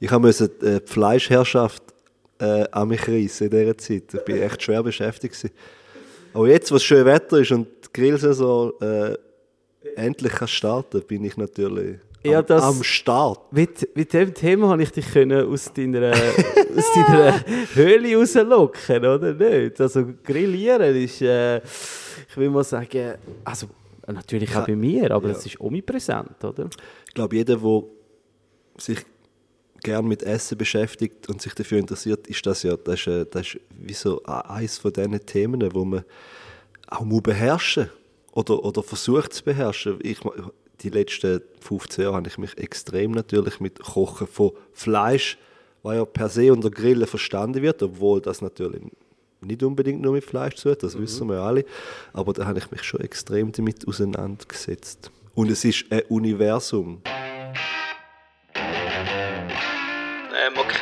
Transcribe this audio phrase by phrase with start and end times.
[0.00, 1.82] Ich musste äh, die Fleischherrschaft
[2.38, 4.02] äh, an mich reissen in dieser Zeit.
[4.12, 5.34] Ich war echt schwer beschäftigt.
[5.34, 5.54] Gewesen.
[6.34, 9.16] Aber jetzt, wo es schön Wetter ist und die Grillsaison äh,
[9.94, 13.50] endlich kann starten bin ich natürlich Ja, am, das- am Start.
[13.52, 16.10] Mit, mit dem Thema habe ich dich können aus deiner,
[16.76, 17.44] aus deiner
[17.74, 19.80] Höhle rauslocken, oder nicht?
[19.80, 23.68] Also grillieren ist, äh, ich will mal sagen, also
[24.06, 26.68] natürlich auch bei mir, aber es ist omnipräsent, oder?
[27.08, 27.82] Ich glaube, jeder, der
[28.78, 28.98] sich
[29.86, 33.46] gern mit Essen beschäftigt und sich dafür interessiert, ist das ja, das ist, äh, das
[33.46, 36.04] ist wie so e- eines von diesen Themen, wo man
[36.88, 37.88] auch muss beherrschen
[38.32, 39.98] oder, oder versucht zu beherrschen.
[40.02, 40.18] Ich,
[40.80, 45.38] die letzten 15 Jahre habe ich mich extrem natürlich mit Kochen von Fleisch,
[45.84, 48.82] was ja per se unter Grillen verstanden wird, obwohl das natürlich
[49.40, 51.64] nicht unbedingt nur mit Fleisch zu tut, das wissen wir alle.
[52.12, 55.12] Aber da habe ich mich schon extrem damit auseinandergesetzt.
[55.36, 57.02] Und es ist ein Universum.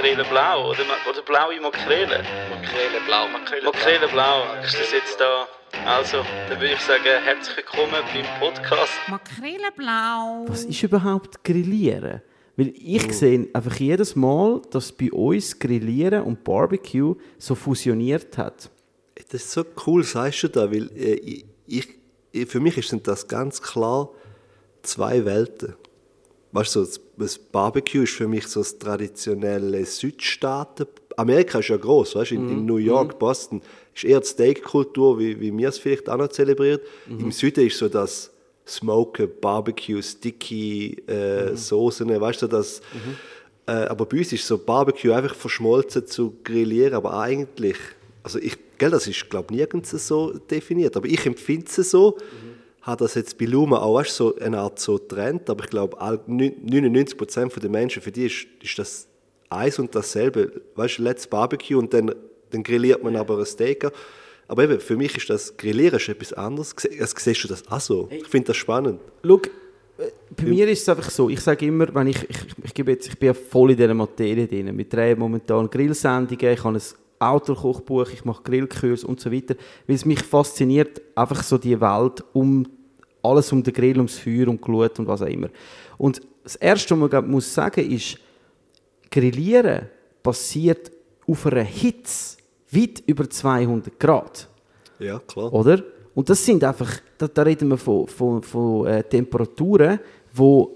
[0.04, 2.22] Makrele blau oder, ma- oder blaue Makrele.
[2.50, 5.46] Makrele blau, Makrele Makrele blau ist das jetzt da.
[5.86, 8.92] Also, dann würde ich sagen, herzlich willkommen beim Podcast.
[9.08, 10.44] Makreleblau.
[10.46, 12.20] Was ist überhaupt Grillieren?
[12.58, 18.68] Weil ich sehe einfach jedes Mal, dass bei uns Grillieren und Barbecue so fusioniert hat.
[19.30, 21.88] Das ist so cool, sagst du da, weil äh, ich, ich,
[22.30, 24.10] ich- für mich sind das ganz klar
[24.82, 25.76] zwei Welten.
[26.54, 30.86] Weißt du, so, das- Barbecue ist für mich so das traditionelle Südstaaten.
[31.16, 33.60] Amerika ist ja groß, weißt du, in, in New York, Boston
[33.94, 36.82] ist eher die Steakkultur, wie, wie wir es vielleicht auch noch zelebriert.
[37.08, 38.30] Im Süden ist so das
[38.66, 42.80] Smoken, Barbecue, Sticky äh, Soßen, weißt du, das.
[43.66, 47.76] Äh, aber bei uns ist so Barbecue einfach verschmolzen zu grillieren, aber eigentlich,
[48.22, 52.16] also ich, gell, das ist glaube nirgends so definiert, aber ich empfinde es so,
[52.86, 56.00] habe das jetzt bei Luma auch weißt, so eine Art so Trend, aber ich glaube
[56.00, 59.08] all- neun- 99% der Menschen, für die ist, ist das
[59.48, 62.14] eins und dasselbe, weißt du, let's Barbecue und dann,
[62.50, 63.86] dann grilliert man aber ein Steak.
[64.46, 66.74] Aber eben, für mich ist das Grillieren ist etwas anderes.
[67.00, 68.08] Also, siehst du das auch so?
[68.10, 69.00] Ich finde das spannend.
[69.24, 69.40] Schau,
[69.96, 72.90] äh, bei mir ist es einfach so, ich sage immer, wenn ich, ich, ich, gebe
[72.92, 74.76] jetzt, ich bin ja voll in dieser Materie drin.
[74.76, 76.82] Wir drehen momentan Grillsendungen, ich habe ein
[77.18, 79.54] Autokochbuch, ich mache Grillkurs und so weiter,
[79.86, 82.66] weil es mich fasziniert, einfach so die Welt um
[83.22, 85.48] alles um den Grill, ums Feuer, um Glut und was auch immer.
[85.96, 88.18] Und das Erste, was man muss sagen, ist,
[89.10, 89.88] Grillieren
[90.22, 90.90] passiert
[91.26, 92.36] auf einer Hitze
[92.70, 94.48] weit über 200 Grad.
[94.98, 95.52] Ja, klar.
[95.52, 95.82] Oder?
[96.14, 99.98] Und das sind einfach, da, da reden wir von, von, von äh, Temperaturen,
[100.36, 100.66] die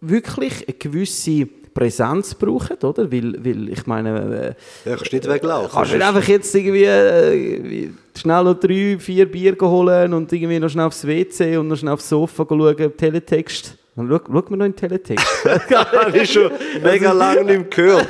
[0.00, 3.10] wirklich eine gewisse Präsenz brauchen, oder?
[3.12, 4.54] Weil, weil ich meine,
[4.84, 5.70] äh, Ja, kannst nicht weglaufen.
[5.72, 10.58] kannst du nicht einfach jetzt irgendwie äh, schnell noch drei, vier Bier holen und irgendwie
[10.58, 13.76] noch schnell aufs WC und noch schnell aufs Sofa schauen, Teletext.
[13.96, 15.26] Dann schau, schau mir noch in den Teletext.
[15.44, 16.50] habe ich schon
[16.82, 18.08] mega lange nicht mehr gehört.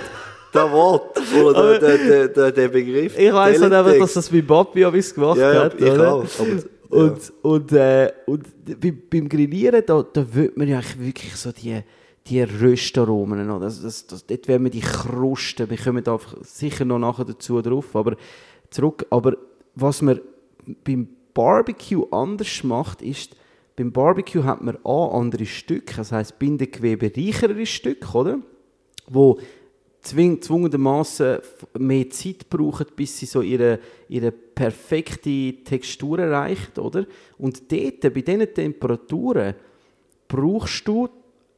[0.53, 3.17] Das Wort oder der, der, der, der Begriff.
[3.17, 5.75] Ich weiss halt einfach, dass das mein Papi ja bis gemacht Ja, ja, hat.
[5.81, 6.13] ich oder?
[6.15, 6.25] auch.
[6.39, 6.59] Aber, ja.
[6.89, 8.47] Und, und, äh, und
[8.81, 11.81] bei, beim Grillieren, da, da will man ja eigentlich wirklich so die,
[12.27, 13.51] die Röstaromen.
[13.51, 13.61] Oder?
[13.61, 15.69] Das, das, das, dort wollen wir die Krusten.
[15.71, 17.95] Wir kommen da sicher noch nachher dazu drauf.
[17.97, 18.17] Aber
[18.71, 19.07] zurück.
[19.11, 19.37] Aber
[19.75, 20.21] was man
[20.85, 23.37] beim Barbecue anders macht, ist,
[23.77, 28.39] beim Barbecue hat man A, andere Stücke, das heisst Bindegewebe reichere Stücke, oder?
[29.07, 29.39] Wo
[30.03, 31.39] zwing, zwungenermaßen
[31.79, 37.07] mehr Zeit brauchen, bis sie so ihre, ihre perfekte Textur erreicht, oder?
[37.39, 39.55] Und dort, bei diesen Temperaturen,
[40.29, 41.09] brauchst du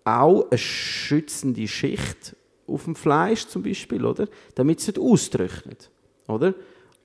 [0.05, 2.37] auch eine schützende Schicht
[2.67, 4.29] auf dem Fleisch zum Beispiel, oder?
[4.55, 5.91] Damit es nicht austrocknet,
[6.29, 6.55] oder?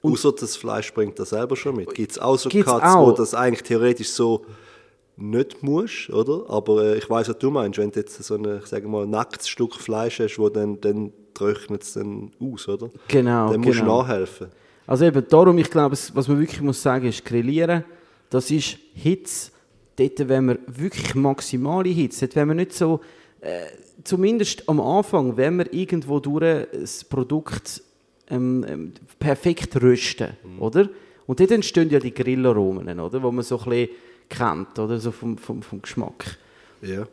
[0.04, 1.94] Außer das Fleisch bringt das selber schon mit.
[1.94, 3.08] Gibt es auch so auch.
[3.08, 4.46] wo das eigentlich theoretisch so
[5.18, 6.46] nicht musst, oder?
[6.48, 9.08] Aber äh, ich weiß was du meinst, wenn du jetzt so ein, ich sage mal,
[9.08, 12.90] nacktes Stück Fleisch hast, wo dann, dann trocknet es dann aus, oder?
[13.08, 14.02] Genau, Dann musst du genau.
[14.02, 14.48] nachhelfen.
[14.86, 17.84] Also eben darum, ich glaube, was man wirklich muss sagen, ist grillieren.
[18.30, 19.52] Das ist Hitze.
[19.98, 22.28] Dort wenn wir wirklich maximale Hitze.
[22.28, 23.02] Dort wenn wir nicht so,
[23.42, 23.66] äh,
[24.04, 27.82] zumindest am Anfang, wenn wir irgendwo durch das Produkt
[28.30, 30.90] ähm, ähm, perfekt rösten, oder?
[31.26, 33.22] Und dort entstehen ja die Grillaromen, oder?
[33.22, 33.90] Wo man so ein bisschen
[34.30, 35.00] kennt, oder?
[35.00, 36.38] So vom, vom, vom Geschmack.
[36.82, 37.08] Ja.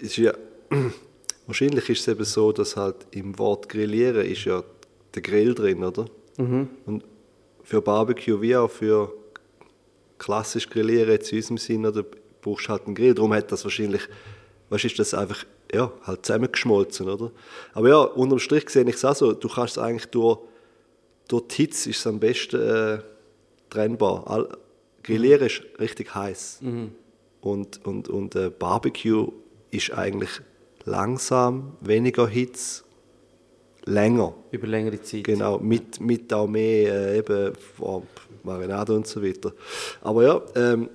[0.00, 0.32] Ist ja.
[1.46, 4.62] Wahrscheinlich ist es eben so, dass halt im Wort grillieren ist ja
[5.14, 6.06] der Grill drin, oder?
[6.86, 7.04] Und
[7.62, 9.12] für Barbecue wie auch für
[10.18, 12.04] klassisch Grillieren jetzt in unserem Sinn, oder
[12.40, 13.14] brauchst halt einen Grill.
[13.14, 14.02] Darum hat das wahrscheinlich,
[14.70, 17.32] du, ist das einfach ja, halt zusammengeschmolzen, oder?
[17.72, 20.38] Aber ja, unterm Strich sehe ich es auch so, du kannst es eigentlich durch,
[21.28, 22.98] durch die Hitze ist es am besten äh,
[23.70, 24.24] trennbar.
[24.26, 24.48] All,
[25.02, 26.60] Grillieren ist richtig heiß.
[27.40, 29.32] Und, und, und äh, Barbecue
[29.70, 30.40] ist eigentlich
[30.84, 32.84] langsam, weniger Hitze,
[33.84, 34.34] länger.
[34.50, 35.24] Über längere Zeit.
[35.24, 38.02] Genau, mit, mit auch mehr äh, eben oh,
[38.44, 39.52] Marinade und so weiter.
[40.02, 40.88] Aber ja, ähm,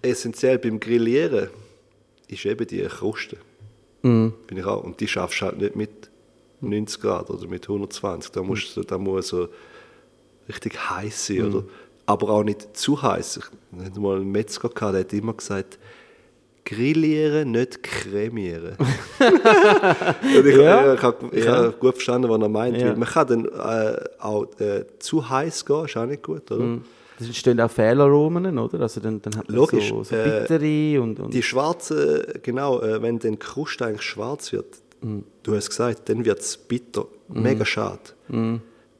[0.00, 1.48] essentiell beim Grillieren
[2.28, 3.36] ist eben die Kruste.
[4.46, 4.82] Bin ich auch.
[4.82, 6.10] Und die schaffst du halt nicht mit
[6.60, 8.32] 90 Grad oder mit 120.
[8.32, 9.48] Da, musst du, da muss so
[10.48, 11.64] richtig heiß sein, oder?
[12.06, 13.38] Aber auch nicht zu heiß.
[13.38, 15.78] Ich hatte mal einen Metzger, gehabt, der hat immer gesagt,
[16.64, 18.76] grillieren, nicht cremieren.
[20.22, 20.94] Ich, Ja.
[20.94, 21.56] ich, habe Ja.
[21.56, 22.76] habe gut verstanden, was er meint.
[22.80, 22.94] Ja.
[22.94, 26.78] Man kann dann äh, auch äh, zu heiß gehen, ist auch nicht gut, oder?
[27.20, 28.80] Es entstehen auch Fehlaromen, oder?
[28.80, 32.80] Also dann, dann hat man Logisch, so, so äh, bittere und, und Die schwarze, genau,
[32.80, 34.66] äh, wenn dann die Kruste eigentlich schwarz wird,
[35.42, 37.06] du hast gesagt, dann wird es bitter.
[37.28, 38.00] Mega schade.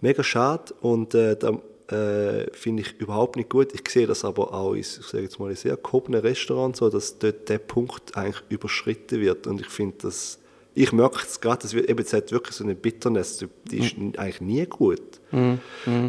[0.00, 1.52] Mega schade und äh, da
[1.92, 3.72] äh, finde ich überhaupt nicht gut.
[3.74, 6.88] Ich sehe das aber auch in, ich sage jetzt mal, in sehr gehobenen Restaurants so,
[6.88, 10.38] dass dort der Punkt eigentlich überschritten wird und ich finde das,
[10.74, 14.40] ich merke es gerade, wird, eben, es hat wirklich so eine Bitterness, die ist eigentlich
[14.40, 15.20] nie gut.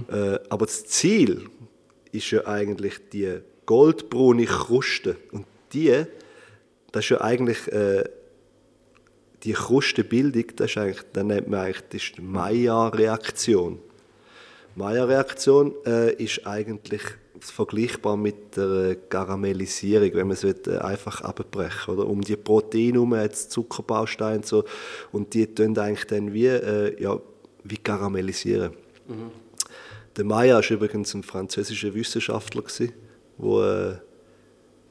[0.09, 1.50] Äh, aber das Ziel
[2.12, 5.18] ist ja eigentlich die goldbraune Kruste.
[5.31, 6.06] Und die,
[6.91, 8.03] das ist ja eigentlich äh,
[9.44, 13.79] die Krustenbildung, das ist eigentlich, das nennt man eigentlich die Maillard-Reaktion.
[14.75, 17.01] Maillard-Reaktion äh, ist eigentlich
[17.39, 22.93] vergleichbar mit der Karamellisierung, wenn man es will, äh, einfach abbrechen oder Um die Proteine
[22.93, 24.63] herum hat es Zuckerbausteine und so
[25.11, 27.19] und die tun eigentlich dann wie, äh, ja,
[27.63, 28.73] wie karamellisieren.
[30.15, 32.93] Der Maillard war übrigens ein französischer Wissenschaftler, gewesen,
[33.37, 33.95] wo äh,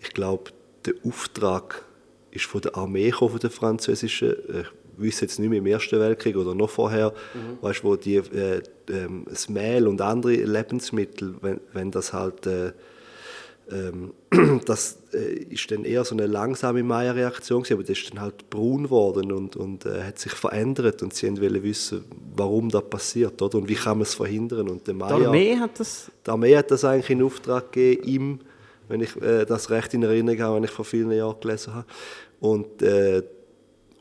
[0.00, 0.50] ich glaube,
[0.84, 1.84] der Auftrag
[2.32, 4.30] ist von der Armee gekommen, von der französischen.
[4.30, 7.12] Äh, Ich weiß jetzt nicht mehr im Ersten Weltkrieg oder noch vorher,
[7.60, 12.72] weißt, wo die, äh, ähm, das Mehl und andere Lebensmittel, wenn, wenn das halt äh,
[13.70, 14.12] ähm,
[14.66, 18.84] das äh, ist dann eher so eine langsame gewesen, aber das ist dann halt braun
[18.84, 22.04] geworden und, und äh, hat sich verändert und sie wollten wissen,
[22.36, 23.58] warum das passiert oder?
[23.58, 26.10] und wie kann man es verhindern und der die Maillard, Armee hat das...
[26.26, 28.40] die Armee hat das eigentlich in Auftrag gegeben, ihm,
[28.88, 31.86] wenn ich äh, das recht in Erinnerung habe, wenn ich vor vielen Jahren gelesen habe.
[32.40, 33.22] Und, äh,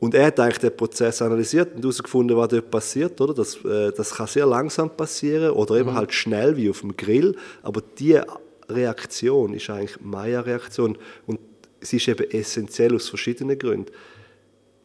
[0.01, 3.21] und er hat eigentlich den Prozess analysiert und herausgefunden, was dort passiert.
[3.21, 3.35] Oder?
[3.35, 7.35] Das, äh, das kann sehr langsam passieren oder eben halt schnell wie auf dem Grill.
[7.61, 8.19] Aber die
[8.67, 11.39] Reaktion ist eigentlich Maillard-Reaktion und
[11.81, 13.91] sie ist eben essentiell aus verschiedenen Gründen.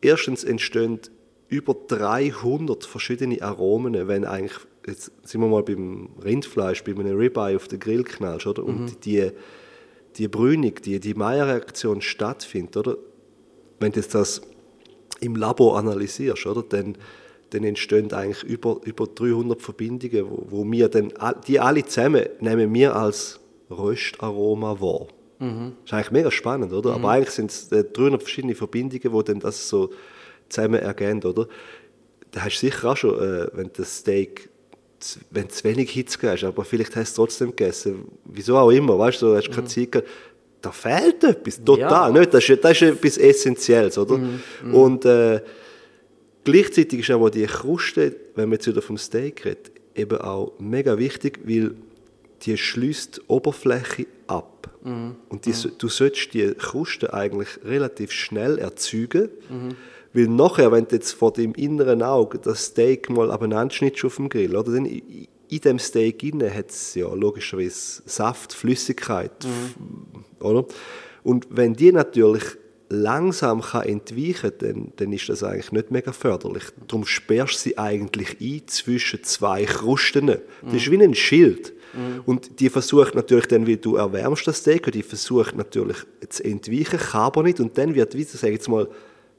[0.03, 1.01] Erstens entstehen
[1.49, 7.57] über 300 verschiedene Aromen, wenn eigentlich, jetzt sind wir mal beim Rindfleisch, bei einem Ribeye
[7.57, 8.65] auf den Grill knallst, oder?
[8.65, 9.31] Und die,
[10.17, 12.99] die Brünung, die, die Maillard-Reaktion stattfindet, oder?
[13.81, 14.43] Wenn jetzt das
[15.21, 16.63] im Labor analysierst, oder?
[16.69, 16.97] Dann,
[17.51, 21.13] dann entstehen eigentlich über, über 300 Verbindungen, wo, wo wir dann,
[21.47, 23.39] die alle zusammen nehmen wir als
[23.71, 25.07] Röstaroma wahr.
[25.39, 25.49] Das
[25.85, 26.95] ist eigentlich mega spannend, oder?
[26.95, 29.91] Aber eigentlich sind es äh, 300 verschiedene Verbindungen, die dann das so
[30.49, 31.47] zusammen ergeben, oder?
[32.31, 34.49] Da hast du sicher auch schon, äh, wenn das Steak,
[34.99, 38.71] z- wenn zu wenig Hitze hast, aber vielleicht hast du es trotzdem gegessen, wieso auch
[38.71, 40.09] immer, weißt du, du hast keine Zeit gehabt,
[40.67, 42.19] da fehlt etwas, total, Ja.
[42.21, 42.35] nicht?
[42.35, 44.19] Das, ist, das ist etwas Essentielles, oder?
[44.73, 45.41] Und äh,
[46.45, 50.99] gleichzeitig ist aber die Kruste, wenn man jetzt wieder vom Steak redet, eben auch mega
[50.99, 51.75] wichtig, weil
[52.43, 54.53] die schließt die Oberfläche ab.
[55.29, 59.31] Und die, du solltest die Kruste eigentlich relativ schnell erzeugen,
[60.13, 64.17] weil nachher, wenn du jetzt vor dem inneren Auge das Steak mal abeinander schnittst auf
[64.17, 69.33] dem Grill, oder, dann in dem Steak inne hat es ja logischerweise Saft, Flüssigkeit,
[70.41, 70.67] oder?
[71.23, 72.45] Und wenn die natürlich
[72.89, 76.65] langsam kann entweichen kann, dann, dann ist das eigentlich nicht mega förderlich.
[76.87, 80.27] Darum sperrst du sie eigentlich ein zwischen zwei Krusten.
[80.27, 81.73] Das ist wie ein Schild.
[82.27, 85.97] Und die versucht natürlich dann, wie du erwärmst das Steak, die versucht natürlich
[86.29, 87.59] zu entweichen, kann aber nicht.
[87.59, 88.89] Und dann wird, wie ich jetzt mal,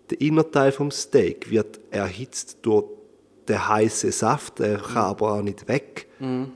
[0.10, 2.86] der Innerteil vom Steak wird erhitzt durch
[3.48, 6.08] den heißen Saft, der kann aber auch nicht weg.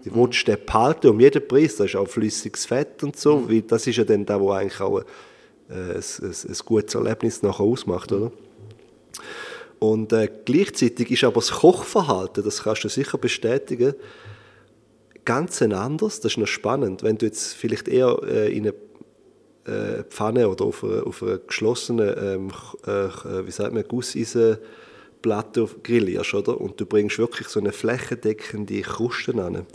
[0.03, 3.62] Du willst den behalten um jeden Preis, das ist auch flüssiges Fett und so, weil
[3.62, 5.05] das ist ja dann da, wo eigentlich auch ein,
[5.69, 8.31] ein, ein, gutes Erlebnis nachher ausmacht, oder?
[9.79, 13.95] Und äh, gleichzeitig ist aber das Kochverhalten, das kannst du sicher bestätigen,
[15.25, 16.19] ganz ein anderes.
[16.19, 17.03] Das ist noch spannend.
[17.03, 18.74] Wenn du jetzt vielleicht eher äh, in eine
[19.65, 22.51] äh, Pfanne oder auf einer, auf einer geschlossenen, ähm,
[22.86, 24.62] äh, wie sagt man, Gusseisenplatte
[25.29, 26.59] auf- grillierst, oder?
[26.59, 29.65] Und du bringst wirklich so eine flächendeckende Kruste an.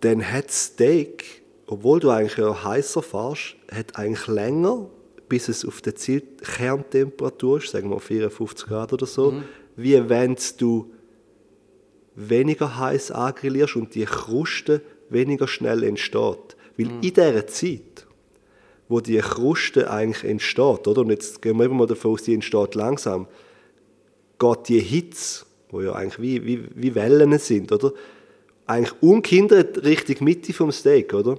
[0.00, 4.88] Dann hat Steak, obwohl du eigentlich ja heißer fährst, hat eigentlich länger,
[5.28, 9.42] bis es auf der Zielkerntemperatur ist, sagen wir 54 Grad oder so,
[9.76, 10.90] wie wenn du
[12.14, 16.56] weniger heiß angrillierst und die Kruste weniger schnell entsteht.
[16.76, 18.06] Weil in dieser Zeit,
[18.88, 21.02] wo die Kruste eigentlich entsteht, oder?
[21.02, 23.26] und jetzt gehen wir eben mal davon aus, die entsteht langsam,
[24.38, 27.92] geht die Hitze wo ja eigentlich wie, wie, wie Wellen sind, oder?
[28.66, 31.38] Eigentlich ungehindert Richtung Mitte vom Steak, oder?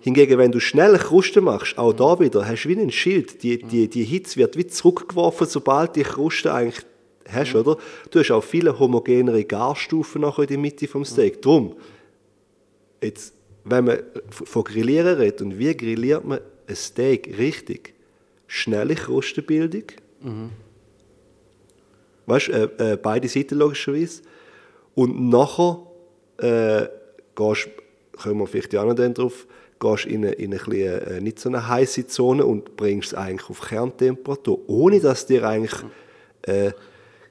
[0.00, 3.42] Hingegen, wenn du schnell Kruste machst, auch da wieder, hast du wie ein Schild.
[3.42, 6.84] Die, die, die Hitze wird wie zurückgeworfen, sobald die Kruste eigentlich
[7.28, 7.76] hast, oder?
[8.10, 11.40] Du hast auch viele homogenere Garstufen nachher in der Mitte vom Steak.
[11.40, 11.76] Drum,
[13.00, 13.32] jetzt,
[13.64, 13.98] wenn man
[14.30, 17.94] von Grillieren redet und wie grilliert man ein Steak richtig?
[18.48, 19.84] Schnelle Krustenbildung.
[22.30, 24.22] Weißt du, äh, äh, beide Seiten logischerweise.
[24.94, 25.78] Und nachher
[26.38, 26.86] äh,
[27.34, 27.68] gehst,
[28.22, 29.46] kommen wir vielleicht ja noch drauf,
[29.80, 33.14] gehst in eine, in eine bisschen, äh, nicht so eine heiße Zone und bringst es
[33.14, 35.74] eigentlich auf Kerntemperatur, ohne dass dir eigentlich
[36.42, 36.70] äh,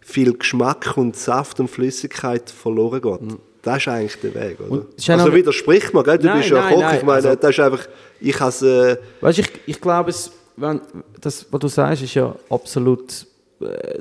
[0.02, 3.38] viel Geschmack und Saft und Flüssigkeit verloren geht.
[3.62, 4.86] Das ist eigentlich der Weg, oder?
[4.98, 6.18] Also noch- widersprich mir, gell?
[6.18, 7.88] du Nein, bist ja nein, Koch, nein, ich meine, also- das ist einfach,
[8.20, 10.82] ich has, äh, Weißt ich, ich glaube, es, wenn,
[11.22, 13.26] das, was du sagst, ist ja absolut.
[13.62, 14.00] Äh,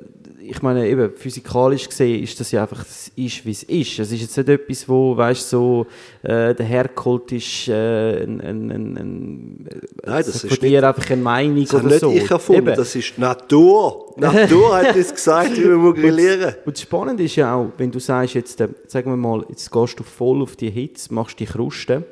[0.51, 3.99] ich meine, eben physikalisch gesehen ist das ja einfach, es ist wie es ist.
[3.99, 5.87] Es ist jetzt nicht etwas, wo, weißt so
[6.23, 9.69] äh, der hergeholt ist, äh, ein, ein, ein, ein,
[10.05, 12.11] Nein, das ist dir einfach eine Meinung das oder nicht so.
[12.11, 12.77] ich erfunden, Eben.
[12.77, 14.15] das ist Natur.
[14.17, 17.99] Natur hat das gesagt, wie muss grillieren Und das Spannende ist ja auch, wenn du
[17.99, 21.47] sagst, jetzt, äh, sagen wir mal, jetzt gehst du voll auf die Hitze, machst die
[21.47, 22.05] Kruste,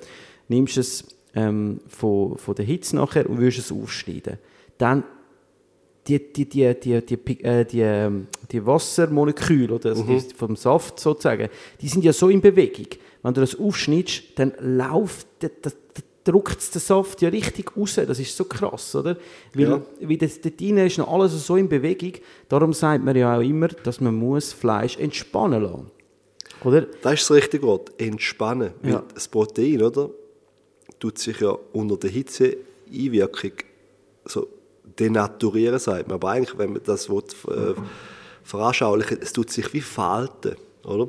[0.49, 4.39] nimmst es ähm, von, von der Hitze nachher und willst es aufschneiden.
[4.79, 5.05] Dann
[6.09, 11.01] die, die, die, die, die, äh, die, ähm, die Wassermoleküle oder also die, vom Saft
[11.01, 11.49] sozusagen,
[11.81, 12.87] die sind ja so in Bewegung.
[13.23, 15.73] Wenn du das aufschneidest, dann läuft, der, der,
[16.27, 17.95] der Saft ja richtig raus.
[17.97, 19.17] Das ist so krass, oder?
[19.55, 19.83] Weil, Ja.
[20.01, 22.13] weil das, dort drin ist noch alles so in Bewegung.
[22.49, 25.91] Darum sagt man ja auch immer, dass man muss Fleisch entspannen lassen
[26.65, 26.83] Oder?
[27.03, 28.71] Das ist das richtige Wort, entspannen.
[28.83, 29.05] Weil Ja.
[29.15, 30.11] das Protein, oder,
[30.99, 33.53] tut sich ja unter der Hitzeeinwirkung
[34.25, 34.49] so
[34.99, 36.17] denaturieren, sagt man.
[36.17, 37.75] Aber eigentlich, wenn man das will, äh,
[38.43, 41.09] veranschaulichen es tut sich wie falten, oder?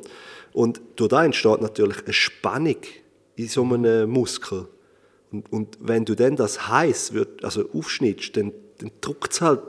[0.54, 2.78] Und durch das entsteht natürlich eine Spannung
[3.36, 4.68] in so einem Muskel.
[5.32, 9.62] Und, und wenn du dann das heiß wird, also aufschnittst, dann, dann druckt es halt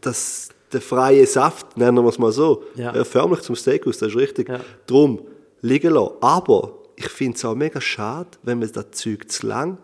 [0.00, 2.94] das, der freie Saft, nennen wir es mal so, Ja.
[2.94, 4.48] äh, förmlich zum Steak aus, das ist richtig.
[4.48, 4.60] Ja.
[4.86, 5.26] Drum
[5.60, 6.14] liegen lassen.
[6.20, 9.78] Aber ich finde es auch mega schade, wenn man das Zeug zu lang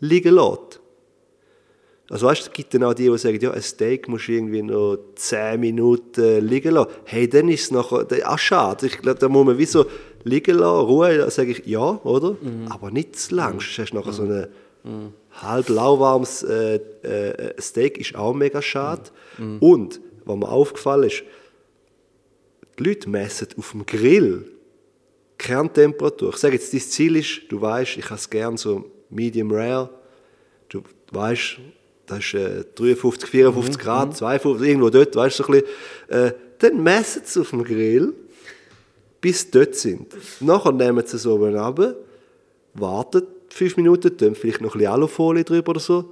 [0.00, 0.80] liegen lässt.
[2.12, 4.60] Also weißt es gibt dann auch die, die sagen, ja, ein Steak musst du irgendwie
[4.60, 6.90] noch 10 Minuten liegen lassen.
[7.06, 8.86] Hey, dann ist es nachher auch schade.
[8.86, 9.86] Ich glaube, da muss man wie so
[10.22, 12.36] liegen lassen, Ruhe, da sage ich ja, oder?
[12.68, 14.46] Aber nicht zu lang, sonst hast du nachher so ein
[15.30, 19.04] halb lauwarmes äh, äh, Steak, ist auch mega schade.
[19.60, 21.22] Und, was mir aufgefallen ist,
[22.78, 24.52] die Leute messen auf dem Grill
[25.38, 26.28] Kerntemperatur.
[26.34, 29.88] Ich sage jetzt, dein Ziel ist, du weißt, ich habe es gern so medium rare.
[30.68, 31.58] Du weißt,
[32.06, 36.26] das ist äh, 53, 54 Grad, 52, irgendwo dort, weißt du, so ein bisschen.
[36.26, 38.14] Äh, dann messen sie auf dem Grill,
[39.20, 40.14] bis sie dort sind.
[40.40, 41.96] Nachher nehmen sie es oben runter,
[42.74, 46.10] warten fünf Minuten, tun vielleicht noch ein bisschen Alufolie drüber oder so.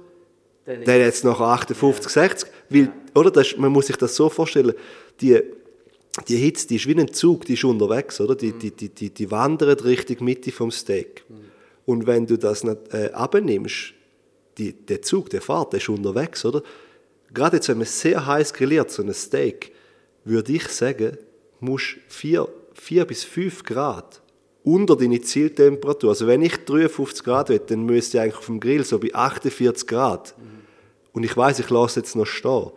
[0.65, 2.49] Dann jetzt nachher 58, 60.
[2.69, 3.31] Weil, oder?
[3.31, 4.73] Das man muss sich das so vorstellen,
[5.19, 5.39] die,
[6.27, 8.35] die Hitze, die ist wie ein Zug, die ist unterwegs, oder?
[8.35, 11.23] Die, die, die, die, die wandert Richtung Mitte vom Steak.
[11.85, 13.93] Und wenn du das nicht äh, abnimmst,
[14.61, 16.61] die, der Zug, der fährt, der ist unterwegs, oder?
[17.33, 19.71] Gerade jetzt, wenn man sehr heiß grilliert, so ein Steak,
[20.23, 21.17] würde ich sagen,
[21.59, 24.21] musst 4, 4 bis 5 Grad
[24.63, 26.11] unter deine Zieltemperatur.
[26.11, 29.13] Also wenn ich 53 Grad will, dann müsste ich eigentlich auf dem Grill so bei
[29.13, 30.35] 48 Grad.
[31.13, 32.71] Und ich weiß, ich lasse jetzt noch stehen.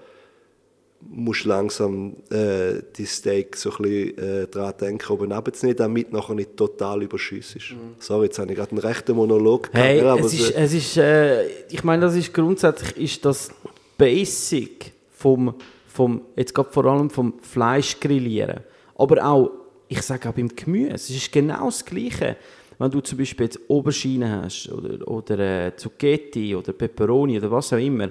[1.11, 6.35] Musst langsam äh, die Steak so ein bisschen äh, dran denken, oben runterzunehmen, damit nachher
[6.35, 8.05] nicht total überschüssig ist.
[8.05, 11.47] Sorry, jetzt habe ich gerade einen rechten Monolog gehabt, Hey, es ist, es ist äh,
[11.69, 13.51] ich meine, das ist grundsätzlich ist das
[13.97, 15.55] Basic vom,
[15.87, 18.61] vom jetzt gerade vor allem vom Fleischgrillieren.
[18.97, 19.51] Aber auch,
[19.89, 22.37] ich sage auch beim Gemüse, es ist genau das Gleiche.
[22.79, 27.73] Wenn du zum Beispiel jetzt Oberschienen hast oder, oder äh, Zucchetti oder Peperoni oder was
[27.73, 28.11] auch immer,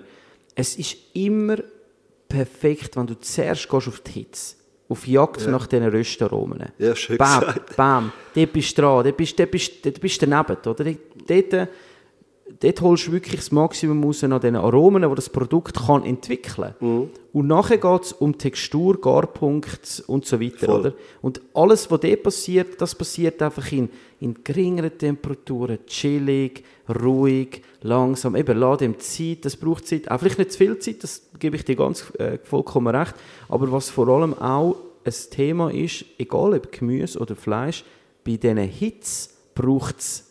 [0.56, 1.58] es ist immer
[2.34, 4.56] perfekt, wenn du zuerst gehst auf die Hitze,
[4.90, 6.64] auf Jagd nach diesen Röstaromen.
[6.80, 7.76] Ja, schön bam, gesagt.
[7.76, 10.96] bam, dort bist du dran, dort bist, dort bist, dort bist du daneben, oder?
[11.28, 11.68] Dort, äh,
[12.60, 16.74] dort holst du wirklich das Maximum raus an den Aromen, die das Produkt kann entwickeln
[16.80, 17.10] kann.
[17.34, 20.80] Und nachher geht es um Textur, Garpunkt und so weiter, Voll.
[20.80, 20.94] oder?
[21.22, 28.36] Und alles, was dort passiert, das passiert einfach in, in geringeren Temperaturen, chillig, ruhig, langsam.
[28.36, 30.10] Eben, lass dem Zeit, das braucht Zeit.
[30.10, 33.16] Auch vielleicht nicht zu viel Zeit, das gebe ich dir ganz äh, vollkommen recht.
[33.50, 34.76] Aber was vor allem auch
[35.06, 37.84] ein Thema ist, egal ob Gemüse oder Fleisch,
[38.24, 40.30] bei diesen Hits braucht es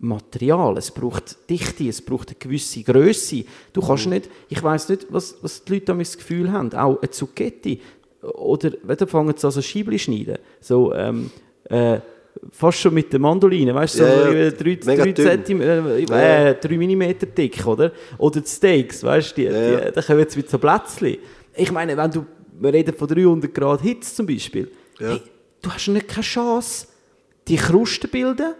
[0.00, 3.44] Material, es braucht Dichte, es braucht eine gewisse Größe.
[3.72, 7.00] Du kannst nicht, ich weiß nicht, was, was die Leute damit das Gefühl haben, auch
[7.00, 7.80] eine Zucchetti,
[8.22, 11.30] oder wenn fangen sie an so Scheibli schneiden, so ähm,
[11.64, 12.00] äh,
[12.52, 15.12] fast schon mit der Mandoline, weißt du, so Ja, drei, drei.
[15.12, 16.48] Zentimeter, äh, Ja.
[16.50, 17.92] äh, drei Millimeter dick, oder?
[18.18, 21.18] Oder die Steaks, weißt du, die, Ja, die, da kommen jetzt mit so Plätzchen.
[21.54, 22.24] Ich meine, wenn du,
[22.60, 25.10] wir reden von 300 Grad Hitze zum Beispiel, Ja.
[25.10, 25.22] hey,
[25.62, 26.86] du hast nicht keine Chance,
[27.46, 28.54] die Kruste bilden,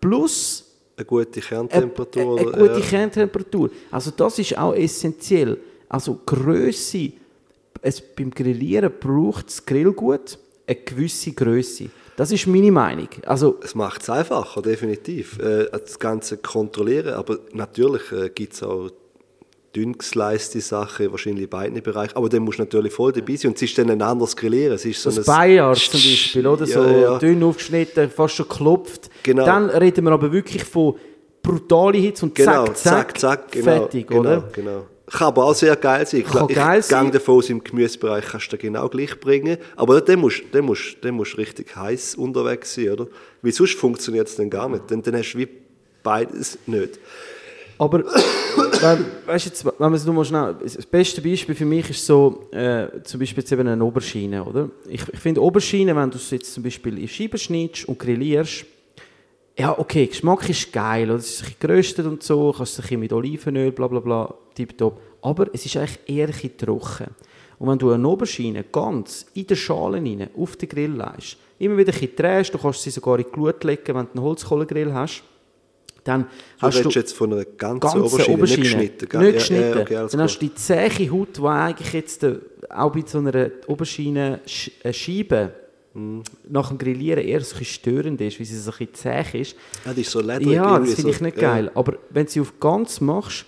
[0.00, 0.64] plus
[0.96, 2.38] Eine gute Kerntemperatur.
[2.40, 2.86] eine, eine gute ja.
[2.86, 3.70] Kerntemperatur.
[3.90, 5.58] Also das ist auch essentiell.
[5.88, 7.12] Also Größe,
[7.82, 11.86] es, beim Grillieren braucht das Grillgut eine gewisse Größe.
[12.16, 13.08] Das ist meine Meinung.
[13.26, 17.14] Also Es macht es einfacher, definitiv, äh, das Ganze kontrollieren.
[17.14, 18.90] Aber natürlich äh, gibt es auch
[19.74, 22.16] dünn gesleiste Sachen, wahrscheinlich in beiden Bereichen.
[22.16, 23.50] Aber dann musst du natürlich voll dabei sein.
[23.50, 24.74] Und es ist dann ein anderes Grillieren.
[24.74, 26.66] Es ist so das Bayard zum Beispiel, oder?
[26.66, 29.10] So Ja, dünn aufgeschnitten, fast schon geklopft.
[29.22, 29.44] Genau.
[29.44, 30.94] Dann reden wir aber wirklich von
[31.42, 34.48] brutaler Hitze und Genau, zack, zack, zack, zack, genau, fertig, genau, oder?
[34.52, 34.86] Genau.
[35.06, 36.20] Kann aber auch sehr geil sein.
[36.20, 39.58] Ich, Kann ich geil gehe davon aus, im Gemüsebereich kannst du genau gleich bringen.
[39.76, 43.06] Aber dann musst du musst, dann musst richtig heiß unterwegs sein, oder?
[43.42, 44.90] Weil sonst funktioniert es dann gar nicht.
[44.90, 45.48] Dann, dann hast du wie
[46.02, 46.98] beides nicht.
[47.76, 51.90] Aber wenn, weißt jetzt, wenn man es nur mal schnell, das beste Beispiel für mich
[51.90, 54.70] ist so, äh, zum Beispiel jetzt eben eine Oberschiene, oder?
[54.88, 58.64] Ich, ich finde Oberschiene, wenn du es jetzt zum Beispiel in Scheiben schneidest und grillierst,
[59.56, 61.18] ja, okay, Geschmack ist geil, oder?
[61.18, 64.34] es ist ein bisschen geröstet und so, kannst es ein mit Olivenöl, bla bla bla,
[64.54, 65.00] tipptopp.
[65.22, 67.14] Aber es ist eigentlich eher ein trocken.
[67.58, 71.76] Und wenn du eine Oberschiene ganz in der Schale rein, auf den Grill legst, immer
[71.76, 74.22] wieder ein bisschen drehst, du kannst sie sogar in die Glut legen, wenn du einen
[74.22, 75.22] Holzkohlegrill hast,
[76.02, 76.26] dann
[76.60, 79.08] Du hast du jetzt von einer ganzen, ganze Oberschiene, Oberschiene, nicht geschnitten.
[79.08, 79.20] gell?
[79.20, 79.76] Nicht Ja, geschnitten.
[79.78, 80.28] Ja, okay, alles dann klar.
[80.28, 84.70] hast du die zähe Haut, die eigentlich jetzt äh, auch bei so einer Oberschiene Sch
[84.82, 85.54] äh, Scheibe.
[86.48, 89.56] Nach dem Grillieren eher so ein störend ist, weil sie so ein zäh ist.
[89.84, 90.48] Ja, die ist so lederig.
[90.48, 91.54] Ja, das finde ich nicht Ja.
[91.54, 91.70] geil.
[91.74, 93.44] Aber wenn du sie auf ganz machst,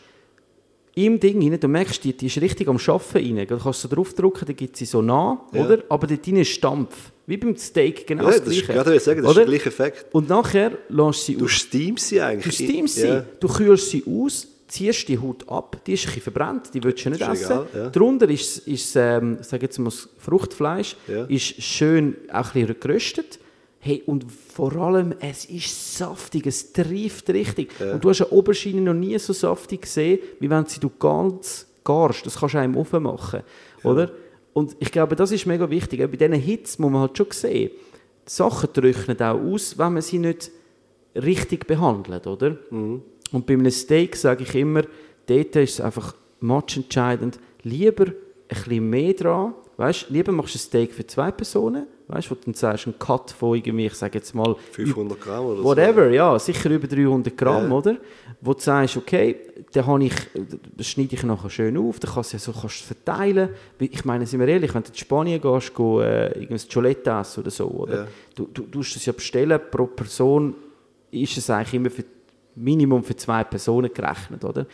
[0.95, 3.47] im Ding rein, du merkst, die, die ist richtig am Arbeiten rein.
[3.47, 5.65] Du kannst so draufdrücken, dann gibt sie so nah, Ja.
[5.67, 5.83] oder?
[5.91, 7.11] Aber dort drin ist Stampf.
[7.27, 9.01] Wie beim Steak, genau Ja, das das ist, Gleiche.
[9.01, 10.07] sagen, das ist der gleiche Effekt.
[10.15, 12.55] Und nachher lässt sie Du steamst sie Du eigentlich.
[12.55, 13.25] steamst sie, Ja.
[13.41, 17.05] du kühlst sie aus, ziehst die Haut ab, die ist ein bisschen verbrannt, die willst
[17.05, 17.45] du nicht essen.
[17.45, 17.91] egal, ja.
[17.91, 21.25] Darunter ist, ist ähm, sag jetzt mal, das Fruchtfleisch, Ja.
[21.25, 23.39] ist schön auch ein bisschen geröstet.
[23.79, 27.71] Hey, und vor allem, es ist saftig, es trifft richtig.
[27.81, 31.67] Und du hast eine Oberschiene noch nie so saftig gesehen, wie wenn sie du ganz
[31.85, 32.27] garst.
[32.27, 33.43] Das kannst du auch im Ofen machen,
[33.85, 34.11] oder?
[34.55, 36.01] Und ich glaube, das ist mega wichtig.
[36.01, 37.71] Bei diesen Hits muss man halt schon sehen,
[38.27, 40.51] die Sachen trocknen auch aus, wenn man sie nicht
[41.15, 42.57] richtig behandelt, oder?
[43.33, 44.83] Und bei einem Steak sage ich immer,
[45.27, 48.15] dort ist es einfach matchentscheidend, lieber ein
[48.49, 52.43] bisschen mehr dran, weißt, lieber machst du ein Steak für zwei Personen, weißt, wo du
[52.45, 55.65] dann sagst, ein Cut von irgendwie, ich sage jetzt mal, 500 Gramm oder so.
[55.65, 57.77] Whatever, ja, sicher über 300 Gramm, Ja.
[57.77, 57.97] oder?
[58.41, 59.37] Wo du sagst, okay,
[59.73, 60.15] dann habe ich,
[60.77, 63.49] das schneide ich nachher schön auf, dann kannst du ja so kannst verteilen.
[63.81, 67.41] Ich meine, sind wir ehrlich, wenn du in Spanien gehst, go, äh, irgendein Cholette essen
[67.41, 67.95] oder so, oder?
[67.97, 68.07] Ja.
[68.37, 70.55] Du, du, du musst das ja bestellen, pro Person
[71.11, 72.05] ist es eigentlich immer für
[72.57, 74.67] Minimum für zwei Personen gerechnet, oder?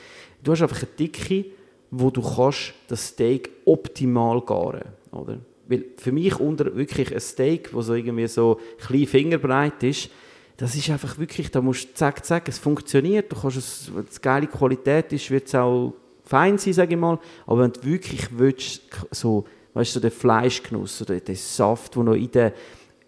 [0.43, 1.45] Du hast einfach eine Dicke,
[1.91, 5.39] wo du kannst das Steak optimal garen, oder?
[5.69, 10.11] Weil für mich unter wirklich ein Steak, wo so irgendwie so klein Fingerbreit ist,
[10.57, 14.05] das ist einfach wirklich, da musst du zack, zack, es funktioniert, du kannst es, wenn
[14.05, 17.85] es geile Qualität ist, wird es auch fein sein, sage ich mal, aber wenn du
[17.85, 22.53] wirklich willst, so, weißt du, so den Fleischgenuss oder den Saft, der noch in der,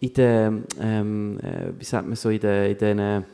[0.00, 3.24] in der ähm, äh, wie sagt man so, in den, in den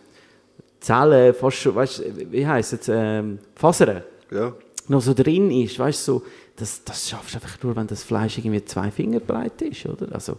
[0.81, 4.53] Zellen, fast schon, weißt wie heisst es, ähm, Fasern, Ja.
[4.89, 6.23] noch so drin ist, weißt so,
[6.57, 10.09] das, das schaffst du einfach nur, wenn das Fleisch irgendwie zwei Finger breit ist, oder?
[10.13, 10.37] Also,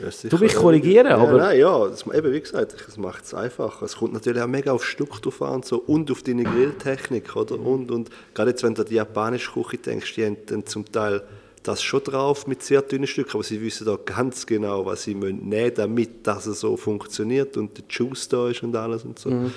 [0.00, 0.08] Ja.
[0.28, 3.84] Du mich korrigieren, ja, aber- Nein, ja, das, eben wie gesagt, es macht es einfacher.
[3.84, 7.36] Es kommt natürlich auch mega auf Stück drauf an und, so, und auf deine Grilltechnik,
[7.36, 7.58] oder?
[7.60, 10.90] Und, und gerade jetzt, wenn du an die japanische Küche denkst, die haben dann zum
[10.90, 11.22] Teil
[11.62, 15.14] das schon drauf mit sehr dünnen Stücken, aber sie wissen auch ganz genau, was sie
[15.14, 19.18] müssen nehmen damit dass es so funktioniert und der Juice da ist und alles und
[19.18, 19.30] so.
[19.30, 19.52] Mhm,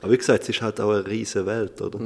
[0.00, 1.98] Aber wie gesagt, es ist halt auch eine riesige Welt, oder?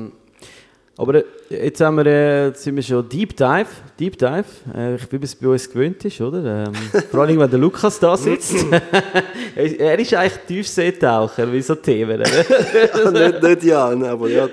[0.96, 3.66] Aber äh, jetzt haben wir, äh, jetzt sind wir schon Deep Dive,
[3.98, 6.66] Deep Dive, äh, wie man es bei uns gewöhnt ist, oder?
[6.66, 6.74] Ähm,
[7.10, 8.54] vor allem, wenn der Lukas da sitzt.
[9.56, 12.20] er ist eigentlich Tiefseetaucher, wie so Themen.
[12.20, 13.10] oder?
[13.10, 14.48] nicht, nicht ja, aber ja.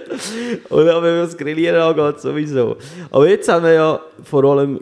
[0.69, 2.78] Und auch wenn wir das Grillieren angeht, sowieso.
[3.12, 4.80] Aber jetzt haben wir ja vor allem,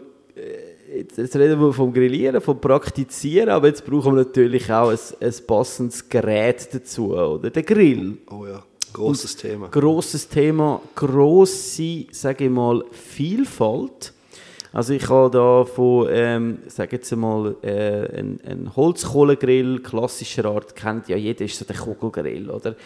[0.94, 5.34] jetzt, reden wir vom Grillieren, vom Praktizieren, aber jetzt brauchen wir natürlich auch ein, ein
[5.46, 7.50] passendes Gerät dazu, oder?
[7.50, 8.18] Der Grill.
[8.30, 9.68] Oh ja, großes Thema.
[9.68, 14.12] Grosses Thema, grosse, sage ich mal, Vielfalt.
[14.72, 20.76] Also ich habe da von, ähm, sag jetzt mal, äh, ein, ein Holzkohlegrill klassischer Art,
[20.76, 22.76] kennt ja jeder, ist so der Kugelgrill, oder?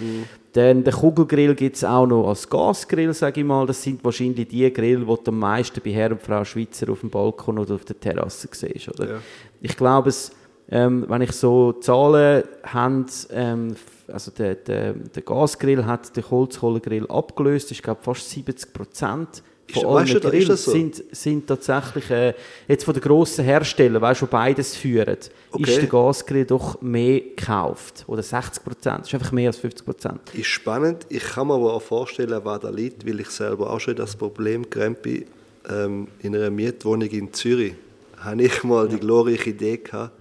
[0.53, 3.67] Dann den Kugelgrill gibt es auch noch als Gasgrill, sage ich mal.
[3.67, 7.01] Das sind wahrscheinlich die Grill, die du am meisten bei Herr und Frau Schweizer auf
[7.01, 9.15] dem Balkon oder auf der Terrasse siehst, oder?
[9.15, 9.19] Ja.
[9.61, 10.31] Ich glaube, es,
[10.71, 13.75] ähm, wenn ich so Zahlen habe, ähm,
[14.09, 19.87] also der, der, der Gasgrill hat den Holzkohlegrill abgelöst, ich glaube fast 70 Prozent von
[19.87, 20.73] allen weißt du, Grills das so?
[20.73, 22.35] sind, sind tatsächlich, äh,
[22.69, 25.17] jetzt von den grossen Herstellern, weißt du, beides führen,
[25.51, 25.63] Okay.
[25.63, 28.05] ist der Gasgrill doch mehr gekauft.
[28.07, 30.21] Oder 60 Prozent, das ist einfach mehr als 50 Prozent.
[30.35, 31.07] Ist spannend.
[31.09, 34.17] Ich kann mir aber auch vorstellen, was da liegt, weil ich selber auch schon das
[34.17, 35.25] Problem gerannt bin.
[35.71, 37.75] Ähm, in einer Mietwohnung in Zürich
[38.19, 40.13] habe ich mal die glorreiche Idee gehabt,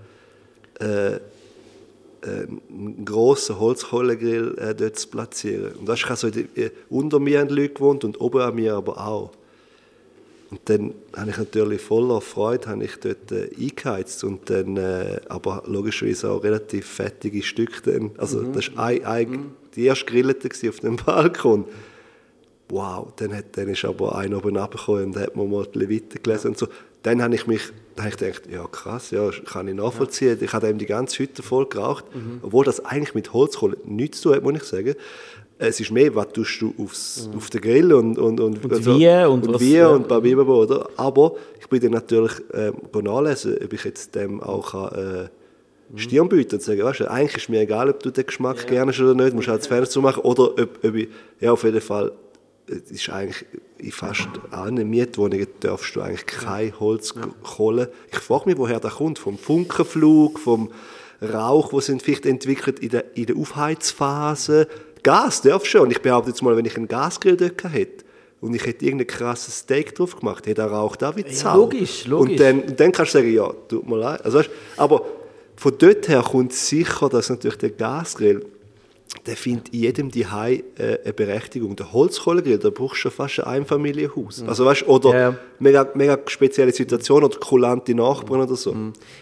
[0.80, 1.20] äh,
[2.24, 5.74] einen grossen Holzkohlegrill äh, dort zu platzieren.
[5.74, 9.32] Und so, die- äh, unter mir haben Leute gewohnt und oben an mir aber auch.
[10.52, 15.22] Und dann habe ich natürlich voller Freude habe ich dort äh, eingeheizt und dann äh,
[15.30, 18.12] aber logischerweise auch relativ fettige Stücke dann.
[18.18, 21.64] Also das war ein, ein, die erste Grillete auf dem Balkon.
[22.68, 26.22] Wow, dann, hat, dann ist aber einer oben runtergekommen und hat mir mal die Leviten
[26.22, 26.68] gelesen und so.
[27.04, 27.62] Dann habe ich mich
[27.98, 30.38] habe ich gedacht, ja krass, ja, kann ich nachvollziehen.
[30.42, 32.06] Ich habe eben die ganze Hütte voll geraucht,
[32.42, 34.96] obwohl das eigentlich mit Holzkohle nichts zu tun hat, muss ich sagen.
[35.60, 39.08] Es ist mehr, was tust du aufs, auf den Grill und, und, und, Und wie
[39.28, 39.90] und und was- wie ja.
[39.90, 40.90] und babibabo, oder?
[40.98, 45.28] Aber ich bin dann natürlich ähm, nachlesen, ob ich jetzt dem auch kann,
[45.96, 48.66] äh, Stirn bieten und sagen, weißt du, eigentlich ist mir egal, ob du den Geschmack
[48.68, 51.10] gerne hast oder nicht, musst halt das Fenster machen oder ob, ob ich,
[51.40, 52.12] ja auf jeden Fall,
[52.68, 53.46] es ist eigentlich
[53.82, 57.14] in fast allen Mietwohnungen darfst du eigentlich kein Holz
[57.44, 57.88] kohlen.
[58.12, 60.72] Ich frage mich, woher das kommt, vom Funkenflug, vom
[61.22, 64.68] Rauch, den sind vielleicht entwickelt in der, in der Aufheizphase.
[65.04, 65.82] Gas darfst du schon.
[65.82, 68.06] Und ich behaupte jetzt mal, wenn ich einen Gasgrill dort hätte,
[68.42, 71.58] und ich hätte irgendein krasses Steak drauf gemacht, hätte er auch wie Sau.
[71.58, 72.32] logisch, logisch.
[72.32, 74.26] Und dann, und dann kannst du sagen, ja, tut mir leid.
[74.26, 75.06] Also, weißt, aber
[75.56, 78.44] von dort her kommt sicher, dass natürlich der Gasgrill,
[79.26, 81.76] der findet in jedem Zuhause äh, eine Berechtigung.
[81.76, 84.44] Der Holzkohlegrill, da brauchst du schon fast ein Einfamilienhaus.
[84.48, 85.16] Also weißt, oder Mhm.
[85.16, 85.36] Ja.
[85.60, 88.74] mega, mega spezielle Situation oder kulante Nachbarn oder so.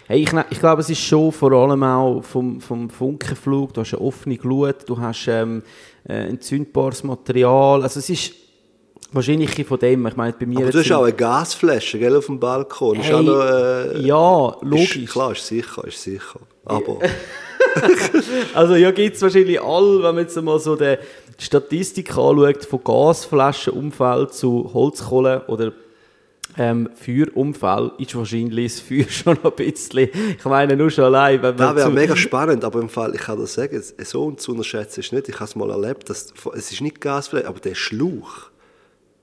[0.08, 3.82] Hey, ich, ne- ich glaube, es ist schon vor allem auch vom, vom Funkenflug, du
[3.82, 5.64] hast eine offene Glut, du hast ähm,
[6.08, 8.34] äh, entzündbares Material, also es ist
[9.12, 10.60] wahrscheinlich von dem, ich meine, bei mir...
[10.60, 13.00] Aber du hast auch eine Gasflasche gell, auf dem Balkon.
[13.00, 15.06] Ist Hey, auch noch, äh, ja, Ist, logisch.
[15.12, 16.40] klar, ist sicher, ist sicher.
[16.66, 17.00] Aber
[18.54, 20.98] Also ja, gibt es wahrscheinlich all, wenn man jetzt mal so die
[21.38, 25.72] Statistik anschaut, von Gasflaschenunfall zu Holzkohle oder
[26.58, 31.56] ähm, Feuerunfall, ist wahrscheinlich das Feuer schon ein bisschen, ich meine nur schon allein, wenn
[31.56, 35.00] das wäre mega spannend, aber im Fall, ich kann das sagen, es- so zu unterschätzen
[35.02, 35.30] ist nicht.
[35.30, 38.50] Ich habe es mal erlebt, dass, es ist nicht Gasflasche, aber der Schlauch,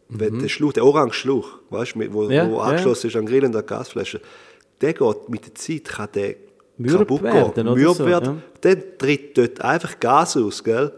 [0.08, 2.30] wenn der Schlauch, der orange Schlauch, weißt, du, wo, Mhm.
[2.30, 2.62] Ja, wo ja.
[2.62, 4.20] angeschlossen ist an Grill und an Gasflasche,
[4.80, 6.36] der geht mit der Zeit, kann der
[6.78, 8.42] Mürb werden, oder mürb so, werden.
[8.60, 10.92] Dann tritt dort einfach Gas aus, gell?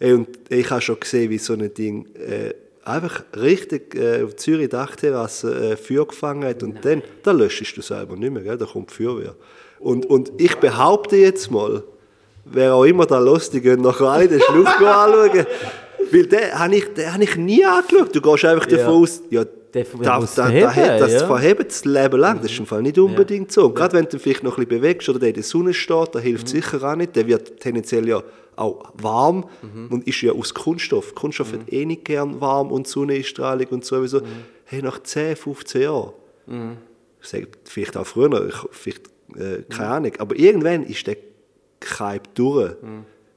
[0.00, 4.68] Und ich habe schon gesehen, wie so ein Ding äh, einfach richtig äh, auf Zürich
[4.68, 8.56] Dachterrasse äh, Feuer gefangen hat und dann, da löschst du selber nicht mehr, gell?
[8.56, 9.34] da kommt Feuerwehr.
[9.80, 11.82] Und, und ich behaupte jetzt mal,
[12.44, 15.46] wer auch immer da los, die gehen nachher alle den Schluch anschauen.
[16.10, 18.14] Weil den habe ich, den hab ich nie angeschaut.
[18.14, 21.12] Du gehst einfach davon aus, ja, Der- da, der muss da, da, verheben, hat das
[21.12, 21.26] ja.
[21.26, 22.40] verhebt das Leben lang.
[22.42, 23.66] Das ist im Fall nicht unbedingt so.
[23.66, 26.14] Und gerade wenn du vielleicht noch ein bisschen bewegst oder der in der Sonne steht,
[26.14, 26.22] da Mhm.
[26.22, 27.14] hilft sicher auch nicht.
[27.16, 28.22] Der wird tendenziell ja
[28.56, 29.88] auch warm Mhm.
[29.90, 31.14] und ist ja aus Kunststoff.
[31.14, 34.20] Kunststoff hat eh nicht gern warm und Sonneneinstrahlung und sowieso.
[34.20, 34.24] Mhm.
[34.64, 36.12] Hey, nach 10, 15 Jahren,
[37.20, 39.02] ich sage vielleicht auch früher, ich, vielleicht,
[39.36, 41.16] äh, keine Ahnung, aber irgendwann ist der
[42.00, 42.72] Hype durch.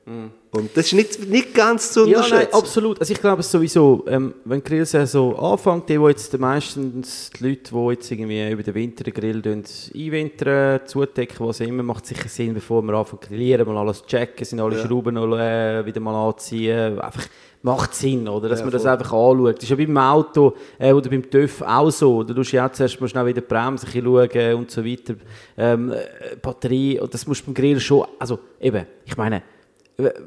[0.06, 2.50] Und das ist nicht, nicht ganz zu Ja, unterschätzen.
[2.52, 3.00] nein, absolut.
[3.00, 7.48] Also ich glaube es sowieso, ähm, wenn die Grillsaison anfängt, die, wo jetzt meistens die
[7.50, 12.06] Leute, die jetzt irgendwie über den Winter den Grill einwintern, zudecken, was auch immer, macht
[12.08, 15.86] sicher Sinn, bevor wir anfangen zu grillieren, mal alles checken, sind alle Schrauben noch, äh,
[15.86, 17.28] wieder mal anziehen, einfach
[17.62, 18.50] macht Sinn, oder?
[18.50, 19.58] Dass Ja, man das einfach anschaut.
[19.58, 22.24] Das ist ja beim Auto äh, oder beim TÜV auch so.
[22.24, 24.72] Da musst du ja auch zuerst mal schnell wieder die Bremse ein bisschen schauen und
[24.72, 25.14] so weiter.
[25.58, 29.44] Ähm, äh, Batterie, und das musst du beim Grill schon, also eben, ich meine,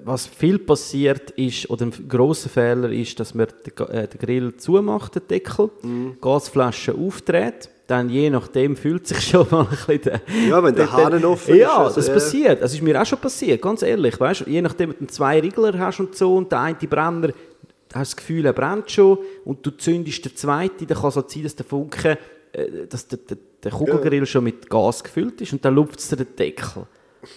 [0.05, 4.57] was viel passiert ist, oder ein grosser Fehler ist, dass man den, äh, den Grill
[4.57, 6.17] zumacht, den Deckel, Mhm.
[6.21, 10.21] Gasflasche aufdreht, dann je nachdem fühlt sich schon mal ein bisschen der...
[10.49, 12.15] Ja, wenn der Hahn offen Ja, ist, also, das ja.
[12.15, 12.63] passiert.
[12.63, 14.19] Das ist mir auch schon passiert, ganz ehrlich.
[14.19, 17.29] Weißt, je nachdem, ob du zwei Riegler hast und so und der eine Brenner,
[17.93, 21.31] hast das Gefühl, er brennt schon und du zündest den zweiten, dann kann es halt
[21.31, 22.19] sein, dass der Funke,
[22.53, 26.09] äh, dass der, der, der Kugelgrill schon mit Gas gefüllt ist und dann lupft es
[26.09, 26.87] den Deckel.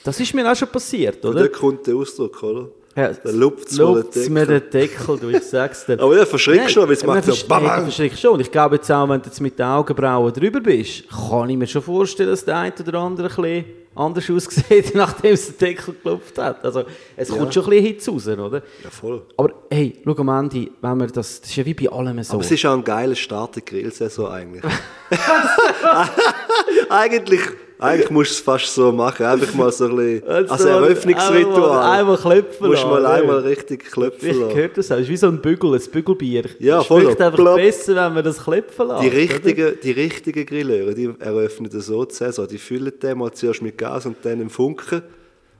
[0.04, 1.42] Das ist mir auch schon passiert, oder?
[1.42, 2.70] dort kommt der Ausdruck, oder?
[2.98, 6.00] Ja, mir den lupft's mir den Deckel, du, ich sag's dir.
[6.02, 8.34] Aber ja, verschreckst du noch, weil es macht so bam, verschreckst schon.
[8.34, 11.58] Und ich glaube jetzt auch, wenn du jetzt mit den Augenbrauen drüber bist, kann ich
[11.58, 15.58] mir schon vorstellen, dass der eine oder andere ein bisschen anders aussieht, nachdem es den
[15.60, 16.66] Deckel geklopft hat.
[16.66, 18.64] Also, es kommt schon ein bisschen Hitze raus, oder?
[18.84, 19.22] Ja, voll.
[19.38, 22.34] Aber hey, schau am Ende, wenn wir das, das ist ja wie bei allem so.
[22.34, 24.64] Aber es ist auch ein geiler Start der Grillsaison eigentlich.
[26.90, 27.42] eigentlich,
[27.80, 29.26] eigentlich musst du es fast so machen.
[29.26, 32.00] Einfach mal so ein bisschen als Also, Einmal, Eröffnungsritual.
[32.00, 34.56] einmal klopfen musst mal einmal richtig klopfen Ich lassen.
[34.56, 34.96] gehört das auch.
[34.96, 36.44] Es ist wie so ein Bügel, ein Bügelbier.
[36.60, 37.10] Ja, es voll so.
[37.10, 37.56] einfach Plopp.
[37.58, 39.04] besser, wenn man das klopfen lässt.
[39.04, 39.18] Die oder?
[39.18, 42.48] richtigen, die richtigen Grilleure, die eröffnen so die Saison.
[42.48, 45.02] Die füllen den mal zuerst mit Gas und dann im Funken.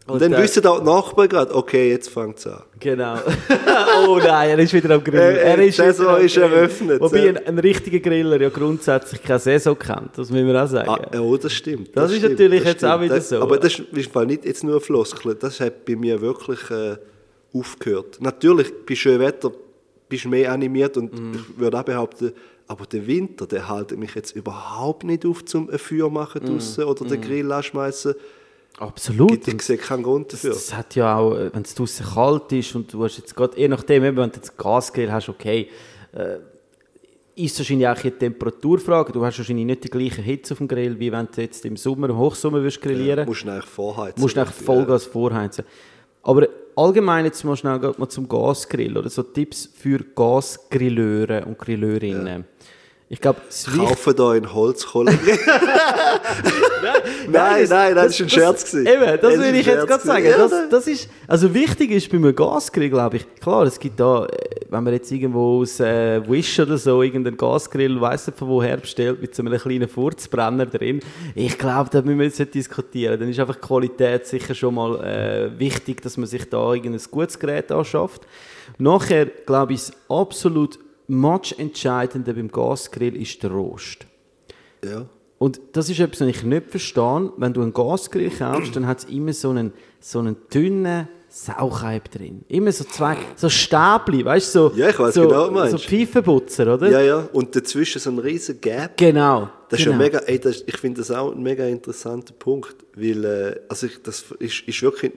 [0.08, 2.64] Und, Und dann dann- wissen auch die Nachbarn gerade, okay, jetzt fängt es an.
[2.80, 3.16] Genau.
[4.08, 5.36] oh nein, er ist wieder am Grillen.
[5.36, 9.78] Äh, äh, die Saison ist eröffnet, Wobei ein, ein richtiger Griller ja grundsätzlich keine Saison
[9.78, 10.90] kennt, das müssen wir auch sagen.
[10.90, 11.90] Ah, oh, das stimmt.
[11.96, 13.42] Das ist stimmt, natürlich das jetzt auch wieder das, so.
[13.42, 15.36] Aber das ist nicht jetzt nur Floskel.
[15.36, 16.96] Das hat bei mir wirklich äh,
[17.54, 18.18] aufgehört.
[18.22, 19.52] Natürlich, bei schönem Wetter
[20.08, 21.34] bist du mehr animiert und Mhm.
[21.36, 22.32] ich würde auch behaupten,
[22.68, 26.48] aber der Winter, der haltet mich jetzt überhaupt nicht auf, zum ein Feuer machen Mhm.
[26.48, 28.16] draussen oder den Grill anschmeißen.
[28.78, 29.48] Absolut.
[29.48, 30.52] Ich, ich sehe keinen Grund dafür.
[30.52, 33.60] Das hat ja auch, äh, wenn es draußen kalt ist und du hast jetzt gerade,
[33.60, 35.68] je nachdem, eben, wenn du jetzt Gasgrill hast, okay,
[36.14, 36.38] äh,
[37.36, 39.12] ist wahrscheinlich auch eine Temperaturfrage.
[39.12, 41.78] Du hast wahrscheinlich nicht die gleiche Hitze auf dem Grill, wie wenn du jetzt im
[41.78, 43.20] Sommer, im Hochsommer würdest grillieren.
[43.20, 44.22] Ja, musst du eigentlich vorheizen.
[44.22, 45.66] musst du eigentlich Vollgas vorheizen.
[46.24, 52.46] Aber allgemein jetzt mal schnell mal zum Gasgrill oder so Tipps für Gasgrilleure und Grilleurinnen.
[53.10, 53.66] Ich glaube, das.
[53.66, 55.12] Kaufen da einen Holzkohle.
[57.30, 58.70] nein, nein, das, war ein Scherz.
[58.70, 58.86] gewesen.
[58.86, 60.26] Eben, das Das ist will ich jetzt gerade sagen.
[60.26, 63.98] Ja, Das, das ist, also wichtig ist bei einem Gasgrill, glaube ich, klar, es gibt
[64.02, 64.38] da, äh,
[64.70, 68.76] wenn man jetzt irgendwo aus äh, Wish oder so irgendeinen Gasgrill, weiss nicht von woher
[68.76, 71.00] bestellt, mit so einem kleinen Furzbrenner drin,
[71.34, 73.18] ich glaube, da müssen wir jetzt nicht diskutieren.
[73.18, 77.02] Dann ist einfach die Qualität sicher schon mal äh, wichtig, dass man sich da irgendein
[77.10, 78.24] gutes Gerät anschafft.
[78.78, 84.06] Nachher, glaube ich, das absolut matchentscheidende beim Gasgrill ist der Rost.
[84.84, 85.06] Ja.
[85.40, 87.32] Und das ist etwas, was ich nicht verstehe.
[87.38, 92.10] Wenn du einen Gasgrill kaufst, dann hat es immer so einen, so einen dünnen Sauchheib
[92.10, 92.44] drin.
[92.48, 94.70] Immer so zwei, so Stäbli, weißt du?
[94.70, 95.72] So, Ja, ich weiss so, genau, meinst.
[95.74, 96.90] So Pfeifenputzer, oder?
[96.90, 97.30] ja, ja.
[97.34, 98.98] Und dazwischen so ein riesen Gap.
[98.98, 99.50] Genau.
[99.70, 99.98] Das ist genau.
[99.98, 103.88] ja mega, ey, das, ich finde das auch ein mega interessanter Punkt, weil äh, also
[103.88, 105.12] ich, das ist, ist wirklich,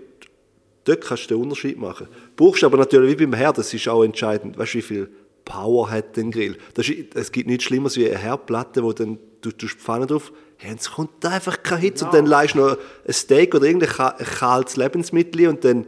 [0.85, 2.09] dort kannst du den Unterschied machen.
[2.37, 5.09] Brauchst aber natürlich wie beim Herd, das ist auch entscheidend, weißt du, wie viel
[5.51, 6.57] Power hat der Grill.
[6.75, 10.33] Das ist, es gibt nichts Schlimmeres wie eine Herdplatte, wo dann du die Pfanne drauf,
[10.59, 13.89] hey, es kommt einfach kein Hitze und dann leist du noch ein Steak oder irgendein
[13.91, 15.87] ka- ein kaltes Lebensmittel und dann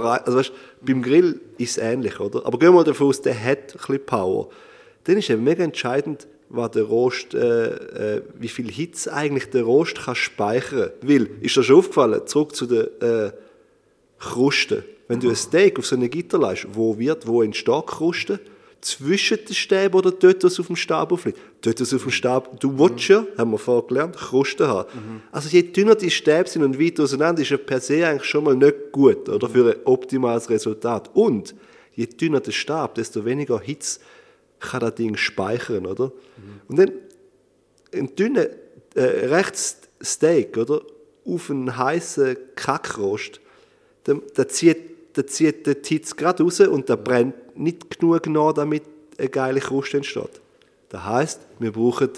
[0.00, 2.44] also weißt, beim Grill ist es ähnlich, oder?
[2.44, 4.48] Aber gehen wir mal davon aus, der hat ein bisschen Power.
[5.04, 9.62] Dann ist eben mega entscheidend, was der Rost, äh, äh, wie viel Hitze eigentlich der
[9.62, 10.90] Rost kann speichern.
[11.02, 13.32] Weil, ist dir schon aufgefallen, zurück zu der äh,
[14.18, 14.84] Kruste.
[15.08, 18.40] Wenn du ein Steak auf so eine Gitter legst, wo wird, wo entsteht Kruste?
[18.80, 21.38] Zwischen den Stäben oder dort, was auf dem Stab aufliegt?
[21.62, 24.88] Dort, was auf dem Stab, du willst ja, haben wir vorher gelernt, Kruste haben.
[25.32, 28.44] Also je dünner die Stäbe sind und weit auseinander, ist ja per se eigentlich schon
[28.44, 29.48] mal nicht gut, oder?
[29.48, 31.10] Für ein optimales Resultat.
[31.14, 31.56] Und
[31.96, 33.98] je dünner der Stab, desto weniger Hitze
[34.60, 36.12] kann das Ding speichern, oder?
[36.68, 36.92] Und dann
[37.92, 38.46] ein dünner,
[38.94, 40.82] äh, rechts Steak, oder?
[41.24, 43.40] Auf einen heißen Kackrost,
[44.04, 48.52] dann, dann zieht, dann zieht der Hitze gerade raus und der brennt nicht genug nach,
[48.52, 48.82] damit
[49.18, 50.40] eine geile Kruste entsteht.
[50.90, 52.10] Das heisst, wir brauchen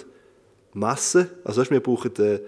[0.73, 2.39] Masse, also wir brauchen äh,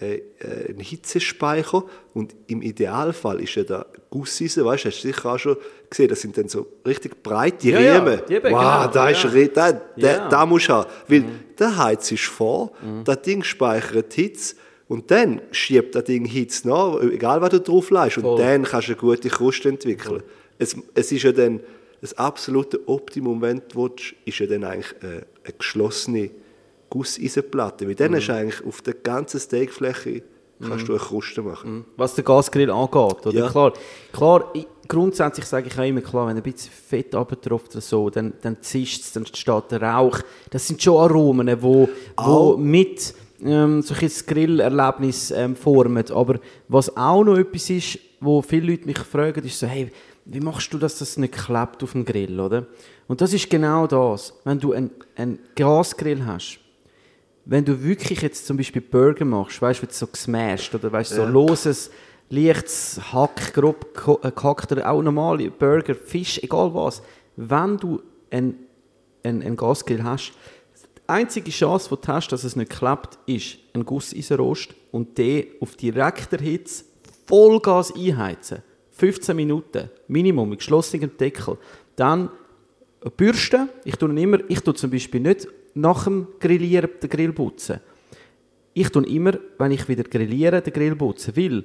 [0.00, 0.22] äh,
[0.68, 5.38] einen Hitzespeicher und im Idealfall ist ja der Gusseisen, weißt du, hast du sicher auch
[5.38, 5.56] schon
[5.90, 8.20] gesehen, das sind dann so richtig breite Ja, ja, Riemen.
[8.28, 9.30] die eben, wow, genau, da ist ja.
[9.30, 10.28] ri- da, der, Ja.
[10.28, 10.90] da musst du haben.
[11.08, 11.24] Weil
[11.58, 12.72] der Heiz ist vor,
[13.04, 14.56] das Ding speichert Hitze
[14.88, 18.16] und dann schiebt das Ding Hitze nach, egal was du drauf legst.
[18.18, 18.38] Und Voll.
[18.38, 20.22] dann kannst du eine gute Kruste entwickeln.
[20.58, 21.60] Es, es ist ja dann
[22.00, 25.06] das absolute Optimum, wenn du willst, ist ja dann eigentlich äh,
[25.44, 26.30] eine geschlossene
[26.88, 27.86] Gusseisenplatte.
[27.86, 30.22] Weil dann hast du eigentlich auf der ganzen Steakfläche
[30.66, 31.84] kannst du eine Kruste machen.
[31.96, 33.26] was den Gasgrill angeht.
[33.26, 33.32] Oder?
[33.32, 33.48] Ja.
[33.48, 33.72] Klar,
[34.12, 38.10] klar ich, grundsätzlich sage ich auch immer, klar, wenn ein bisschen Fett abtropft oder so,
[38.10, 40.18] dann, dann zischt es, dann steht der Rauch.
[40.50, 46.04] Das sind schon Aromen, die wo, wo mit ähm, so ein Grillerlebnis ähm, formen.
[46.10, 49.90] Aber was auch noch etwas ist, wo viele Leute mich fragen, ist so, hey,
[50.24, 52.66] wie machst du, dass das nicht klebt auf dem Grill, oder?
[53.06, 54.34] Und das ist genau das.
[54.44, 56.58] Wenn du einen, einen Gasgrill hast,
[57.46, 61.24] wenn du wirklich jetzt zum Beispiel Burger machst, weißt du, so gesmashed oder weißt so
[61.24, 61.90] loses,
[62.28, 63.86] leichtes Hack, grob
[64.22, 67.02] äh, gehackt oder auch normale Burger, Fisch, egal was,
[67.36, 68.66] wenn du einen,
[69.22, 70.32] einen, einen Gasgrill hast,
[71.08, 75.74] einzige Chance, die du hast, dass es nicht klappt, ist ein Gusseisenrost und den auf
[75.76, 76.84] direkter Hitze
[77.26, 78.62] Vollgas einheizen.
[78.92, 81.58] 15 Minuten, Minimum, mit geschlossenem Deckel.
[81.96, 82.30] Dann
[83.16, 83.68] Bürsten.
[83.84, 87.80] Ich tue immer, ich tue zum Beispiel nicht nach dem Grillieren den Grill putzen.
[88.74, 91.36] Ich tue immer, wenn ich wieder grilliere, den Grill putzen.
[91.36, 91.64] Weil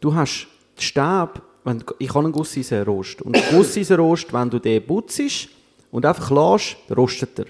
[0.00, 3.22] du hast den Stab, wenn, ich habe einen Gusseisenrost.
[3.22, 5.48] Und Gusseisenrost, wenn du den putzt
[5.90, 7.46] und einfach lässt, rostet er.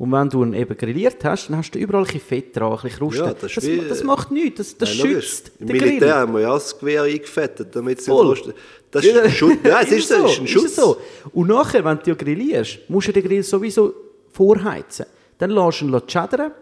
[0.00, 2.72] Und wenn du ihn eben grilliert hast, dann hast du überall ein bisschen Fett dran,
[2.72, 3.20] ein bisschen Kruste.
[3.22, 5.98] Ja, das ist das, wie- das macht nichts, das, das Nein, schützt Im den Militär
[5.98, 6.12] Grill.
[6.14, 8.54] haben wir ja das Gewehr eingefettet, damit es nicht rostet.
[8.90, 9.58] Das ist ein Schutz.
[9.62, 10.76] Ja, es ist, so, ist ein ist Schutz.
[10.76, 10.96] so.
[11.34, 13.92] Und nachher, wenn du grillierst, musst du den Grill sowieso
[14.32, 15.04] vorheizen.
[15.36, 16.52] Dann lässt du ihn schädern,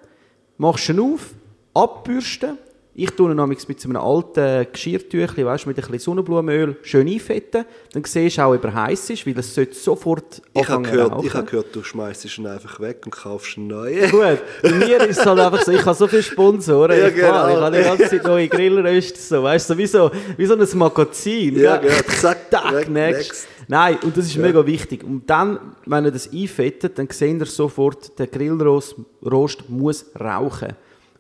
[0.57, 1.31] machst ihn auf,
[1.75, 2.59] abbürsten.
[3.01, 7.07] Ich tue ihn nämlich mit so einem alten Geschirrtüchli, weißt, mit ein bisschen Sonnenblumenöl schön
[7.07, 7.65] einfetten.
[7.93, 11.13] Dann siehst du auch, ob er heiß ist, weil es sollte sofort Ich habe gehört,
[11.13, 11.27] rauchen.
[11.27, 14.11] ich habe gehört, du schmeißt ihn einfach weg und kaufst einen neuen.
[14.11, 17.15] Gut, bei mir ist es halt einfach so, ich habe so viele Sponsoren, Ja, ich,
[17.15, 17.49] genau.
[17.49, 20.55] ich habe die ganze Zeit neue Grillröste, so, weißt du, so wie so, wie so
[20.57, 21.57] ein Magazin.
[21.57, 21.91] Ja, gell?
[21.91, 22.19] genau.
[22.21, 23.47] Zack, Tack, next.
[23.69, 25.05] Nein, und das ist mega wichtig.
[25.05, 30.73] Und dann, wenn ihr das einfettet, dann seht ihr sofort, der Grillrost Rost muss rauchen.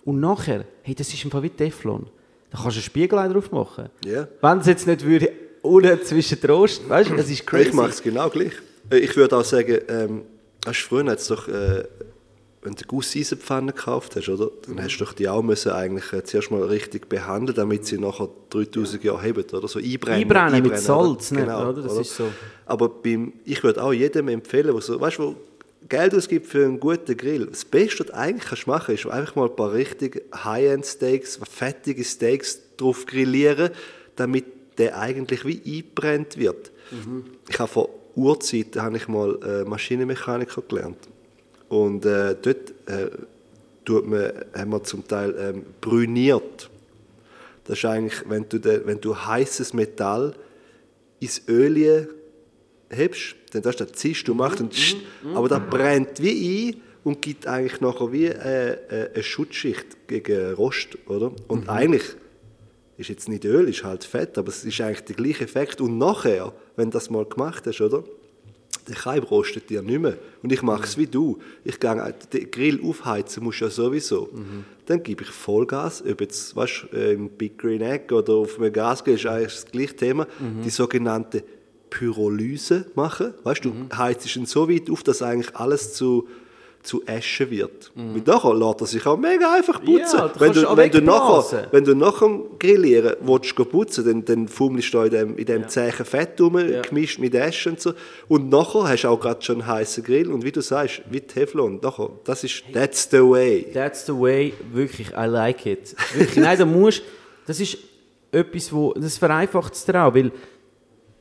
[0.09, 2.07] Und nachher, hey, das ist Fall wie Teflon.
[2.51, 3.91] Da kannst du einen Spiegel drauf machen.
[4.07, 4.27] Ja.
[4.41, 7.69] Wenn es jetzt nicht würde, unten zwischen den Rost, weißt du, das ist crazy.
[7.69, 8.55] Ich mache es genau gleich.
[8.89, 10.23] Äh, Ich würde auch sagen, ähm,
[10.65, 11.85] hast du früher hat's doch, äh,
[12.63, 14.51] wenn du Gusseisenpfanne gekauft hast, oder?
[14.67, 17.99] Dann hast du doch die auch müssen eigentlich äh, zuerst mal richtig behandeln, damit sie
[17.99, 19.69] nachher 3000 Jahre haben, oder?
[19.69, 20.23] So einbrennen.
[20.23, 20.81] Einbrennen mit oder?
[20.81, 21.83] Salz, nicht, Genau, oder?
[21.83, 22.29] Das ist so.
[22.65, 25.35] Aber beim, ich würde auch jedem empfehlen, der so, weißt du, wo
[25.89, 27.47] Geld ausgibt für einen guten Grill.
[27.47, 31.41] Das Beste, was du eigentlich kannst machen kannst, ist einfach mal ein paar richtig High-End-Steaks,
[31.51, 33.71] fettige Steaks drauf grillieren,
[34.17, 34.45] damit
[34.79, 36.71] der eigentlich wie eingebrennt wird.
[37.49, 40.99] Ich habe vor Urzeiten habe ich mal äh, Maschinenmechaniker gelernt.
[41.69, 43.11] Und äh, dort äh,
[43.85, 46.69] tut man, haben wir zum Teil ähm, brüniert.
[47.65, 50.35] Das ist eigentlich, wenn du, de, wenn du heißes Metall
[51.21, 52.09] ins Öl
[52.91, 54.97] hebst, dann das, das ziehst du macht und tsch,
[55.35, 60.53] aber das brennt wie ein und gibt eigentlich nachher wie äh, äh, eine Schutzschicht gegen
[60.55, 61.33] Rost, oder?
[61.49, 62.05] Und eigentlich
[62.97, 65.81] ist jetzt nicht Öl, ist halt Fett, aber es ist eigentlich der gleiche Effekt.
[65.81, 68.05] Und nachher, wenn du das mal gemacht hast, oder?
[68.89, 70.17] Der Kalb rostet dir nicht mehr.
[70.43, 71.39] Und ich mache es wie du.
[71.63, 74.31] Ich gehe den Grill aufheizen, musst du ja sowieso.
[74.87, 78.73] Dann gebe ich Vollgas, ob jetzt weißt, äh, im Big Green Egg oder auf einem
[78.73, 80.27] Gasgrill, ist eigentlich das gleiche Thema.
[80.65, 81.45] Die sogenannte
[81.91, 83.35] Pyrolyse machen.
[83.45, 86.29] Weißt du, du heizt ihn so weit auf, dass eigentlich alles zu,
[86.83, 87.91] zu Asche wird.
[87.95, 90.19] Und nachher lässt er sich auch mega einfach putzen.
[90.19, 94.05] Ja, du wenn, du, wenn, du nachher, wenn du nach dem Grillieren willst, gehen putzen
[94.05, 97.81] dann, dann fummelst du in dem, in dem zähen Fett rum, gemischt mit Asche und
[97.81, 97.93] so.
[98.29, 100.31] Und nachher hast du auch gerade schon einen heißen Grill.
[100.31, 103.67] Und wie du sagst, wie Teflon, nachher, das ist, that's the way.
[103.73, 105.95] That's the way, wirklich, I like it.
[106.15, 107.03] Wirklich, nein, da musst,
[107.47, 107.79] das ist
[108.31, 110.31] etwas, wo, das vereinfacht es dir auch, weil,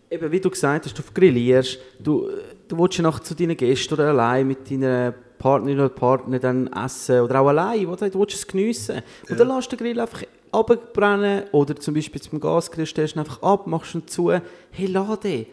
[0.09, 2.29] eben, wie du gesagt hast, du grillierst, du,
[2.67, 6.67] du willst ja nachher zu deinen Gästen oder allein mit deiner Partnerin oder Partner dann
[6.67, 8.09] essen oder auch allein, oder?
[8.09, 9.01] du willst es geniessen.
[9.29, 13.19] Und dann lässt du den Grill einfach abbrennen oder zum Beispiel zum Gasgrill stellst du
[13.19, 15.45] ihn einfach ab, machst ihn zu, hey, lade.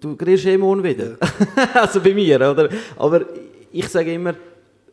[0.00, 1.18] Du grillst eh morgen wieder.
[1.74, 2.70] also bei mir, oder?
[2.96, 3.22] Aber
[3.70, 4.34] ich sage immer,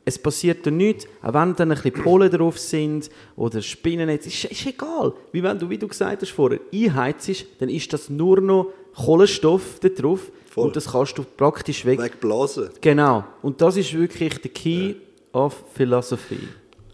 [0.03, 4.45] es passiert dir nichts, auch wenn dann ein bisschen Pollen drauf sind oder Spinnennetz, ist,
[4.45, 5.13] ist egal.
[5.31, 9.79] Wie wenn du, wie du gesagt hast vorher, einheizst, dann ist das nur noch Kohlenstoff
[9.79, 10.65] da drauf Voll.
[10.65, 11.99] und das kannst du praktisch weg.
[11.99, 12.69] Wegblasen.
[12.81, 13.23] Genau.
[13.41, 14.95] Und das ist wirklich der Key
[15.33, 16.39] of Philosophy.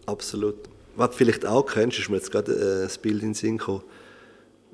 [0.06, 0.56] Absolut.
[0.96, 3.58] Was du vielleicht auch kennst, ist mir jetzt gerade äh, das Bild in den Sinn
[3.58, 3.84] gekommen.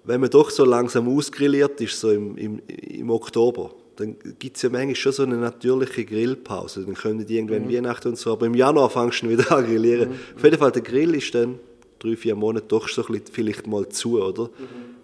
[0.06, 4.64] Wenn man doch so langsam ausgrilliert ist, so im, im, im Oktober, dann gibt es
[4.64, 6.84] ja manchmal schon so eine natürliche Grillpause.
[6.86, 10.10] Dann können die irgendwann Weihnachten und so, aber im Januar fängst du wieder an grillieren.
[10.36, 11.60] Auf jeden Fall, der Grill ist dann
[12.00, 14.50] drei, vier Monate doch so ein bisschen, vielleicht mal zu, oder?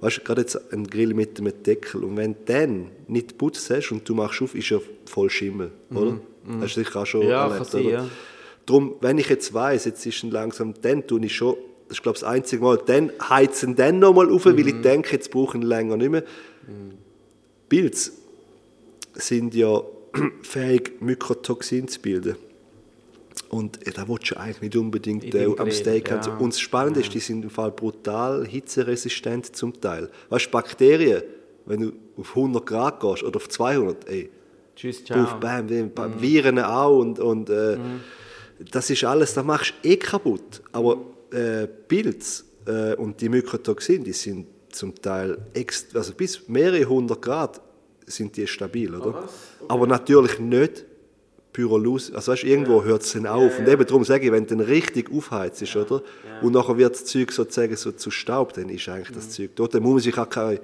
[0.02, 2.04] Weißt du, gerade jetzt ein Grill mit einem Deckel.
[2.04, 5.72] Und wenn du dann nicht putzt hast und du machst auf, ist ja voll Schimmel,
[5.94, 6.20] oder?
[6.62, 7.92] Hast du sicher auch schon Ja, erlebt, sein, oder?
[7.92, 8.06] ja.
[8.66, 11.56] Darum, wenn ich jetzt weiß, jetzt ist es langsam, dann tue ich schon,
[11.88, 14.60] das ist glaube ich das einzige Mal, dann heizen dann nochmal auf, weil Mhm.
[14.68, 16.24] ich denke, jetzt brauchen länger nicht mehr.
[17.68, 18.12] Pilze
[19.20, 19.82] sind ja
[20.42, 22.36] fähig, Mykotoxin zu bilden.
[23.50, 26.22] Und ja, da willst du eigentlich nicht unbedingt In äh, am Steak haben.
[26.26, 26.38] ja.
[26.38, 30.10] Und das Spannende ist, die sind im Fall brutal hitzeresistent zum Teil.
[30.30, 31.24] Weißt du, Bakterien,
[31.66, 34.30] wenn du auf 100 Grad gehst oder auf 200, ey,
[34.76, 37.78] Tschüss, Puff, bam, bam, Viren auch und, und äh,
[38.72, 40.62] das ist alles, das machst du eh kaputt.
[40.72, 40.98] Aber
[41.32, 47.22] äh, Pilz äh, und die Mykotoxin, die sind zum Teil ex also bis mehrere hundert
[47.22, 47.60] Grad
[48.10, 49.28] sind die stabil, oder?
[49.68, 50.86] Aber natürlich nicht
[51.60, 53.60] Pyrolyse, also weißt, irgendwo hört es dann auf.
[53.60, 56.02] Und eben darum sage ich, wenn du dann richtig aufheizt ist, oder?
[56.42, 59.16] Und nachher wird das Zeug sozusagen so zu Staub, dann ist eigentlich Mhm.
[59.16, 59.74] das Zeug dort.
[59.74, 60.60] Dann muss man sich auch keine,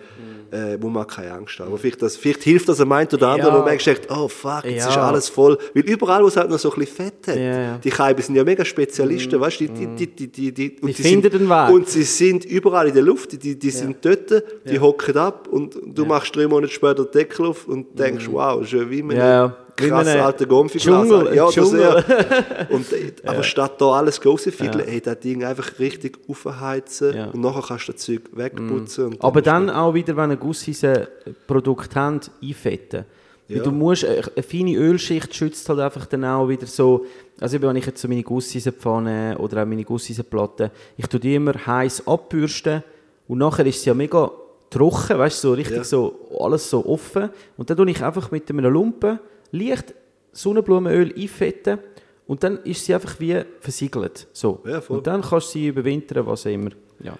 [0.51, 1.67] äh, muss man auch keine Angst haben.
[1.67, 3.59] Aber vielleicht, das, vielleicht hilft das am einen oder anderen, Ja.
[3.59, 4.89] wo man denkt, oh fuck, jetzt Ja.
[4.89, 5.57] ist alles voll.
[5.73, 7.77] Weil überall, wo es halt noch so ein bisschen Fett hat, Ja, ja.
[7.77, 9.67] die Kaiben sind ja mega Spezialisten, weißt du?
[9.67, 11.69] Die, die, die, die, die, und Die finden sind, den Weg.
[11.73, 14.31] Und sie sind überall in der Luft, die, die, sind dort,
[14.69, 18.59] die hocken ab und du machst drei Monate später den Deckel auf und denkst, wow,
[18.61, 19.97] das ist ja wie mit Mhm.
[19.97, 20.31] Ja, ja.
[20.31, 21.55] Dschungel, Ja, das
[22.07, 22.65] ja.
[22.69, 27.25] Und, äh, Aber statt da alles rauszufiedeln, hey, das Ding einfach richtig aufheizen Ja.
[27.27, 29.05] und nachher kannst du das Zeug wegputzen.
[29.07, 33.05] Und Aber dann auch wieder, wenn ein Gusseisen-Produkt habt, einfetten.
[33.47, 33.63] Weil Ja.
[33.63, 37.05] Du musst, äh, eine feine Ölschicht schützt halt einfach dann auch wieder so,
[37.39, 41.53] also wenn ich jetzt so meine Gusseisenpfanne oder auch meine Gusseisenplatte, ich tue die immer
[41.53, 42.83] heiß abbürsten
[43.27, 44.31] und nachher ist sie ja mega
[44.71, 45.83] trocken, weißt du, so richtig Ja.
[45.83, 49.19] so, alles so offen und dann tue ich einfach mit einem Lumpen
[49.51, 49.93] leicht
[50.31, 51.79] Sonnenblumenöl einfetten
[52.27, 54.61] und dann ist sie einfach wie versiegelt, so.
[54.65, 57.17] Ja, und dann kannst du sie überwintern, was auch immer, ja.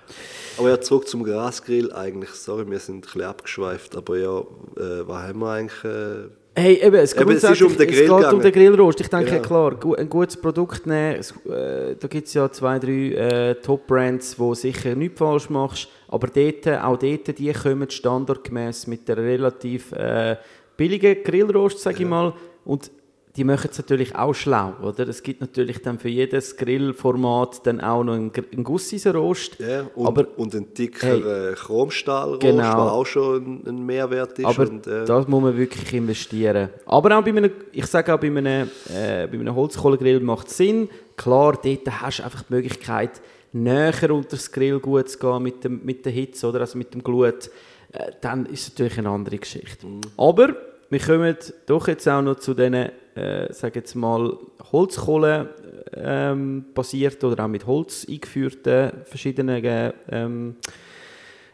[0.58, 2.32] Aber ja, zurück zum Grasgrill eigentlich.
[2.32, 5.84] Sorry, wir sind ein bisschen abgeschweift, aber ja, äh, was haben wir eigentlich?
[5.84, 9.02] Äh, Hey, eben, es, Eben, es ist um den Grill es geht um den Grillrost.
[9.02, 9.72] Ich denke, Genau.
[9.72, 11.20] klar, ein gutes Produkt nehmen,
[11.50, 16.28] äh, da gibt es ja zwei, drei äh, Top-Brands, wo sicher nichts falsch machst, aber
[16.28, 20.38] dort, auch dort, die kommen standardgemäß mit einer relativ äh,
[20.78, 22.92] billigen Grillrost, sage ich mal, und
[23.36, 25.10] die machen es natürlich auch schlau, oder?
[25.10, 30.08] Es gibt natürlich dann für jedes Grillformat dann auch noch einen, einen Gusseisenrost, ja, und,
[30.08, 31.54] aber und ein dicker Hey.
[31.54, 32.62] Chromstahlrost, Genau.
[32.62, 34.46] der auch schon ein, ein Mehrwert ist.
[34.46, 36.70] Aber und, äh, das muss man wirklich investieren.
[36.86, 40.56] Aber auch bei einem, ich sage auch bei einem, äh, bei einem Holzkohlegrill macht es
[40.56, 40.88] Sinn.
[41.18, 43.22] Klar, dort hast du einfach die Möglichkeit,
[43.52, 46.62] näher unter das Grillgut zu gehen mit, dem, mit der Hitze, oder?
[46.62, 47.50] also mit dem Glut.
[47.96, 49.88] Äh, dann ist es natürlich eine andere Geschichte.
[50.18, 50.56] Aber
[50.90, 51.36] wir kommen
[51.66, 52.74] doch jetzt auch noch zu diesen,
[53.16, 54.38] äh, sage jetzt mal,
[54.72, 55.50] Holzkohle
[55.94, 60.56] ähm, basiert oder auch mit Holz eingeführten verschiedenen ähm,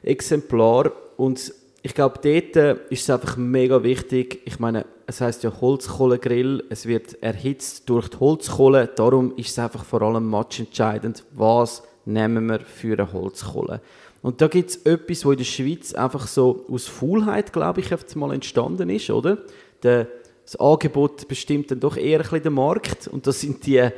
[0.03, 0.91] Exemplar.
[1.17, 4.41] Und ich glaube, dort äh, ist es einfach mega wichtig.
[4.45, 8.87] Ich meine, es heißt ja Holzkohlegrill, es wird erhitzt durch die Holzkohle.
[8.95, 13.81] Darum ist es einfach vor allem matchentscheidend, was nehmen wir für eine Holzkohle.
[14.21, 17.89] Und da gibt es etwas, wo in der Schweiz einfach so aus Faulheit, glaube ich,
[17.89, 19.39] jetzt mal entstanden ist, oder?
[19.81, 20.07] Der,
[20.43, 23.07] das Angebot bestimmt dann doch eher ein bisschen den Markt.
[23.07, 23.89] Und das sind die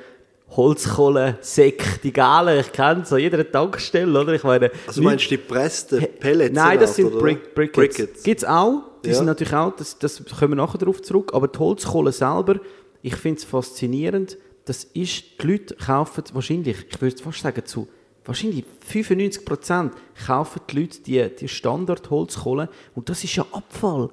[0.56, 4.34] Holzkohlensäcke, die Galen, ich kenne so jeder Tankstelle, oder?
[4.34, 6.54] Ich meine, also meinst du die pressten Pellets?
[6.56, 7.12] Nein, das sind?
[7.18, 7.98] Brick, Brickets.
[7.98, 8.24] Brickets.
[8.24, 8.84] Gibt es auch.
[9.04, 9.16] Die Ja.
[9.16, 11.32] sind natürlich auch, das, das kommen wir nachher darauf zurück.
[11.34, 12.60] Aber die Holzkohle selber,
[13.02, 14.38] ich finde es faszinierend.
[14.66, 17.88] Das ist, die Leute kaufen wahrscheinlich, ich würde fast sagen, zu
[18.26, 19.94] wahrscheinlich 95 Prozent
[20.26, 22.70] kaufen die Leute die, die Standard-Holzkohle.
[22.96, 24.10] Und das ist ja Abfall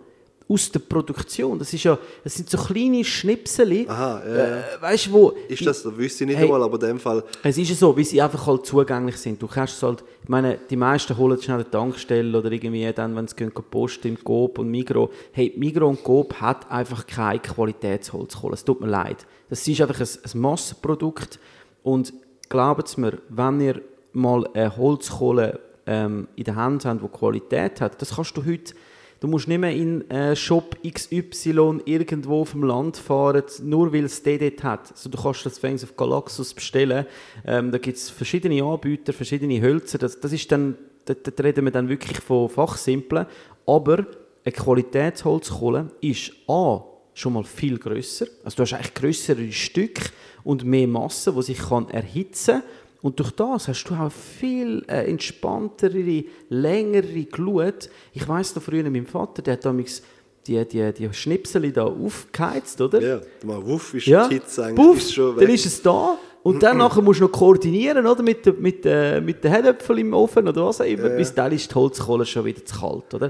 [0.51, 1.59] aus der Produktion.
[1.61, 3.89] Das, ist ja, das sind so kleine Schnipsel.
[3.89, 4.35] Aha, ja.
[4.35, 5.33] äh, weißt du, wo.
[5.49, 6.47] Ist das, das wüsste ich nicht Hey.
[6.47, 9.41] einmal, aber in dem Fall, Es ist ja so, wie sie einfach halt zugänglich sind.
[9.41, 12.93] Du kannst es halt, ich meine, die meisten holen es schnell eine Tankstelle oder irgendwie
[12.93, 15.11] dann, wenn sie gehen, posten im Coop und Migro.
[15.31, 18.55] Hey, Migro und Coop hat einfach keine Qualitätsholzkohle.
[18.55, 19.25] Es tut mir leid.
[19.49, 21.39] Das ist einfach ein, ein Massenprodukt
[21.85, 22.13] und
[22.49, 23.81] glaubt es mir, wenn ihr
[24.13, 28.75] mal eine Holzkohle ähm, in der Hand habt, die Qualität hat, das kannst du heute
[29.21, 34.07] Du musst nicht mehr in äh, Shop XY irgendwo auf dem Land fahren, nur weil
[34.07, 34.93] es dort hat.
[34.93, 37.05] Also du kannst das fängst auf Galaxus bestellen.
[37.47, 39.99] Ähm, da gibt es verschiedene Anbieter, verschiedene Hölzer.
[39.99, 43.27] Das, das ist dann, da, da reden wir dann wirklich von Fachsimpeln.
[43.67, 44.07] Aber
[44.43, 46.81] eine Qualitätsholzkohle ist A,
[47.13, 48.27] schon mal viel grösser.
[48.43, 50.13] Also du hast eigentlich grössere Stücke
[50.45, 52.71] und mehr Masse, die sich kann erhitzen kann.
[53.03, 57.89] Und durch das hast du auch viel äh, entspanntere, längere Glut.
[58.13, 60.03] Ich weiss noch früher, mein Vater, der hat damals
[60.47, 63.01] die, die, die Schnipsel da aufgeheizt, oder?
[63.01, 65.55] ja, mal wuff ist Ja, die Hitze eigentlich Puff, ist schon dann weg.
[65.55, 66.19] ist es da.
[66.43, 68.23] Und dann nachher musst du noch koordinieren, oder?
[68.23, 71.09] Mit, den- mit, äh, mit den Herdöpfeln im Ofen oder was auch immer.
[71.11, 73.29] Bis dann ist die Holzkohle schon wieder zu kalt, oder?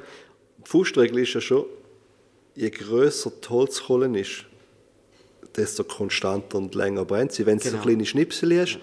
[0.65, 1.65] Die Faustregel ist ja schon,
[2.55, 4.45] je grösser die Holzkohle ist,
[5.57, 7.45] desto konstanter und länger brennt sie.
[7.47, 7.83] Wenn du so Genau.
[7.83, 8.79] kleine Schnipsel hast,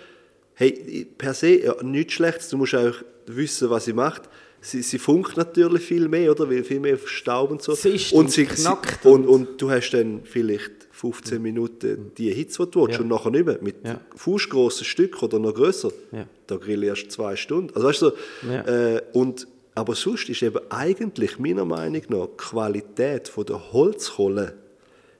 [0.57, 2.95] hey, per se ja, nichts Schlechtes, du musst auch
[3.25, 4.23] wissen, was sie macht.
[4.59, 6.49] Sie, sie funkt natürlich viel mehr, oder?
[6.49, 7.73] Weil viel mehr Staub und so.
[7.73, 12.31] Zischt und, und sie, knackt sie, und, und du hast dann vielleicht 15 Minuten die
[12.33, 13.01] Hitze, die du willst, Ja.
[13.03, 13.59] und nachher nicht mehr.
[13.61, 14.01] Mit Ja.
[14.15, 15.91] fußgrossen Stück oder noch grösser.
[16.11, 16.25] Ja.
[16.47, 17.73] Da grill erst zwei Stunden.
[17.75, 18.95] Also weißt du, so, Ja.
[18.95, 24.57] äh, und, aber sonst ist eben eigentlich meiner Meinung nach die Qualität von der Holzkohle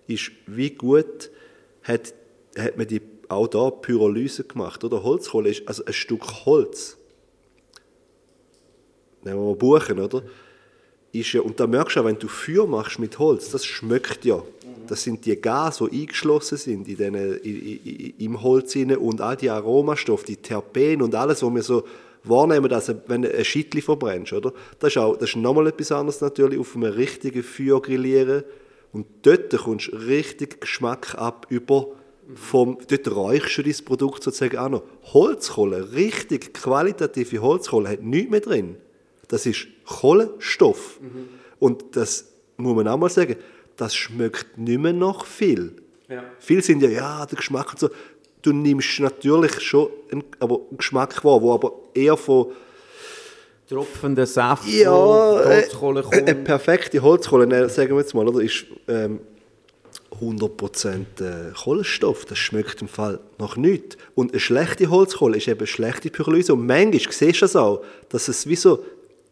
[0.08, 1.30] ist wie gut
[1.84, 2.14] hat,
[2.58, 4.84] hat man die auch da Pyrolyse gemacht.
[4.84, 5.04] Oder?
[5.04, 6.98] Holzkohle ist also ein Stück Holz.
[9.24, 10.24] Nehmen wir mal Buchen, oder?
[11.20, 14.26] ist ja, und da merkst du auch, wenn du Feuer machst mit Holz, das schmeckt
[14.26, 14.42] ja.
[14.88, 19.36] Das sind die Gase, die eingeschlossen sind in den, in, in, im Holz und all
[19.36, 21.84] die Aromastoffe, die Terpen und alles, was wir so
[22.24, 24.54] wahrnehmen, also wenn du ein Schittli verbrennst, oder?
[24.80, 28.44] Das ist, auch, das ist nochmal etwas anderes natürlich, auf einem richtigen Feuer grillieren.
[28.94, 31.88] Und dort kommst du richtig Geschmack ab über
[32.36, 34.84] vom, dort räuchst du dein Produkt sozusagen auch noch.
[35.14, 38.78] Holzkohle, richtig qualitative Holzkohle, hat nichts mehr drin.
[39.28, 41.00] Das ist Kohlenstoff.
[41.60, 43.36] Und das muss man auch mal sagen,
[43.76, 45.76] das schmeckt nicht mehr nach viel.
[46.40, 47.90] Viele sind ja, ja, der Geschmack und so.
[48.42, 52.48] Du nimmst natürlich schon einen, aber einen Geschmack wahr, der aber eher von
[53.68, 56.44] Tropfender Saft, ja, äh, Holzkohle äh, eine kommt.
[56.46, 59.20] perfekte Holzkohle, ne, sagen wir jetzt mal, oder, ist ähm,
[60.22, 62.26] 100% äh, Kohlenstoff.
[62.26, 63.98] Das schmeckt im Fall nach nichts.
[64.16, 66.54] Und eine schlechte Holzkohle ist eben schlechte Pyrolyse.
[66.54, 68.84] Und manchmal siehst du das auch, dass es wie so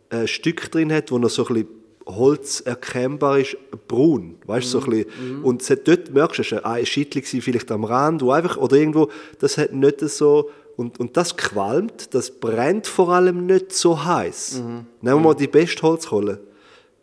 [0.09, 1.69] ein Stück drin hat, wo noch so ein bisschen
[2.07, 3.57] Holz erkennbar ist,
[3.87, 5.43] braun, weißt so ein bisschen.
[5.43, 8.31] Und es hat, dort merkst du, es war ein Schittli gewesen, vielleicht am Rand, wo
[8.31, 9.09] einfach, oder irgendwo,
[9.39, 14.61] das hat nicht so, und, und das qualmt, das brennt vor allem nicht so heiß.
[14.65, 16.39] Nehmen wir mal die beste Holzkohle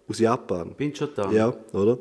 [0.09, 0.75] aus Japan.
[0.75, 1.31] Bin schon da.
[1.33, 1.99] Ja, oder?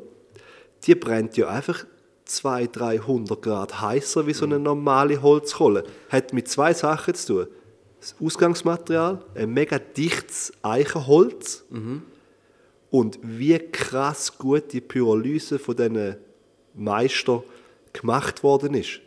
[0.86, 1.84] Die brennt ja einfach
[2.24, 5.84] 200, 300 Grad heißer wie so eine normale Holzkohle.
[6.08, 7.46] Hat mit zwei Sachen zu tun.
[8.00, 11.64] Das Ausgangsmaterial, ein mega dichtes Eichenholz
[12.90, 16.16] und wie krass gut die Pyrolyse von diesen
[16.74, 17.44] Meister
[17.92, 19.00] gemacht worden ist.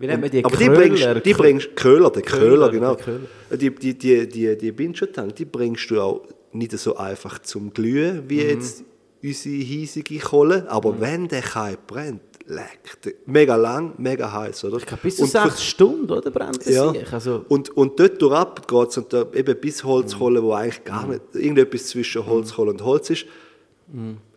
[0.00, 0.44] Wie nennt man die?
[0.44, 0.78] aber die Köhler?
[0.78, 2.94] bringst, die bringst Köhler, der Köhler, Köhler, genau.
[2.94, 3.56] der Köhler.
[3.56, 6.22] Die, die, die, die, die Binschotang, die bringst du auch
[6.52, 8.48] nicht so einfach zum Glühen, wie Mhm.
[8.50, 8.84] jetzt
[9.22, 10.66] unsere hiesige Kohle.
[10.70, 13.14] Aber wenn der Kalb brennt, leckt.
[13.26, 14.78] Mega lang, mega heiß, oder?
[14.78, 16.90] Ich glaube, bis zu Und für- sechs Stunden, oder, brennt das ja.
[16.92, 17.12] sich?
[17.12, 20.84] Also, und, und dort durchab geht es und da eben bis Holzkohle, wo eigentlich Mhm.
[20.84, 23.26] gar nicht, irgendetwas zwischen Holzkohle und Holz ist.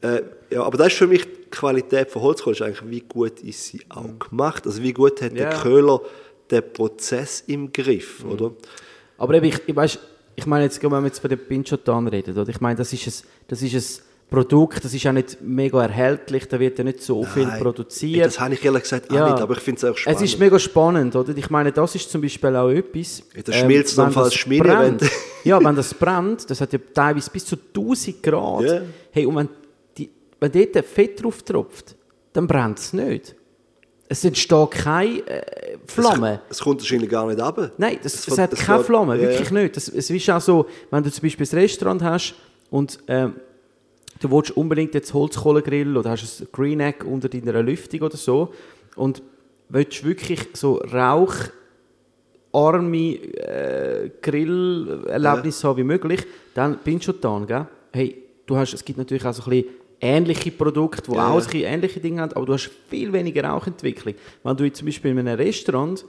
[0.02, 3.40] Äh, ja, aber das ist für mich die Qualität von Holzkohle, ist eigentlich, wie gut
[3.42, 4.66] ist sie auch gemacht.
[4.66, 5.38] Also wie gut hat Mhm.
[5.38, 5.50] Ja.
[5.50, 6.02] der Köhler
[6.52, 7.74] den Prozess im Mhm.
[7.74, 8.52] Griff, oder?
[9.18, 10.00] aber eben, ich, ich, weißt,
[10.36, 12.50] ich meine, jetzt, wenn wir jetzt von den Pinchotan reden, oder?
[12.50, 16.48] ich meine, das ist, ein, das ist ein Produkt, das ist auch nicht mega erhältlich,
[16.48, 18.26] da wird ja nicht so viel Nein, produziert.
[18.26, 19.30] Das habe ich ehrlich gesagt auch Ja.
[19.32, 20.22] nicht, aber ich finde es auch spannend.
[20.22, 21.38] Es ist mega spannend, oder?
[21.38, 23.24] Ich meine, das ist zum Beispiel auch etwas.
[23.36, 25.10] Ja, das schmilzt wenn dann Schmiede, brennt, wenn-
[25.44, 28.62] Ja, wenn das brennt, das hat ja teilweise bis zu 1000 Grad.
[28.64, 28.82] Ja.
[29.12, 29.50] Hey, und wenn,
[29.98, 30.10] die,
[30.40, 31.96] wenn dort Fett drauf tropft,
[32.32, 33.36] dann brennt es nicht.
[34.10, 36.42] Es entsteht keine äh, Flamme.
[36.50, 37.72] Es kommt wahrscheinlich gar nicht runter.
[37.78, 39.62] Nein, das, Es es, hat es keine Flamme, ja, wirklich ja.
[39.62, 39.76] nicht.
[39.78, 42.36] Das, es ist auch so, wenn du zum Beispiel ein Restaurant hast
[42.70, 43.36] und ähm,
[44.24, 48.54] du willst unbedingt jetzt Holzkohlegrill oder hast ein Green Egg unter deiner Lüftung oder so
[48.96, 49.22] und
[49.70, 51.52] willst wirklich so raucharme
[52.54, 57.68] äh, Grillerlebnisse haben wie möglich, dann bin du schon da, gell?
[57.92, 59.66] Hey, du hast, es gibt natürlich auch so ein bisschen
[60.00, 61.68] ähnliche Produkte, die Ja, auch ja.
[61.68, 64.16] ein ähnliche Dinge haben, aber du hast viel weniger Rauchentwicklung.
[64.44, 66.06] Wenn du jetzt zum Beispiel in einem Restaurant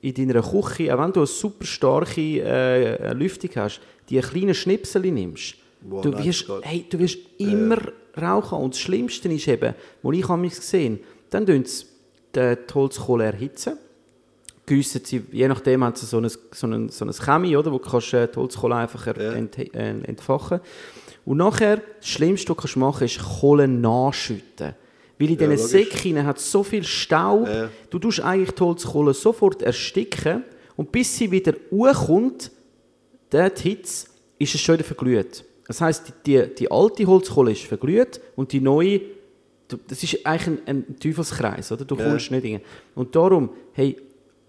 [0.00, 5.02] in deiner Küche, auch wenn du eine super starke äh, Lüftung hast, die kleinen Schnipsel
[5.02, 5.61] nimmst,
[6.02, 7.78] Du, wirst, hey, du wirst immer
[8.20, 8.58] rauchen.
[8.58, 11.86] Und das Schlimmste ist eben, wo ich mich gesehen dann tun sie
[12.34, 13.78] die Holzkohle erhitzen,
[14.66, 17.78] gießen sie, je nachdem haben sie so ein, so ein, so ein Chemie, oder, wo
[17.78, 19.32] du kannst, äh, die Holzkohle einfach Ja.
[19.32, 20.60] ent, äh, entfachen
[21.24, 24.74] Und nachher, das Schlimmste, was du kannst machen kannst, ist Kohle nachschütten.
[25.18, 25.66] Weil in diesen logisch.
[25.66, 27.68] Säcken hat so viel Staub, Ja.
[27.90, 30.44] du tust eigentlich die Holzkohle sofort ersticken
[30.76, 32.50] und bis sie wieder hochkommt,
[33.30, 34.06] der Hitze,
[34.38, 35.44] ist es schon wieder verglüht.
[35.66, 39.00] Das heisst, die, die, alte Holzkohle ist verglüht und die neue,
[39.86, 41.84] das ist eigentlich ein, ein Teufelskreis, oder?
[41.84, 42.04] Du Ja.
[42.04, 42.60] kommst nicht rein.
[42.94, 43.96] Und darum, hey,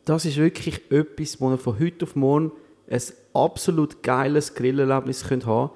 [0.06, 2.52] das ist wirklich etwas, wo ihr von heute auf morgen
[2.90, 3.02] ein
[3.34, 5.72] absolut geiles Grillerlebnis könnt haben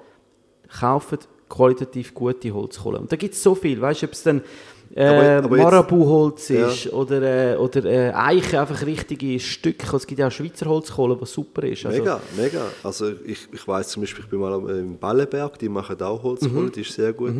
[0.68, 2.98] Kauft qualitativ gute Holzkohle.
[2.98, 4.42] Und da gibt es so viel, weißt du, ob es dann
[4.94, 6.68] äh, jetzt- Marabu-Holz Ja.
[6.68, 9.94] ist oder, äh, oder äh, Eiche, einfach richtige Stücke.
[9.96, 11.84] Es gibt ja auch Schweizer Holzkohle, was super ist.
[11.86, 12.62] Also, Mega, mega.
[12.82, 16.62] Also ich, ich weiß zum Beispiel, ich bin mal im Ballenberg, die machen auch Holzkohle,
[16.68, 16.72] Mhm.
[16.72, 17.34] die ist sehr gut.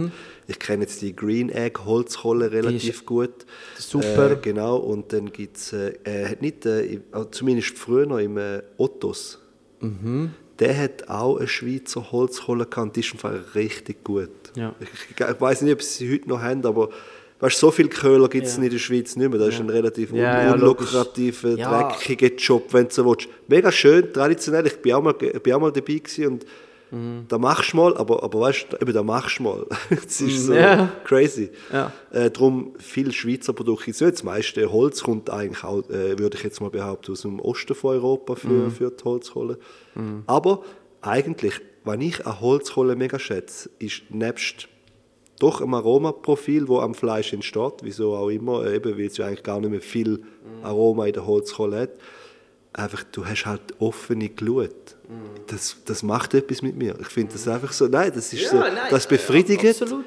[0.47, 3.31] Ich kenne jetzt die Green Egg Holzkohle relativ gut.
[3.79, 4.33] super.
[4.33, 5.93] Äh, genau, und dann gibt es, äh,
[6.29, 8.39] hat nicht, äh, also zumindest früher noch im
[8.77, 9.39] Ottos,
[9.81, 10.31] Mhm.
[10.59, 14.31] der hat auch eine Schweizer Holzkohle gehabt, die ist im Fall richtig gut.
[14.57, 14.75] Ja.
[14.81, 16.89] Ich, ich, ich weiß nicht, ob sie sie heute noch haben, aber
[17.41, 18.63] weißt, so viele Köhler gibt es Ja.
[18.65, 19.39] in der Schweiz nicht mehr.
[19.39, 21.89] Das ist ein relativ un unlukrativer, Ja.
[21.93, 23.29] dreckiger Job, wenn du so willst.
[23.47, 24.67] Mega schön, traditionell.
[24.67, 26.47] Ich bin auch mal, ich bin auch mal dabei gewesen und
[26.91, 27.27] Mhm.
[27.29, 29.67] da machst du mal, aber, aber weißt du, eben, da machst du mal.
[29.91, 30.91] Das ist so Ja.
[31.05, 31.51] crazy.
[31.71, 31.93] Ja.
[32.11, 34.01] Äh, darum viele Schweizer Produkte nicht.
[34.01, 37.75] Das meiste Holz kommt eigentlich auch, äh, würde ich jetzt mal behaupten, aus dem Osten
[37.75, 38.71] von Europa für, Mhm.
[38.71, 39.59] für die Holzkohle.
[40.27, 40.63] Aber
[41.03, 44.69] eigentlich, was ich an Holzkohle mega schätze, ist nebst
[45.39, 49.27] doch einem Aromaprofil, wo am Fleisch entsteht, wieso auch immer, äh, eben, weil es ja
[49.27, 50.23] eigentlich gar nicht mehr viel
[50.63, 51.91] Aroma in der Holzkohle hat,
[52.73, 54.71] einfach, du hast halt offene Glut.
[55.47, 56.95] Das, das macht etwas mit mir.
[57.01, 60.05] Ich finde das einfach so, nein, das ist so, das befriedigt Absolut.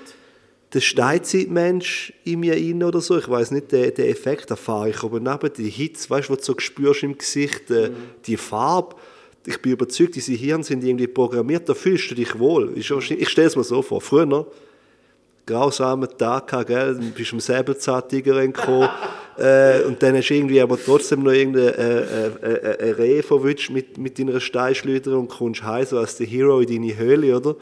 [0.73, 3.17] der Steinzeitmensch in mir rein oder so.
[3.17, 5.03] Ich weiß nicht, den, den Effekt erfahre ich.
[5.03, 7.89] Aber neben die Hitze, weißt du, was du so spürst im Gesicht, äh,
[8.25, 8.95] die Farbe,
[9.47, 12.73] ich bin überzeugt, diese Hirn sind irgendwie programmiert, da fühlst du dich wohl.
[12.75, 14.01] Ich stelle es mir so vor.
[14.01, 14.45] Früher noch,
[15.45, 16.95] grausamen Tag gehabt, gell?
[16.95, 18.89] Dann bist du am Säbelzahntiger gekommen.
[19.37, 23.21] äh, und dann hast du irgendwie aber trotzdem noch irgendein äh, äh, äh, ein Reh
[23.21, 27.35] verwünscht mit, mit deiner Steinschleuder und kommst heim so als der Hero in deine Höhle,
[27.35, 27.55] oder?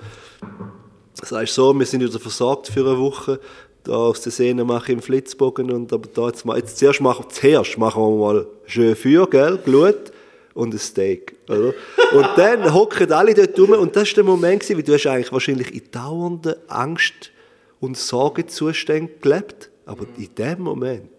[1.14, 3.40] Sagst so, wir sind wieder versorgt für eine Woche.
[3.84, 7.02] Da aus der Sehne mache ich einen Flitzbogen und aber da jetzt, mal, jetzt zuerst,
[7.02, 10.12] machen, zuerst machen wir mal schön Feuer, gell, Glut
[10.54, 11.74] und ein Steak, oder?
[12.14, 15.08] Und dann hocken alle dort rum und das war der Moment, gewesen, weil du hast
[15.08, 17.32] eigentlich wahrscheinlich in dauernder Angst
[17.80, 21.10] und Sorgezuständen gelebt, aber in dem Moment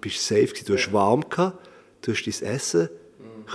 [0.00, 0.64] bist du safe gewesen.
[0.66, 1.68] Du hast warm gehabt,
[2.02, 2.88] du hast dein Essen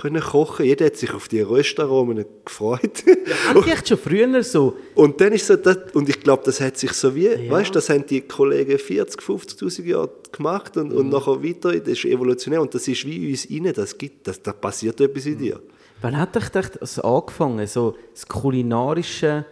[0.00, 0.64] können kochen.
[0.64, 3.04] Jeder hat sich auf die Röstaromen gefreut.
[3.46, 6.78] Hatte ich schon früher so, Und dann ist so, das, und ich glaube, das hat
[6.78, 10.96] sich so wie, weißt du, das haben die Kollegen 40, 50'000 Jahre gemacht und, Mhm.
[10.96, 14.40] und nachher weiter, das ist evolutionär und das ist wie uns rein, das gibt, das,
[14.42, 15.32] da passiert etwas Mhm.
[15.32, 15.60] in dir.
[16.00, 19.44] wann hat ich gedacht, das angefangen, so das kulinarische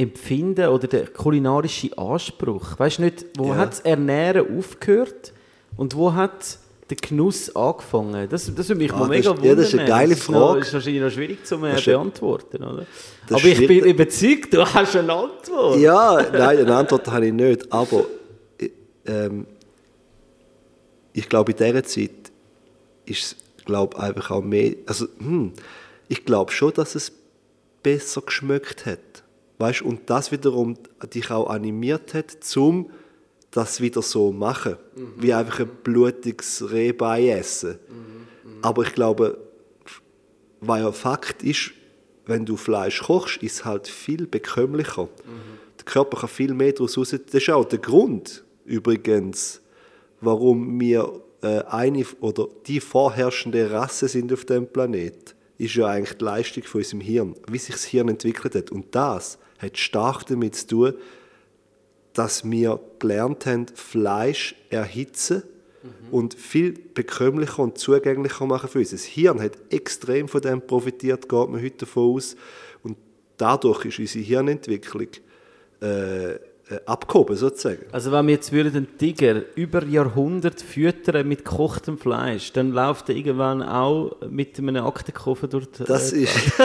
[0.00, 2.78] Empfinden oder der kulinarische Anspruch?
[2.78, 3.56] Weißt du nicht, wo Ja.
[3.56, 5.32] hat das Ernähren aufgehört
[5.76, 8.28] und wo hat der Genuss angefangen?
[8.28, 9.44] Das, das würde mich Ah, mal mega wundern.
[9.46, 10.58] ja, das ist eine geile Das ist noch- Frage.
[10.60, 12.86] Das ist wahrscheinlich noch schwierig zu äh, beantworten, oder?
[13.30, 15.78] Aber ich bin überzeugt, du hast eine Antwort.
[15.78, 18.04] Ja, nein, eine Antwort habe ich nicht, aber
[18.58, 18.70] äh,
[19.06, 19.46] ähm,
[21.12, 22.10] ich glaube, in dieser Zeit
[23.04, 25.52] ist es, glaube einfach auch mehr, also hm,
[26.08, 27.12] ich glaube schon, dass es
[27.82, 28.98] besser geschmeckt hat.
[29.60, 30.74] Weißt, und das wiederum
[31.12, 32.88] dich auch animiert hat, zum
[33.50, 34.76] das wieder so machen.
[35.18, 37.78] Wie einfach ein blutiges Rehbein essen.
[38.62, 39.36] Aber ich glaube,
[40.62, 41.72] weil ja Fakt ist,
[42.24, 45.10] wenn du Fleisch kochst, ist es halt viel bekömmlicher.
[45.78, 47.10] Der Körper kann viel mehr daraus raus.
[47.10, 49.60] Das ist auch der Grund, übrigens,
[50.22, 55.34] warum wir äh, eine oder die vorherrschende Rasse sind auf dem Planet.
[55.58, 58.70] Ist ja eigentlich die Leistung von unserem Hirn, wie sich das Hirn entwickelt hat.
[58.70, 60.94] Und das hat stark damit zu tun,
[62.12, 65.42] dass wir gelernt haben, Fleisch erhitzen
[66.10, 68.90] und viel bekömmlicher und zugänglicher machen für uns.
[68.90, 72.36] Das Hirn hat extrem von dem profitiert, geht man heute davon aus.
[72.82, 72.96] Und
[73.36, 75.08] dadurch ist unsere Hirnentwicklung
[75.80, 76.34] äh,
[76.70, 77.84] äh, abgehoben, sozusagen.
[77.90, 83.08] Also wenn wir jetzt würden den Tiger über Jahrhunderte füttern mit gekochtem Fleisch, dann läuft
[83.08, 86.36] er irgendwann auch mit einem Aktenkoffer durch die Das äh, ist,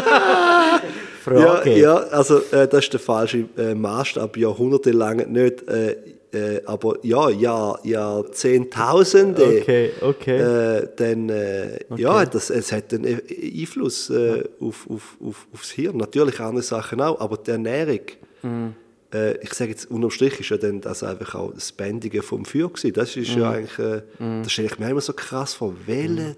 [1.26, 1.70] Frage.
[1.72, 5.96] ja, ja, also äh, das ist der falsche äh, Maßstab, jahrhundertelang nicht, äh,
[6.34, 9.60] äh, aber ja, ja, Jahrzehntausende.
[9.62, 10.38] Okay, okay.
[10.38, 15.72] Äh, dann, äh, ja, das, es hat einen E- Einfluss äh, auf, auf, auf, aufs
[15.72, 15.98] Hirn.
[15.98, 18.00] Natürlich andere Sachen auch, aber die Ernährung,
[18.44, 18.74] Mhm.
[19.14, 22.46] äh, ich sage jetzt, unterm Strich ist ja dann das einfach auch das Bändigen vom
[22.46, 22.94] Feuer gewesen.
[22.94, 23.42] Das ist Mhm.
[23.42, 24.02] ja eigentlich, äh,
[24.44, 25.74] das stelle ich mir immer so krass vor.
[25.88, 26.36] Welcher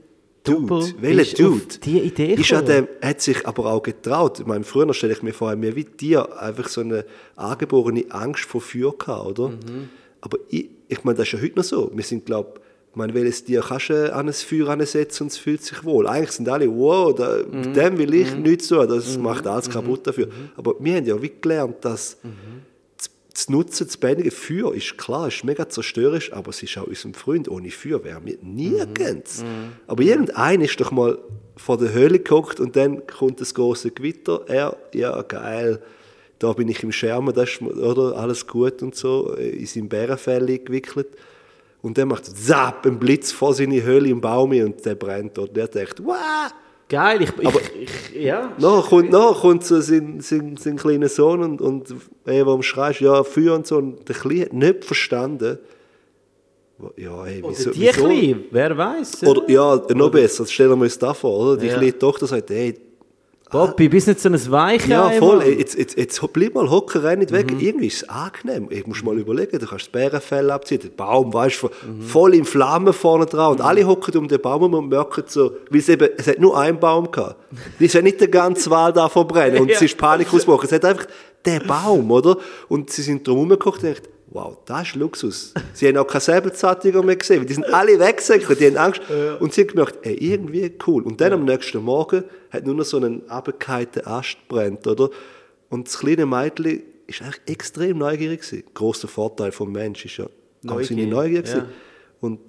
[0.47, 2.67] Dude, welcher ist Dude die Idee ist gekommen.
[2.67, 4.39] dem, hat sich aber auch getraut.
[4.39, 8.45] Ich meine, früher stelle ich mir vor, mir wie dir einfach so eine angeborene Angst
[8.45, 9.49] vor Feuer gehabt, oder?
[9.49, 9.89] Mhm.
[10.21, 11.91] Aber ich, ich meine, das ist ja heute noch so.
[11.93, 15.37] Wir sind, glaube ich, meine, welches Tier kannst du an ein Feuer ansetzen und es
[15.37, 16.07] fühlt sich wohl.
[16.07, 17.73] Eigentlich sind alle, wow, da, Mhm.
[17.73, 20.29] dem will ich nichts tun, das macht alles kaputt dafür.
[20.55, 22.17] Aber wir haben ja wie gelernt, dass
[23.38, 23.43] Mhm.
[23.47, 27.13] das Nutzen, das Bändige Feuer ist klar, ist mega zerstörerisch, aber es ist auch unserem
[27.13, 27.47] Freund.
[27.49, 29.43] Ohne Feuer wären wir nirgends.
[29.85, 31.19] Aber irgendein ist doch mal
[31.55, 34.41] vor der Höhle gehockt und dann kommt das große Gewitter.
[34.47, 35.81] Er, ja, geil,
[36.39, 40.45] da bin ich im Schermen, das ist, oder, alles gut und so, in seinem Bärenfell
[40.59, 41.07] gewickelt.
[41.81, 45.55] Und dann macht zapp, ein Blitz vor seine Höhle im Baum und der brennt dort.
[45.55, 46.51] Der denkt, wow!
[46.89, 48.53] Geil, ich, Aber- ich, ich ja.
[48.57, 51.93] Nachher kommt, nachher kommt so sein, sein, sein kleiner Sohn und, und
[52.25, 53.01] ey, warum schreist?
[53.01, 53.77] Ja, Feuer und so.
[53.77, 55.59] Und der Kleine hat nicht verstanden.
[56.95, 58.05] Ja, ey, Oder wieso, die wieso?
[58.05, 59.23] Kleine, wer weiß.
[59.23, 61.57] Oder, ja, noch besser, stellen wir uns das vor, oder?
[61.57, 61.73] Die Ja.
[61.75, 62.75] kleine Tochter sagt, hey,
[63.49, 65.57] Bobby, bist nicht so ein Weichei, ja, voll, Mann.
[65.57, 67.35] jetzt, jetzt, jetzt bleib mal hocken, renn nicht Mhm.
[67.35, 67.53] weg.
[67.59, 68.67] Irgendwie ist es angenehm.
[68.69, 72.01] Ich muss mal überlegen, du kannst das Bärenfell abziehen, der Baum, weißt du, Mhm.
[72.01, 73.53] voll in Flammen vorne dran.
[73.53, 76.57] Und alle hocken um den Baum und merken so, weil es eben, es hat nur
[76.57, 77.35] einen Baum gehabt.
[77.79, 79.85] Es ja nicht der ganze Wald da verbrennen und es Ja.
[79.85, 80.65] ist Panik ausgebrochen.
[80.65, 81.05] Es hat einfach
[81.45, 82.37] der Baum, oder?
[82.67, 85.53] Und sie sind drum herumgeguckt und gedacht, wow, das ist Luxus.
[85.73, 89.01] Sie haben auch keine Säbelzahntiger mehr gesehen, weil die sind alle weggesäckelt, die haben Angst.
[89.39, 91.03] Und sie haben gemerkt, ey, irgendwie cool.
[91.03, 95.09] Und dann am nächsten Morgen hat nur noch so einen abgekeilten Ast brennt, oder?
[95.69, 98.63] Und das kleine Mädchen ist eigentlich extrem neugierig gewesen.
[98.73, 100.25] Grosser Vorteil vom Mensch ist ja
[100.67, 101.59] auch seine Neugier, gewesen.
[101.59, 101.67] ja.
[102.19, 102.39] Und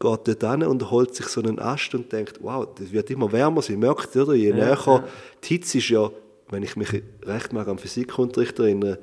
[0.00, 3.30] geht dort hin und holt sich so einen Ast und denkt, wow, das wird immer
[3.32, 4.34] wärmer sein, merkt oder?
[4.34, 5.04] Je näher,
[5.42, 6.10] die Hitze ist ja,
[6.48, 8.98] wenn ich mich recht mag am Physikunterricht erinnere,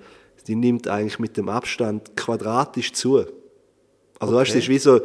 [0.47, 3.25] die nimmt eigentlich mit dem Abstand quadratisch zu.
[4.19, 5.01] Also weißt du, es ist wie so,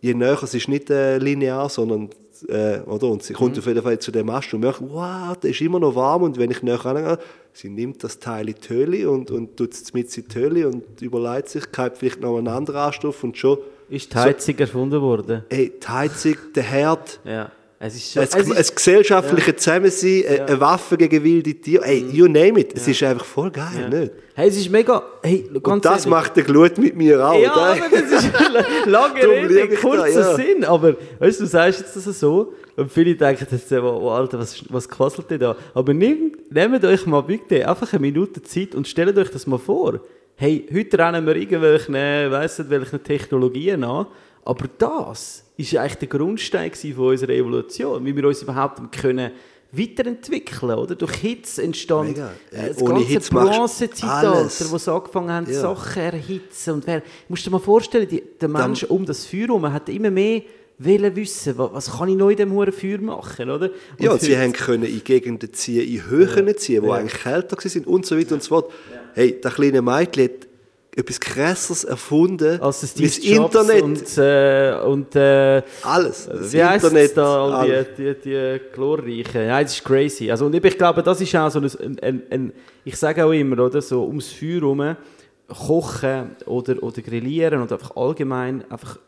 [0.00, 2.08] je näher, es ist nicht äh, linear, sondern,
[2.48, 3.08] äh, oder?
[3.08, 5.78] Und sie kommt auf jeden Fall zu dem Ast und merkt, wow, der ist immer
[5.78, 7.18] noch warm und wenn ich näher rangehe,
[7.52, 10.68] sie nimmt das Teil in die Höhle und, und tut es mit in die Höhle
[10.68, 13.58] und überlegt sich, kippt vielleicht noch einen anderen Ast auf und schon,
[13.90, 15.44] Ist die Heizung erfunden worden?
[15.50, 17.52] hey, die Heizung, der Herd, Ja.
[17.82, 18.20] Es ist schon...
[18.22, 22.60] ein, es ein ist, gesellschaftliches Zusammensein, eine- eine Waffe gegen wilde Tiere, hey, you name
[22.60, 24.12] it, es ist einfach voll geil, nicht?
[24.34, 25.02] hey, es ist mega...
[25.22, 26.06] Hey, ganz Und das ehrlich.
[26.10, 27.40] macht der Glut mit mir auch.
[27.40, 28.30] Ja, aber das ist
[28.86, 30.34] lange Rede, kurzer ja.
[30.36, 30.62] Sinn.
[30.64, 34.62] Aber weißt du, du sagst jetzt das so und viele denken jetzt, oh, Alter, was,
[34.68, 35.56] was quasselt ihr da?
[35.72, 39.58] Aber nehmt, nehmt euch mal bitte einfach eine Minute Zeit und stellt euch das mal
[39.58, 40.00] vor.
[40.36, 44.06] Hey, heute rennen wir irgendwelchen, weiss nicht, welchen Technologien an,
[44.44, 49.30] aber das ist eigentlich der Grundstein von unserer Evolution, wie wir uns überhaupt können
[49.72, 50.94] weiterentwickeln, oder?
[50.94, 52.32] Durch Hitze entstand Mega.
[52.50, 55.60] äh, das Ohne ganze Bronzezeitalter, wo sie angefangen haben, Ja.
[55.60, 56.74] Sachen erhitzen.
[56.74, 59.88] Und wer, musst du dir mal vorstellen, die, der Mensch um das Feuer herum hat
[59.88, 60.42] immer mehr
[60.78, 63.66] wollen wissen, was, was kann ich noch in diesem hohen Feuer machen, oder?
[63.66, 67.56] Und Ja, und sie haben können in Gegenden ziehen, in Höhen ziehen, wo eigentlich kälter
[67.56, 68.72] waren und so weiter und so fort.
[69.14, 70.48] Hey, das kleine Mädchen hat
[70.96, 73.82] etwas Krasseres erfunden als das das Internet.
[73.82, 76.26] und, äh, und äh, alles.
[76.26, 77.16] Das wie Internet.
[77.16, 77.86] da, all alles.
[77.96, 79.46] die, die, die glorreichen.
[79.46, 80.30] Ja, das ist crazy.
[80.30, 82.52] Also, und ich glaube, das ist auch so ein, ein, ein, ein
[82.84, 84.96] ich sage auch immer, oder, so ums Feuer herum,
[85.48, 88.98] kochen oder, oder grillieren oder einfach allgemein einfach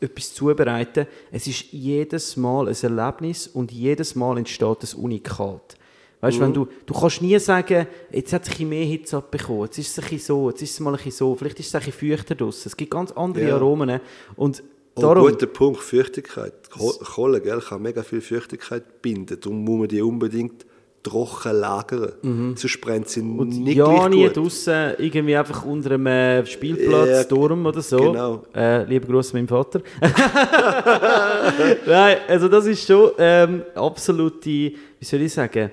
[0.00, 1.06] etwas zubereiten.
[1.30, 5.76] Es ist jedes Mal ein Erlebnis und jedes Mal entsteht ein Unikat.
[6.22, 9.98] Weißt, wenn du, du kannst nie sagen, jetzt hat bisschen mehr Hitze abbekommen, jetzt ist
[9.98, 12.62] es ein so, jetzt ist es mal ein so, vielleicht ist es ein feuchter draussen.
[12.68, 13.56] Es gibt ganz andere Ja.
[13.56, 14.00] Aromen.
[14.36, 14.62] Und
[14.94, 16.52] Oh, darum, guter Punkt, Feuchtigkeit.
[16.70, 19.38] Ko- Kohle gell, kann mega viel Feuchtigkeit binden.
[19.40, 20.64] Darum muss man die unbedingt
[21.02, 22.12] trocken lagern.
[22.56, 23.38] Sonst brennt sie Mhm.
[23.40, 24.36] und nicht ja nie gut.
[24.36, 27.96] draussen, irgendwie einfach unter einem äh, Spielplatz, Ja, Turm oder so.
[28.12, 28.42] genau.
[28.54, 29.80] Äh, liebe Grüße meinem Vater.
[31.86, 35.70] Nein, also das ist schon ähm, absolute, wie soll ich sagen,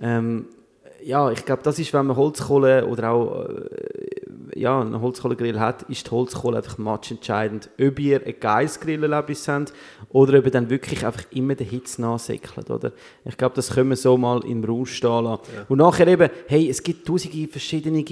[0.00, 0.46] ähm,
[1.02, 5.82] ja, ich glaube, das ist, wenn man Holzkohle oder auch äh, ja, einen Holzkohlegrill hat,
[5.90, 9.72] ist die Holzkohle einfach matchentscheidend, ob ihr ein geiles Grillerlebnis habt
[10.10, 12.92] oder ob ihr dann wirklich einfach immer der Hitze nachsäckelt, oder?
[13.24, 15.42] Ich glaube, das können wir so mal im Raum stehen lassen.
[15.68, 18.02] Und nachher eben, hey, es gibt tausende verschiedene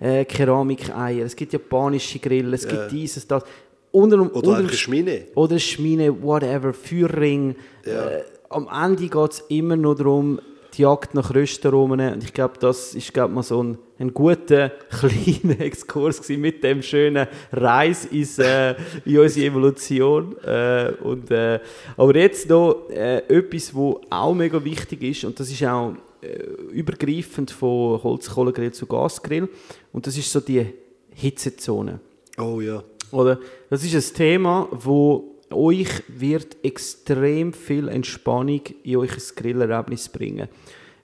[0.00, 3.44] äh, Keramikeier, es gibt japanische Grill, es gibt dieses, das.
[3.92, 5.26] Unter, Oder unter- eine Schmine.
[5.34, 7.56] oder Schmine, whatever, Feuerring.
[7.84, 10.40] Äh, am Ende geht es immer noch darum,
[10.80, 12.14] Jagd nach Röstaromen.
[12.14, 16.82] Und ich glaube, das ist glaub, mal so ein, ein guter, kleiner Exkurs mit dem
[16.82, 18.74] schönen Reis ins, äh,
[19.04, 20.36] in unsere Evolution.
[20.44, 21.60] Äh, und, äh,
[21.96, 26.42] aber jetzt noch äh, etwas, was auch mega wichtig ist, und das ist auch äh,
[26.72, 29.48] übergreifend von Holzkohlegrill zu Gasgrill,
[29.92, 30.66] und das ist so die
[31.14, 32.00] Hitzezone.
[32.38, 32.82] Oh ja.
[33.10, 33.38] Oder?
[33.68, 40.48] Das ist ein Thema, wo euch wird extrem viel Entspannung in euch Grillerlebnis bringen.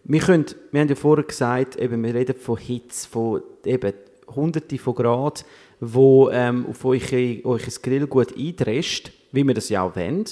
[0.05, 3.93] Wir, können, wir haben ja vorher gesagt, eben, wir reden von Hitze, von eben
[4.35, 5.45] hunderte von Grad,
[5.81, 7.13] wo ähm, auf euch,
[7.45, 10.25] euch Grill gut eindrescht, wie wir das ja auch wollen.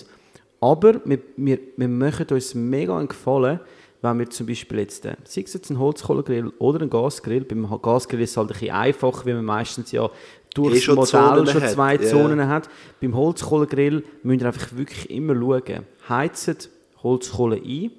[0.60, 3.60] Aber wir, wir, wir machen uns mega einen Gefallen,
[4.00, 7.68] wenn wir zum Beispiel jetzt, äh, sei es jetzt ein Holzkohlegrill oder ein Gasgrill, beim
[7.80, 10.10] Gasgrill ist es halt ein bisschen einfach, weil man meistens ja
[10.54, 12.02] durch Eh das schon Modell Zonen schon hat, zwei ja.
[12.02, 12.68] Zonen hat.
[13.00, 15.84] Beim Holzkohlegrill müsst ihr einfach wirklich immer schauen.
[16.08, 16.70] Heizt
[17.02, 17.90] Holzkohle ein,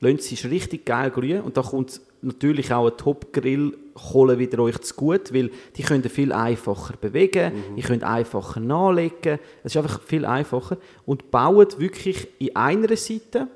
[0.00, 4.94] lasst sie richtig geil glühen und da kommt natürlich auch eine Top-Grill-Kohle wieder euch zu
[4.94, 7.76] gut, weil die könnt ihr viel einfacher bewegen, Mhm.
[7.76, 13.48] ihr könnt einfacher nachlegen, es ist einfach viel einfacher und baut wirklich in einer Seite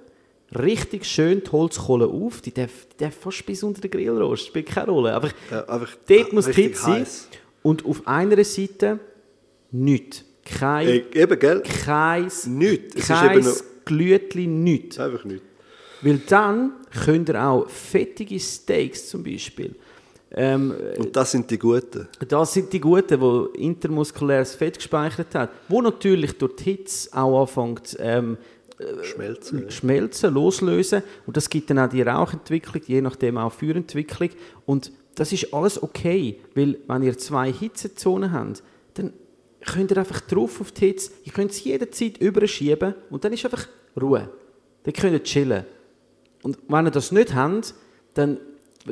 [0.55, 4.67] richtig schön die Holzkohle auf, die darf, die darf fast bis unter den Grillrost, spielt
[4.67, 7.07] keine Rolle, aber Ja, einfach dort muss die Hitze sein.
[7.63, 8.99] Und auf einer Seite
[9.71, 10.25] nichts.
[10.45, 11.63] Kein, Ey, eben, gell?
[11.85, 12.95] kein, Nichts.
[12.95, 13.53] Es ist kein eben
[13.85, 14.99] Glütli, nichts.
[14.99, 15.43] Einfach nicht.
[16.01, 16.73] Weil dann
[17.05, 19.75] könnt ihr auch fettige Steaks zum Beispiel,
[20.31, 22.07] ähm, Und das sind die Guten.
[22.29, 27.41] das sind die guten, die intermuskuläres Fett gespeichert haben, wo natürlich durch die Hitze auch
[27.43, 28.37] anfängt ähm,
[29.03, 29.71] Schmelzen.
[29.71, 34.31] schmelzen, loslösen und das gibt dann auch die Rauchentwicklung, je nachdem auch Feuerentwicklung
[34.67, 38.63] und das ist alles okay, weil wenn ihr zwei Hitzezonen habt,
[38.95, 39.13] dann
[39.67, 43.45] könnt ihr einfach drauf auf die Hitze, ihr könnt es jederzeit überschieben und dann ist
[43.45, 43.67] einfach
[44.01, 44.31] Ruhe.
[44.85, 45.65] Dann könnt ihr chillen.
[46.45, 47.75] Und wenn ihr das nicht habt,
[48.15, 48.39] dann,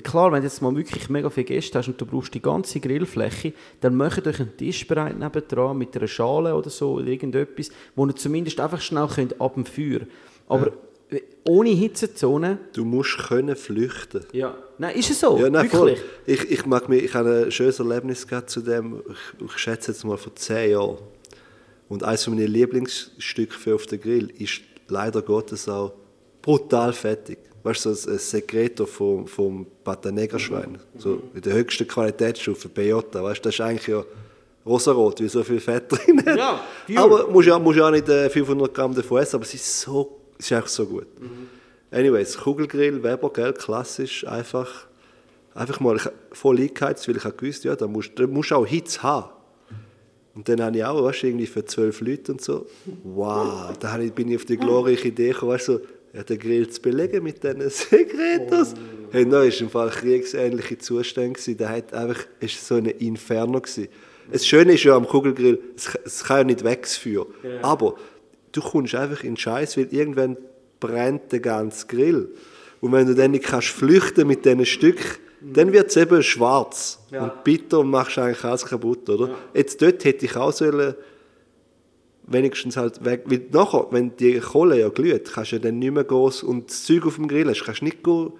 [0.02, 2.80] klar, wenn du jetzt mal wirklich mega viele Gäste hast und du brauchst die ganze
[2.80, 7.70] Grillfläche, dann macht euch einen Tisch bereit nebendran mit einer Schale oder so oder irgendetwas,
[7.94, 10.00] wo ihr zumindest einfach schnell könnt ab dem Feuer.
[10.48, 10.72] Aber äh,
[11.44, 14.24] ohne Hitzezone, Du musst können flüchten.
[14.32, 14.56] ja.
[14.78, 15.38] Nein, ist es so?
[15.38, 15.98] Ja, nein, wirklich?
[16.00, 16.08] voll.
[16.26, 19.90] Ich, ich, mag mich, ich habe ein schönes Erlebnis gehabt zu dem, ich, ich schätze
[19.92, 20.98] jetzt mal vor zehn Jahren.
[21.88, 25.92] Und eines meiner Lieblingsstücke für auf den Grill ist leider Gottes auch
[26.42, 27.38] brutal fettig.
[27.62, 30.78] Weißt du, so ein Secreto vom, vom Patanegra-Schwein.
[30.98, 33.22] So in der höchsten Qualitätsstufe, Peyote.
[33.22, 34.04] Weißt du, das ist eigentlich ja
[34.66, 36.36] rosarot, wie so viel Fett drin hat.
[36.36, 36.98] Ja, pure.
[36.98, 39.80] aber musst ja, musst ja auch nicht äh, 500 Gramm davon essen, aber es ist
[39.80, 41.06] so, ist einfach so gut.
[41.90, 44.86] Anyways, Kugelgrill, Weber, gell, klassisch, einfach,
[45.54, 49.02] einfach mal ich, voll eingeheizt, weil ich habe gewusst, ja, da musst du auch Hitze
[49.02, 49.30] haben.
[50.34, 52.66] Und dann habe ich auch, weißt du, irgendwie für zwölf Leute und so,
[53.04, 55.80] wow, da bin ich auf die glorreiche Idee gekommen, weißt du, so,
[56.12, 58.74] ja, den Grill zu belegen mit diesen Sekretos.
[59.10, 63.60] Hey, da war im Fall kriegsähnliche Zustände, da hat einfach, es war so ein Inferno.
[63.60, 63.88] Gewesen.
[64.30, 67.28] Das Schöne ist ja am Kugelgrill, es, es kann ja nicht wegsführen,
[67.62, 67.96] aber
[68.56, 70.36] du kommst einfach in den Scheiß, weil irgendwann
[70.80, 72.30] brennt der ganze Grill.
[72.80, 76.98] Und wenn du dann nicht kannst flüchten mit diesen Stück, dann wird es eben schwarz
[77.10, 79.30] und bitter und machst eigentlich alles kaputt, oder?
[79.54, 80.94] Jetzt dort hätte ich auch sollen,
[82.26, 85.92] wenigstens halt weg, weil nachher, wenn die Kohle ja glüht, kannst du ja dann nicht
[85.92, 88.36] mehr groß und das Zeug auf dem Grill hast, kannst nicht go,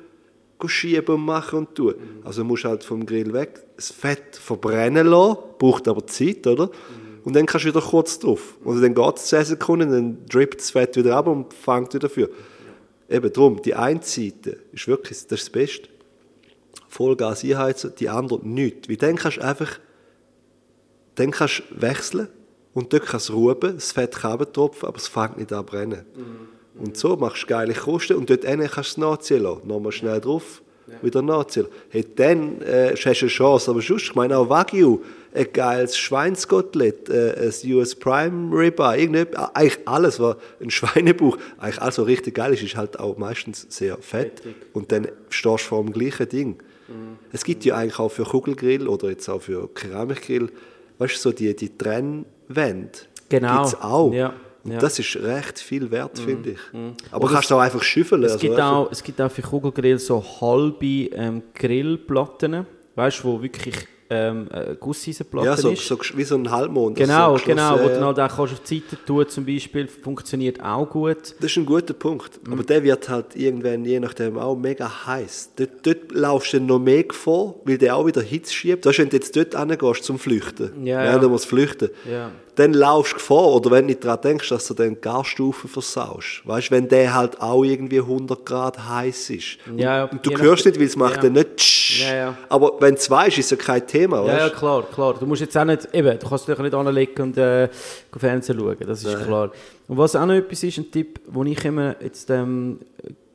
[0.59, 1.95] go schieben und machen und tun.
[2.25, 6.71] Also musst du halt vom Grill weg, das Fett verbrennen lassen, braucht aber Zeit, oder?
[7.27, 8.57] Und dann kannst du wieder kurz drauf.
[8.63, 12.09] Und dann geht es 10 Sekunden, dann drippt das Fett wieder ab und fängt wieder
[12.09, 12.31] für.
[13.11, 15.89] Eben drum, die eine Seite ist wirklich das, ist das Beste.
[16.89, 18.89] Vollgas einheizen, die andere nicht.
[18.89, 19.81] Weil dann kannst du einfach
[21.17, 22.29] dann kannst du wechseln
[22.75, 25.73] und dort kann es ruben, das Fett kann runtertropfen, aber es fängt nicht an zu
[25.73, 26.05] brennen.
[26.79, 29.67] Und so machst du geile Kosten und dort kannst du es nachziehen lassen.
[29.67, 30.63] Nochmal schnell drauf,
[31.03, 31.67] wieder nachziehen.
[31.89, 35.01] Hey, dann äh, hast du eine Chance, aber sonst, ich meine auch Wagyu,
[35.37, 41.81] ein geiles Schweinskotelett, äh, ein US Prime Ribeye, irgendetwas, eigentlich alles, was ein Schweinebauch, eigentlich
[41.83, 44.43] alles, was richtig geil ist, ist halt auch meistens sehr fett.
[44.73, 46.57] Und dann stehst du vor dem gleichen Ding.
[47.33, 50.51] Es gibt ja eigentlich auch für Kugelgrill oder jetzt auch für Keramikgrill,
[50.99, 52.91] weißt du, so die, die Trennwände.
[53.29, 53.57] Genau.
[53.63, 54.13] Gibt's auch.
[54.13, 54.33] Ja,
[54.63, 54.79] Und ja.
[54.79, 56.59] das ist recht viel wert, finde ich.
[57.11, 58.23] Aber Oder kannst du auch einfach schüffeln.
[58.23, 63.25] Es also gibt, einfach- auch, es gibt auch für Kugelgrill so halbe ähm, Grillplatten, weißt
[63.25, 63.75] du, wo wirklich
[64.11, 65.87] ähm, eine Gusseisenplatte ja, so, ist.
[65.87, 66.97] so, wie so ein Halbmond.
[66.97, 68.07] genau, so genau, wo ja, du ja.
[68.07, 71.35] halt auch kannst auf die Seite tun zum Beispiel, funktioniert auch gut.
[71.41, 72.47] Das ist ein guter Punkt.
[72.47, 72.53] Mhm.
[72.53, 75.53] Aber der wird halt irgendwann, je nachdem, auch mega heiß.
[75.57, 78.87] Dort, dort laufst du noch mehr Gefahr, weil der auch wieder Hitze schiebt.
[78.87, 80.87] Das ist, wenn du jetzt dort hingehst zum Flüchten.
[80.87, 81.19] Ja, Während ja.
[81.21, 81.91] du musst flüchten.
[82.11, 82.31] Ja.
[82.57, 83.49] Dann laufst du Gefahr.
[83.53, 86.43] Oder wenn du nicht daran denkst, dass du dann Garstufen versaust.
[86.45, 89.59] Weißt du, wenn der halt auch irgendwie 100 Grad heiß ist.
[89.77, 91.23] Ja, und, und du hörst nicht, weil es macht ja.
[91.23, 92.11] dann nicht tsch.
[92.11, 92.37] Ja.
[92.49, 94.27] Aber wenn du weißt, ist es ja kein Thema.
[94.27, 94.57] Ja, ja, weißt?
[94.57, 95.15] klar, klar.
[95.19, 97.69] Du musst jetzt auch nicht, eben, du kannst dich nicht anlegen und äh,
[98.17, 99.51] Fernsehen schauen, das ist klar.
[99.89, 102.81] Und was auch noch etwas ist, ein Tipp, den ich immer jetzt ähm,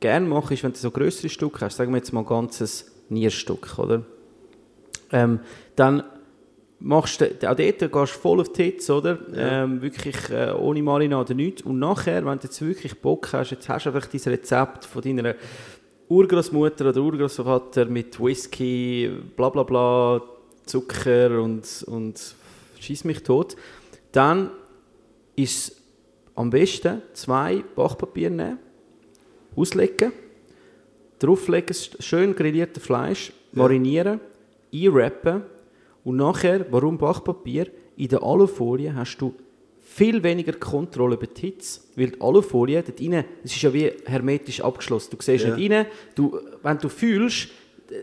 [0.00, 2.90] gerne mache, ist, wenn du so größere Stücke hast, sagen wir jetzt mal ein ganzes
[3.08, 4.02] Nierstück, oder?
[5.12, 5.40] Ähm,
[5.76, 6.02] dann
[6.82, 9.18] machst du, auch dort gehst du voll auf die Hitze, oder?
[9.34, 11.62] Ähm, wirklich äh, ohne Marinade nichts.
[11.62, 15.02] Und nachher, wenn du jetzt wirklich Bock hast, jetzt hast du einfach dein Rezept von
[15.02, 15.34] deiner
[16.08, 20.22] Urgroßmutter oder Urgroßvater mit Whisky, bla bla bla,
[20.66, 22.34] Zucker und, und
[22.80, 23.56] schieß mich tot,
[24.12, 24.50] dann
[25.36, 25.82] ist es
[26.34, 28.58] am besten zwei Backpapier nehmen,
[29.56, 30.12] auslegen,
[31.18, 34.20] drauflegen, schön grillierte Fleisch, marinieren,
[34.72, 35.42] einwrappen
[36.04, 37.66] und nachher, warum Backpapier?
[37.96, 39.34] In der Alufolie hast du
[39.80, 43.92] viel weniger Kontrolle über die Hitze, weil die Alufolie, dort rein, es ist ja wie
[44.06, 45.10] hermetisch abgeschlossen.
[45.10, 45.54] Du siehst Ja.
[45.56, 47.48] nicht rein, du, wenn du fühlst,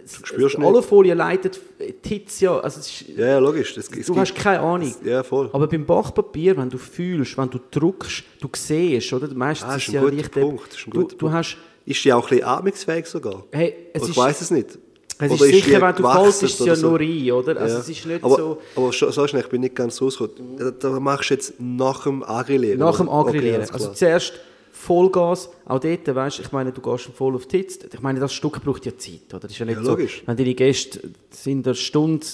[0.05, 0.61] spürst die.
[0.61, 1.59] Alufolie leitet
[2.05, 3.73] die Hitze ja, also ist, Ja, logisch.
[3.73, 4.93] Das, du hast keine Ahnung.
[5.03, 5.49] Ja, voll.
[5.51, 9.27] Aber beim Backpapier, wenn du fühlst, wenn du druckst, du siehst, oder?
[9.33, 11.17] Meistens Ah, das ist ist ein ja guter Punkt, das ist ein du, guter du
[11.17, 11.33] Punkt.
[11.35, 13.43] hast, Ist die auch ein bisschen atmungsfähig sogar?
[13.51, 14.77] hey, ich weiß es nicht.
[15.20, 16.89] Es ist Oder die sicher, wenn du faltest, ist es ja so?
[16.91, 17.57] nur rein, oder?
[17.59, 17.80] Also Ja.
[17.82, 18.61] es ist nicht aber, so...
[18.76, 20.57] Aber so schnell, ich bin nicht ganz rausgekommen.
[20.57, 22.80] Da, da machst du jetzt nach dem Agrillieren?
[22.80, 23.30] Nach dem oder?
[23.30, 24.34] Okay, also zuerst
[24.72, 27.88] Vollgas, auch dort, weißt, ich meine, du gehst voll auf die Hitze.
[27.91, 29.39] Ich meine, das Stück braucht ja Zeit, oder?
[29.41, 30.24] Das ist ja nicht Ja, so, logisch.
[30.26, 31.01] wenn deine Gäste
[31.32, 32.26] sind eine Stunde,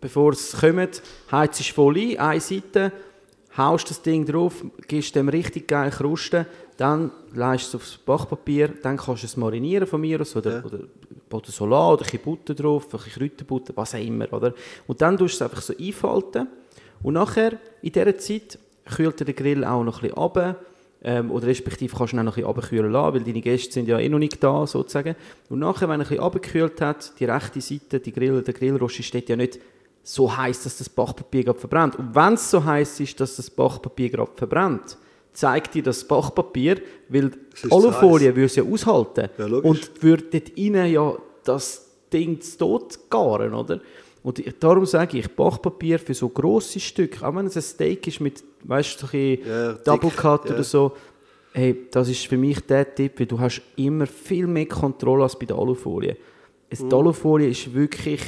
[0.00, 0.88] bevor sie kommen,
[1.32, 2.92] heizt es voll ein, eine Seite,
[3.56, 4.52] haust das Ding drauf,
[4.86, 6.44] gibst dem richtig geil Krusten,
[6.76, 10.80] dann leist es aufs Backpapier, dann kannst du es marinieren von mir aus, oder, oder
[11.32, 14.54] oder Solar oder ein bisschen Butter drauf, ein bisschen Kräuterbutter, was auch immer, oder?
[14.86, 16.48] Und dann tust du es einfach so einfalten
[17.02, 20.56] und nachher, in dieser Zeit, kühlt der Grill auch noch ein bisschen runter,
[21.02, 23.72] ähm, oder respektive kannst du ihn auch noch ein bisschen runterkühlen lassen, weil deine Gäste
[23.72, 25.14] sind ja eh noch nicht da, sozusagen.
[25.48, 29.04] Und nachher, wenn er ein bisschen runtergekühlt hat, die rechte Seite, die Grill, der Grillrost
[29.04, 29.60] steht ja nicht
[30.02, 31.96] so heiß, dass das Backpapier gerade verbrennt.
[31.96, 34.96] Und wenn es so heiß ist, dass das Backpapier gerade verbrennt,
[35.38, 37.36] zeigt dir das Backpapier, weil die
[37.66, 39.28] ist Alufolie würde es ja aushalten.
[39.38, 43.80] Ja, und würde dort rein ja das Ding zu tot garen, oder?
[44.24, 48.20] Und darum sage ich, Backpapier für so grosse Stücke, auch wenn es ein Steak ist
[48.20, 50.54] mit, weißt du, so ein Ja, dick, Double Cut ja.
[50.54, 50.92] oder so,
[51.52, 55.38] hey, das ist für mich der Tipp, weil du hast immer viel mehr Kontrolle als
[55.38, 56.16] bei der Alufolie.
[56.68, 58.20] Es, Die Alufolie ist wirklich,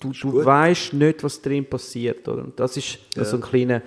[0.00, 0.32] du, du Mhm.
[0.32, 0.44] gut.
[0.44, 2.42] weißt nicht, was drin passiert, oder?
[2.42, 3.82] Und das ist so ein kleiner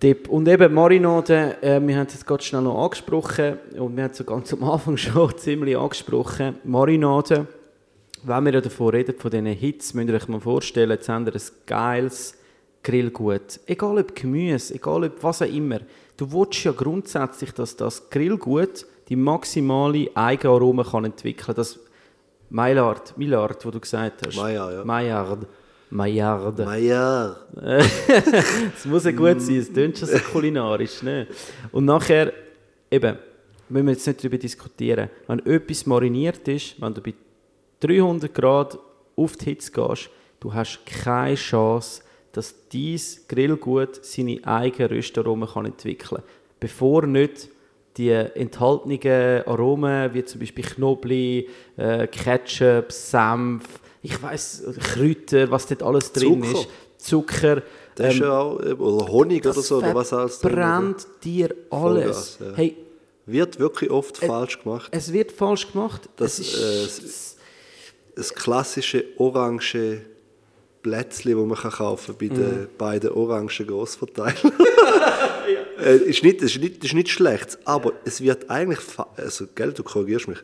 [0.00, 0.28] Tipp.
[0.30, 4.10] Und eben Marinade, äh, wir haben es jetzt gerade schnell noch angesprochen und wir haben
[4.12, 6.56] es so ganz am Anfang schon ziemlich angesprochen.
[6.64, 7.46] Marinade,
[8.22, 11.26] wenn wir ja davon reden, von diesen Hits, müsst ihr euch mal vorstellen, jetzt haben
[11.26, 12.34] wir ein geiles
[12.82, 13.60] Grillgut.
[13.66, 15.80] Egal ob Gemüse, egal ob was auch immer.
[16.16, 21.54] Du willst ja grundsätzlich, dass das Grillgut die maximale Eigenaroma kann entwickeln kann.
[21.56, 21.78] Das
[22.48, 24.36] Maillard, Maillard, wo du gesagt hast.
[24.36, 24.84] Maillard, ja.
[24.84, 25.46] Maillard.
[25.90, 26.58] Maillard.
[26.58, 27.36] Maillard.
[28.76, 31.02] Es muss ja gut sein, es klingt schon so kulinarisch.
[31.02, 31.26] Ne?
[31.72, 32.32] Und nachher,
[32.90, 33.18] eben,
[33.68, 37.14] müssen wir jetzt nicht darüber diskutieren, wenn etwas mariniert ist, wenn du bei
[37.80, 38.78] 300 Grad
[39.16, 45.66] auf die Hitze gehst, du hast keine Chance, dass dieses Grillgut seine eigenen Röstaromen kann
[45.66, 46.22] entwickeln kann,
[46.60, 47.48] bevor nicht
[47.96, 51.42] die enthaltenen Aromen, wie zum Beispiel Knoblauch,
[51.76, 54.62] äh, Ketchup, Senf, ich weiß
[54.94, 56.60] Kräuter, was dort alles drin Zucker.
[56.60, 57.62] ist, Zucker,
[57.94, 60.56] Das ist ähm, ja auch, äh, oder Honig oder so, oder was alles drin ist.
[60.56, 62.36] brennt dir alles.
[62.36, 62.52] Vollgas, ja.
[62.56, 62.76] Hey,
[63.26, 64.88] Wird wirklich oft falsch gemacht.
[64.92, 66.08] es wird falsch gemacht.
[66.16, 67.36] Das, es äh, ist,
[68.16, 70.02] Das klassische orange
[70.82, 74.34] Plätzchen, das man kann kaufen kann bei den beiden orangen Grossverteilern.
[75.84, 78.80] äh, ist nicht, das, ist nicht, ist nicht schlecht, aber es wird eigentlich,
[79.16, 80.38] also, gell, du korrigierst mich,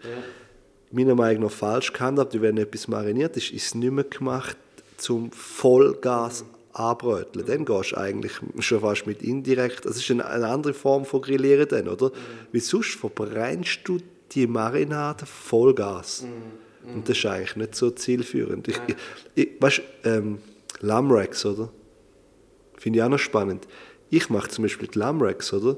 [0.91, 4.57] meiner Meinung nach falsch gehandhabt, wenn etwas mariniert ist, ist es nicht mehr gemacht
[4.97, 7.47] zum Vollgas anbröteln.
[7.47, 11.22] Dann gehst du eigentlich schon fast mit indirekt, das ist eine, eine andere Form von
[11.22, 12.12] Grillieren dann, oder?
[12.53, 13.99] Weil sonst verbrennst du
[14.32, 16.24] die Marinade Vollgas.
[16.95, 18.68] Und das ist eigentlich nicht so zielführend.
[18.68, 18.80] Ich,
[19.34, 20.39] ich, weißt du, ähm,
[20.80, 21.70] Lamrex, oder?
[22.76, 23.66] Finde ich auch noch spannend.
[24.11, 25.76] Ich mache zum Beispiel die Lamrex, oder?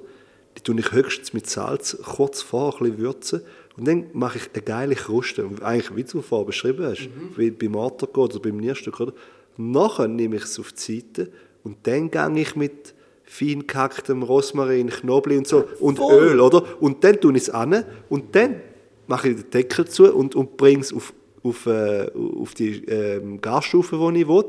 [0.57, 3.43] Die tue ich höchstens mit Salz kurz vor ein bisschen würzen.
[3.79, 5.49] Und dann mache ich eine geile Kruste.
[5.63, 9.13] Eigentlich, wie du vorher beschrieben hast, wie beim Mortarko oder beim Nierstück, oder?
[9.57, 11.31] Nachher nehme ich es auf die Seite
[11.65, 16.65] und dann gehe ich mit fein gehacktem Rosmarin, Knoblauch und so und Öl, oder?
[16.81, 18.61] Und dann tue ich es an und dann
[19.07, 21.13] mache ich den Deckel zu und, und bringe es auf,
[21.43, 24.45] auf, äh, auf die ähm, Gasstufe, die ich will.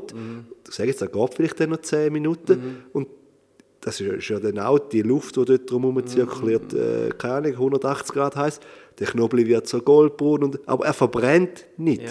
[0.68, 2.52] Ich sage jetzt, das geht vielleicht dann noch 10 Minuten.
[2.92, 3.08] Und
[3.80, 7.52] das ist, ist ja dann auch die Luft, die dort drumherum zirkuliert, äh, keine Ahnung,
[7.52, 8.60] 180 Grad heiß.
[9.00, 12.02] Der Knoblauch wird so goldbraun, und, aber er verbrennt nicht.
[12.02, 12.10] Ja.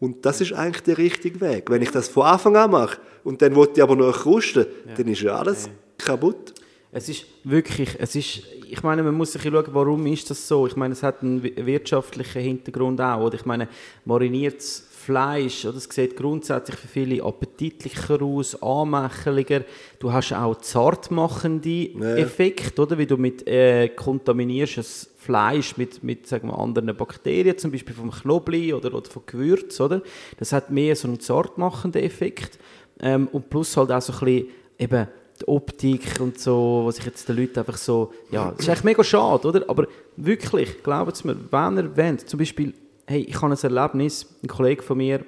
[0.00, 1.68] Und das ist eigentlich der richtige Weg.
[1.68, 4.64] Wenn ich das von Anfang an mache und dann will ich aber noch krusten,
[4.96, 5.68] dann ist ja alles
[5.98, 6.54] kaputt.
[6.92, 10.66] Es ist wirklich, es ist, ich meine, man muss sich schauen, warum ist das so.
[10.66, 13.24] Ich meine, es hat einen wi- wirtschaftlichen Hintergrund auch.
[13.26, 13.68] Oder ich meine,
[14.06, 19.62] mariniertes Fleisch, oder, es sieht grundsätzlich für viele appetitlicher aus, anmächeliger.
[19.98, 26.26] Du hast auch zartmachende Effekt, oder, wie du mit äh, kontaminierst das Fleisch mit, mit
[26.26, 30.02] sagen wir, anderen Bakterien, zum Beispiel vom Knoblauch oder, oder von Gewürz, oder?
[30.38, 32.58] Das hat mehr so einen zartmachenden Effekt.
[33.00, 34.48] Ähm, und plus halt auch so ein bisschen
[34.78, 35.08] eben
[35.40, 38.84] die Optik und so, was ich jetzt den Leuten einfach so, ja, das ist echt
[38.84, 39.64] mega schade, oder?
[39.68, 39.86] Aber
[40.16, 42.74] wirklich, glaubt es mir, wenn ihr wollt, zum Beispiel,
[43.08, 45.24] hey, ich habe ein Erlebnis, ein Kollege von mir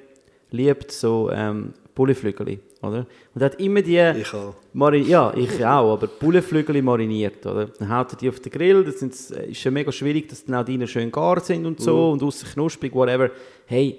[0.50, 3.06] liebt so ähm, Bulleflügel, oder?
[3.34, 3.96] Und hat immer die...
[4.20, 4.54] Ich auch.
[4.74, 7.66] Ja, ich auch, aber Bullenflügel mariniert, oder?
[7.66, 10.56] Dann haut er die auf den Grill, das sind, ist ja mega schwierig, dass dann
[10.56, 13.30] auch die schön gar sind und so und aussen knusprig, whatever.
[13.64, 13.98] Hey,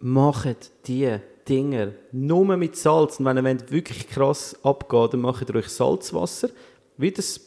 [0.00, 1.14] macht die
[1.46, 6.48] Dinger nur mit Salz und wenn ihr wirklich krass abgeht, dann macht ihr euch Salzwasser,
[6.96, 7.38] wie das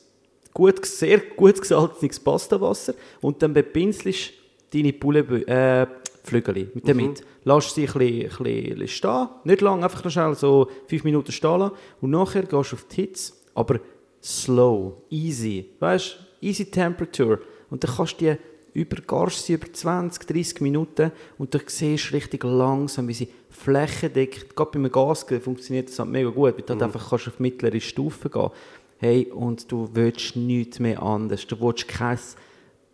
[0.53, 4.33] gut, sehr gut gesalzenes Pastawasser und dann bepinselst
[4.73, 5.87] deine Bullenflügel äh,
[6.23, 7.23] Flügeli mit damit.
[7.43, 11.31] Lass sie ein bisschen, ein bisschen stehen, nicht lang, einfach noch schnell so fünf Minuten
[11.31, 11.75] stehen lassen.
[12.01, 13.79] Und nachher gehst du auf die Hitze, aber
[14.21, 17.39] slow, easy, weißt easy temperature.
[17.69, 18.37] Und dann kannst du die
[18.73, 24.55] über, garst sie über 20, 30 Minuten und du siehst richtig langsam, wie sie flächendeckend,
[24.55, 27.79] gerade beim Gasgrill funktioniert das halt mega gut, weil du halt einfach kannst auf mittlere
[27.79, 28.51] Stufe gehen.
[28.99, 31.45] Hey, und du willst nichts mehr anders.
[31.47, 32.19] Du willst kein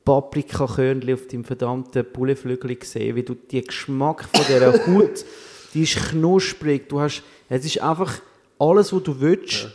[0.05, 5.25] Paprikakörnchen auf deinem verdammten Bulleflügel gesehen, wie du den Geschmack von dieser Haut,
[5.73, 8.21] die ist knusprig, du hast, es ist einfach
[8.59, 9.69] alles, was du willst.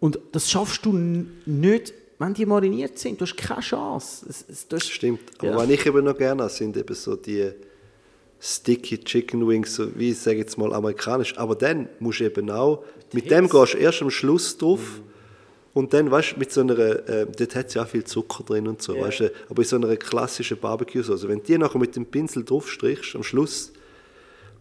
[0.00, 3.20] Und das schaffst du nicht, wenn die mariniert sind.
[3.20, 4.26] Du hast keine Chance.
[4.28, 5.20] Es, es, du hast, Stimmt.
[5.38, 5.56] Aber Ja.
[5.56, 7.50] was ich eben noch gerne habe, sind eben so die
[8.40, 11.36] Sticky Chicken Wings, so wie ich sage jetzt mal amerikanisch.
[11.38, 15.00] Aber dann musst du eben auch, mit dem gehst du erst am Schluss drauf.
[15.74, 18.44] Und dann, weißt du, mit so einer, äh, dort hat es ja auch viel Zucker
[18.44, 21.78] drin und so, weißt du, aber in so einer klassischen Barbecue-Sauce, wenn du die nachher
[21.78, 23.72] mit dem Pinsel draufstrichst, am Schluss,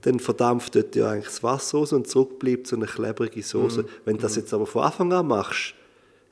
[0.01, 3.85] dann verdampft dort ja eigentlich das Wasser raus und zurück bleibt so eine klebrige Soße.
[4.05, 5.75] Wenn du das jetzt aber von Anfang an machst,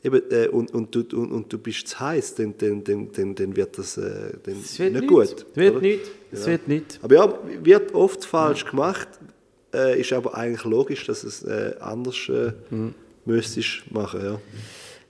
[0.04, 3.56] eben, äh, und, und, du, und, und du bist zu heiß, dann, dann, dann, dann,
[3.56, 5.46] wird das äh, dann es wird nicht nicht gut.
[5.52, 6.12] Es wird nicht.
[6.32, 7.00] Es wird nicht.
[7.04, 9.08] Aber ja, wird oft falsch gemacht,
[9.74, 12.18] äh, ist aber eigentlich logisch, dass es äh, anders
[12.72, 12.96] Mhm.
[13.26, 14.40] Müsstest machen, ja.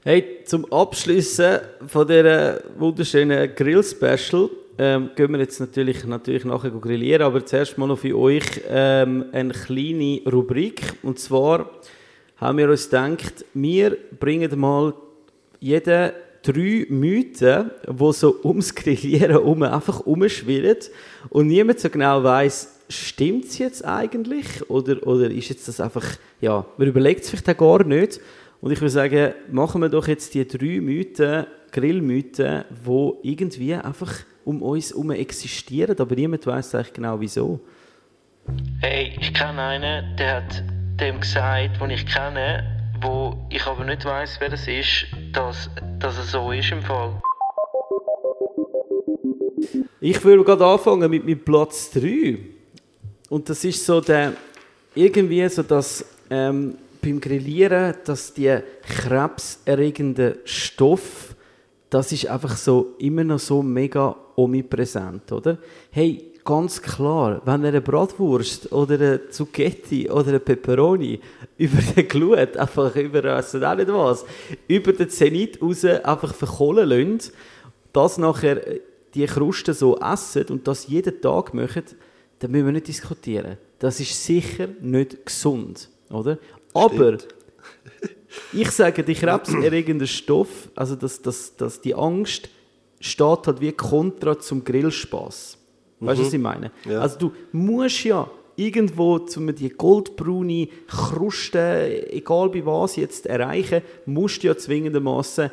[0.04, 7.22] Hey, zum Abschließen von dieser wunderschönen Grill-Special ähm, gehen wir jetzt natürlich, natürlich nachher grillieren,
[7.22, 10.82] aber zuerst mal noch für euch ähm, eine kleine Rubrik.
[11.04, 11.70] Und zwar
[12.38, 14.94] haben wir uns gedacht, wir bringen mal
[15.60, 20.78] jeden drei Mythen, die so ums Grillieren herum einfach umschwirren
[21.30, 26.06] und niemand so genau weiß, stimmt es jetzt eigentlich oder, oder ist jetzt das einfach,
[26.40, 28.20] ja, man überlegt es vielleicht auch gar nicht.
[28.62, 34.14] Und ich würde sagen, machen wir doch jetzt die drei Mythen, Grillmythen, die irgendwie einfach
[34.46, 37.60] um uns herum existieren, aber niemand weiß eigentlich genau wieso.
[38.80, 40.64] Hey, ich kenne einen, der hat
[41.00, 42.64] dem gesagt, den ich kenne,
[43.02, 45.70] wo ich aber nicht weiß, wer das ist, dass,
[46.00, 47.22] dass er so ist im Fall.
[50.00, 52.40] Ich würde gerade anfangen mit meinem Platz 3.
[53.32, 54.34] Und das ist so der,
[54.94, 61.34] irgendwie so das, ähm, beim Grillieren, dass die krebserregende Stoff,
[61.90, 65.58] das ist einfach so, immer noch so mega omnipräsent, oder?
[65.92, 71.22] Hey, ganz klar, wenn eine Bratwurst oder eine Zucchetti oder eine Pepperoni
[71.58, 74.26] über den Glut, einfach über, ich auch nicht was,
[74.68, 77.32] über den Zenit raus einfach verkohlen lässt,
[77.94, 78.82] das nachher äh,
[79.16, 81.84] die Kruste so essen und das jeden Tag machen,
[82.42, 83.58] dann müssen wir nicht diskutieren.
[83.78, 86.40] Das ist sicher nicht gesund, oder?
[86.74, 87.18] Aber
[88.52, 92.50] ich sage, die krebserregende Stoff, also dass, dass, dass die Angst
[93.00, 95.58] steht halt wie Kontra zum Grillspaß.
[96.00, 96.72] Weißt du, was ich meine?
[96.86, 97.02] Ja.
[97.02, 104.42] Also du musst ja irgendwo zum die goldbraune Kruste, egal bei was jetzt erreichen, musst
[104.42, 105.52] du ja zwingendermaßen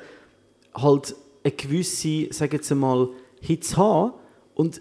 [0.75, 1.15] halt
[1.45, 3.11] eine gewisse, sag jetzt einmal,
[3.41, 4.15] Hitze haben.
[4.55, 4.79] Und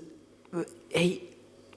[0.53, 1.21] äh, hey,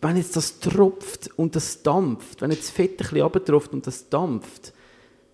[0.02, 3.86] wenn jetzt das tropft und das dampft, wenn jetzt das Fett ein bisschen runtertropft und
[3.86, 4.72] das dampft,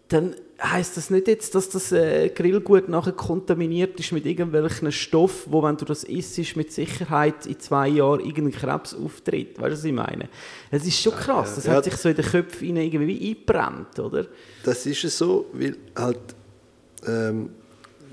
[0.09, 5.53] dann heißt das nicht jetzt, dass das äh, Grillgut nachher kontaminiert ist mit irgendwelchen Stoffen,
[5.53, 9.59] wo, wenn du das isst, mit Sicherheit in zwei Jahren irgendein Krebs auftritt.
[9.59, 10.29] Weißt du, was ich meine?
[10.71, 11.57] Es ist schon krass.
[11.57, 11.73] Das Ja.
[11.75, 14.27] hat sich so in den Köpfen irgendwie eingebrannt, oder?
[14.64, 16.21] Das ist es so, weil halt,
[17.07, 17.51] ähm,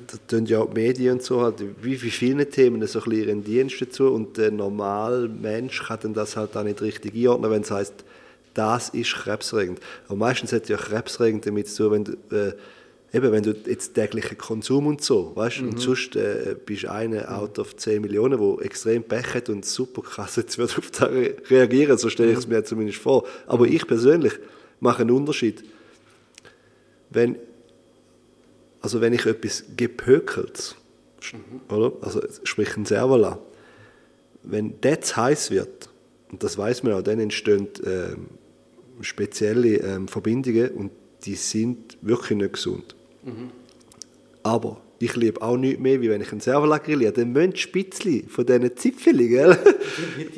[0.08, 3.06] da tun ja auch die Medien und so, halt, wie bei vielen Themen, so ein
[3.06, 7.16] bisschen ihren Dienst dazu und der normale Mensch kann dann das halt auch nicht richtig
[7.16, 7.93] einordnen, wenn es heißt,
[8.54, 9.80] das ist krebserregend.
[10.08, 12.54] Aber meistens hat ja krebserregend damit zu tun, wenn du, äh,
[13.18, 17.36] eben, wenn du jetzt täglichen Konsum und so, weißt und sonst äh, bist du einer
[17.36, 21.10] out of 10 Millionen, der extrem Pech hat und super krass jetzt wird auf das
[21.10, 23.26] re reagieren, so stelle ich es mir zumindest vor.
[23.47, 24.34] Aber ich persönlich
[24.80, 25.64] mache einen Unterschied
[27.14, 27.38] wenn,
[28.84, 30.76] also wenn ich etwas gepökelt,
[31.70, 31.94] oder?
[32.02, 33.40] Also sprich ein Servola,
[34.44, 35.90] wenn der zu heiß wird,
[36.32, 38.28] und das weiß man auch, dann entstehen ähm,
[39.02, 40.92] spezielle ähm, Verbindungen und
[41.26, 42.96] die sind wirklich nicht gesund.
[44.44, 47.14] Aber ich liebe auch nichts mehr, wie wenn ich einen Servola grilliere.
[47.14, 49.58] Dann müssen die Spitzli von diesen Zipfeli, gell?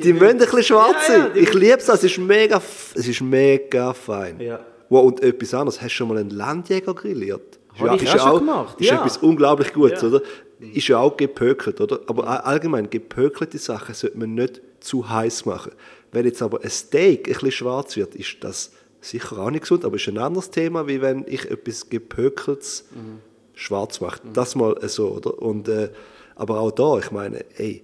[0.02, 1.30] Die, müssen ein bisschen schwarz Ja, ja, sein.
[1.34, 2.62] die- ich liebe es, es ist mega,
[2.94, 4.38] es ist mega fein.
[4.40, 4.64] Ja.
[4.88, 7.55] Wow, und etwas anderes, hast du schon mal einen Landjäger grilliert?
[7.78, 8.96] Habe ich auch schon gemacht, Ist ja.
[8.98, 10.08] etwas unglaublich Gutes, Ja.
[10.08, 10.22] oder?
[10.60, 12.00] Ist ja auch gepökelt, oder?
[12.06, 15.72] Aber allgemein, gepökelte Sachen sollte man nicht zu heiß machen.
[16.12, 18.72] Wenn jetzt aber ein Steak ein bisschen schwarz wird, ist das
[19.02, 23.18] sicher auch nicht gesund, aber ist ein anderes Thema, wie wenn ich etwas gepökeltes Mhm.
[23.54, 24.20] schwarz mache.
[24.32, 25.40] Das mal so, oder?
[25.42, 25.90] Und, äh,
[26.36, 27.82] aber auch da, ich meine, ey,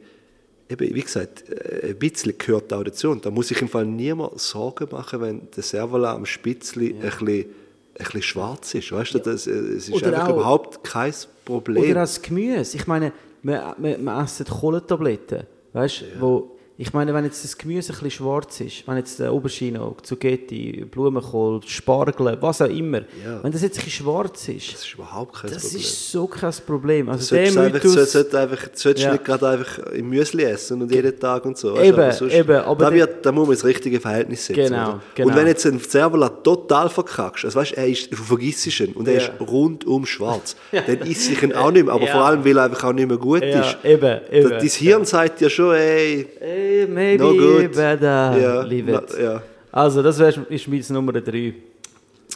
[0.71, 3.11] eben, wie gesagt, äh, ein bisschen gehört auch dazu.
[3.11, 7.01] Und da muss ich im Fall niemand Sorgen machen, wenn der Servola am Spitzli ein,
[7.01, 7.47] bisschen,
[7.99, 8.91] ein bisschen schwarz ist.
[8.93, 11.13] Weißt du, das, äh, es ist Oder einfach auch- überhaupt kein
[11.45, 11.83] Problem.
[11.85, 12.77] Oder das Gemüse.
[12.77, 13.13] Ich meine,
[13.43, 18.11] wir, wir, wir essen Kohlentabletten, weißt, wo ich meine, wenn jetzt das Gemüse ein bisschen
[18.11, 23.43] schwarz ist, wenn jetzt der Aubergine, Zucchetti, Blumenkohl, Spargel, was auch immer, Ja.
[23.43, 25.81] wenn das jetzt ein bisschen schwarz ist, Das ist überhaupt kein das Problem.
[25.83, 27.09] ist so kein Problem.
[27.11, 29.13] Also Du solltest einfach, Mythos- du solltest einfach, solltest Ja.
[29.13, 31.79] nicht gerade einfach im Müsli essen und jeden Tag und so.
[31.79, 34.65] Eben, aber sonst- eben, aber da, der- wird, da muss man das richtige Verhältnis setzen.
[34.73, 35.29] Genau, genau.
[35.29, 39.07] Und wenn jetzt ein Servola total verkackst, also weißt, er ist, du vergisst ihn und
[39.09, 39.21] er Ja.
[39.21, 42.65] ist rundum schwarz, dann isst sich ihn auch nicht mehr, aber vor allem, weil er
[42.65, 43.77] einfach auch nicht mehr gut ist.
[43.85, 44.51] eben, eben.
[44.51, 46.27] Dein Hirn sagt ja schon, ey,
[46.63, 47.73] Hey, maybe No good.
[47.73, 49.03] better, Ja, leave it.
[49.11, 49.43] na- ja.
[49.73, 51.55] Also, das wär, ist mein Nummer 3.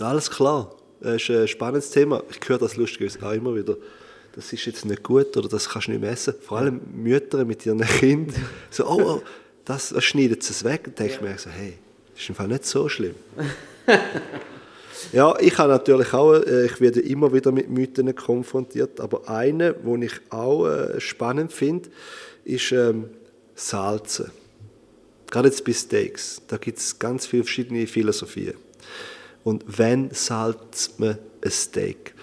[0.01, 0.73] alles klar.
[1.01, 2.23] Das ist ein spannendes Thema.
[2.31, 3.77] Ich höre das lustigerweise auch immer wieder.
[4.35, 6.35] Das ist jetzt nicht gut oder das kannst du nicht mehr essen.
[6.41, 8.35] Vor allem Mütter mit ihren Kindern.
[8.71, 9.23] So, oh, oh
[9.65, 10.83] das, das schneidet es weg.
[10.87, 11.75] Und denke ich mir so, hey,
[12.13, 13.15] das ist im Fall nicht so schlimm.
[15.13, 19.75] ja, ich habe natürlich auch, äh, ich werde immer wieder mit Mythen konfrontiert, aber eine,
[19.75, 21.89] die ich auch äh, spannend finde,
[22.45, 23.11] ist ähm,
[23.57, 24.31] Salzen.
[25.29, 28.55] Gerade jetzt bei Steaks, da gibt es ganz viele verschiedene Philosophien.
[29.43, 32.15] Und wann salzt man ein Steak?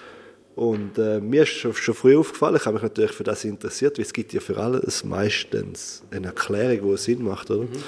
[0.55, 3.97] Und äh, mir ist schon, schon früh aufgefallen, ich habe mich natürlich für das interessiert,
[3.97, 7.63] weil es gibt ja für alles meistens eine Erklärung, die Sinn macht, oder?
[7.63, 7.79] Ich,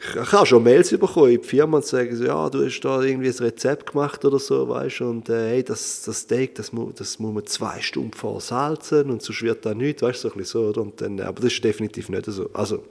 [0.00, 3.02] ich habe schon Mails bekommen in die Firma und sagen so, ja, du hast da
[3.02, 6.72] irgendwie ein Rezept gemacht oder so, weißt du, und äh, hey, das, das Steak, das,
[6.72, 10.28] mu, das muss man zwei Stunden vor salzen und sonst wird da nichts, weißt du,
[10.28, 10.82] so ein bisschen so, oder?
[10.82, 12.48] Und dann, aber das ist definitiv nicht so.
[12.54, 12.84] Also,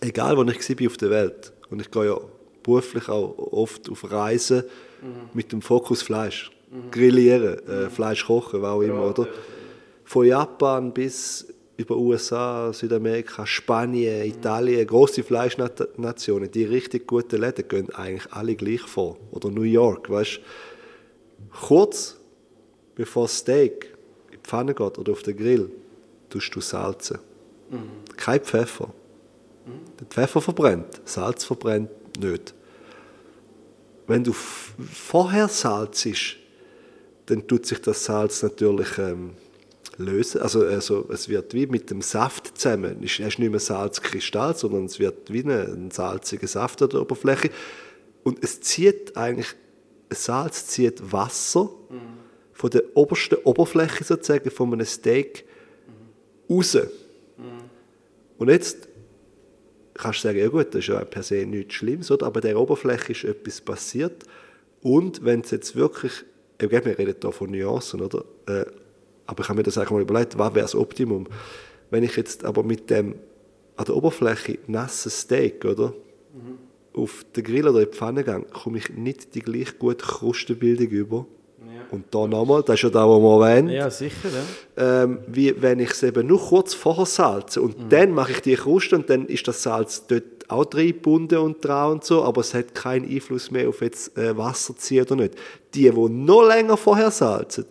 [0.00, 2.18] egal wo ich war auf der Welt, und ich gehe ja
[2.62, 4.64] beruflich auch oft auf Reisen
[5.34, 6.50] mit dem Fokus Fleisch,
[6.90, 9.28] grillieren, äh, Fleisch kochen, was auch immer, oder?
[10.04, 17.94] Von Japan bis über USA, Südamerika, Spanien, Italien, große Fleischnationen, die richtig guten Läden gehen
[17.94, 19.16] eigentlich alle gleich vor.
[19.32, 20.40] Oder New York, weißt
[21.62, 22.16] Kurz
[22.94, 23.92] bevor Steak
[24.26, 25.70] in die Pfanne geht oder auf den Grill,
[26.28, 27.18] tust du salzen.
[28.16, 28.92] Kein Pfeffer.
[29.98, 31.90] Der Pfeffer verbrennt, Salz verbrennt
[32.20, 32.54] nicht.
[34.06, 36.36] Wenn du vorher salzest,
[37.26, 39.30] dann tut sich das Salz natürlich ähm,
[39.98, 40.40] lösen.
[40.40, 43.02] Also, also es wird wie mit dem Saft zusammen.
[43.02, 47.50] Es ist nicht mehr Salzkristall, sondern es wird wie ein, salziger Saft an der Oberfläche.
[48.22, 49.54] Und es zieht eigentlich,
[50.10, 51.70] Salz zieht Wasser
[52.52, 55.44] von der obersten Oberfläche sozusagen von einem Steak
[56.48, 56.78] raus.
[58.38, 58.88] Und jetzt
[59.94, 62.26] kannst du sagen, ja gut, das ist ja per se nichts Schlimmes, oder?
[62.26, 64.24] aber der Oberfläche ist etwas passiert.
[64.82, 66.12] Und wenn es jetzt wirklich,
[66.58, 68.24] wir reden hier von Nuancen, oder?
[68.46, 68.64] Äh,
[69.26, 71.26] aber ich habe mir das eigentlich mal überlegt, was wäre das Optimum?
[71.90, 73.14] Wenn ich jetzt aber mit dem
[73.76, 75.92] an der Oberfläche nassen Steak, oder?
[76.96, 80.86] Auf den Grill oder in die Pfanne gehe, komme ich nicht die gleich gute Krustenbildung
[80.88, 81.26] über.
[81.90, 84.28] Und da nochmal, das ist ja da, wo man erwähnt, Ja, sicher,
[84.76, 85.02] ja.
[85.02, 88.54] ähm, wie wenn ich es eben nur kurz vorher salze und dann mache ich die
[88.54, 92.52] Kruste und dann ist das Salz dort auch reingebunden und dran und so, aber es
[92.54, 95.34] hat keinen Einfluss mehr auf jetzt äh, Wasser ziehen oder nicht.
[95.74, 97.66] Die, die noch länger vorher salzen,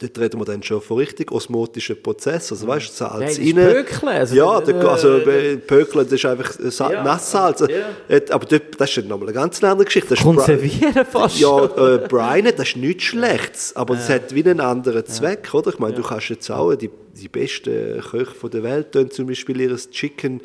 [0.00, 3.38] dort reden wir dann schon von richtig osmotischen Prozessen, also weißt du, Salz Ja, das
[3.38, 3.66] ist rein.
[3.66, 7.60] Pökeln, also ja, der, also äh, Pökeln, das ist einfach Sa Ja, Nasssalz.
[7.60, 7.66] ja.
[8.08, 10.14] Äh, Aber dort, das ist ja nochmal eine ganz andere Geschichte.
[10.14, 15.04] Konservieren fast ja, äh, Brine, das ist nichts Schlechtes, aber es hat wie einen anderen
[15.06, 15.70] Zweck, oder?
[15.70, 19.60] Ich meine, du kannst jetzt auch, die, die besten Köche der Welt tun zum Beispiel
[19.60, 20.40] ihr Chicken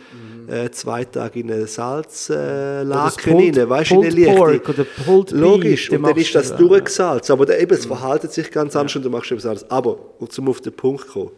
[0.48, 5.30] äh, zwei Tage in eine Salzlaken äh, rein, weißt du, in eine Pork oder Pulled
[5.30, 6.68] Beef, Logisch, den und dann ist das du, ja.
[6.70, 9.70] durchgesalzt, aber eben, es verhaltet sich ganz anders und du machst etwas anderes.
[9.72, 11.32] Aber, um zum auf den Punkt zu kommen,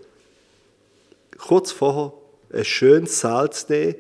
[1.38, 2.14] kurz vorher
[2.54, 3.96] ein schönes Salz nehmen,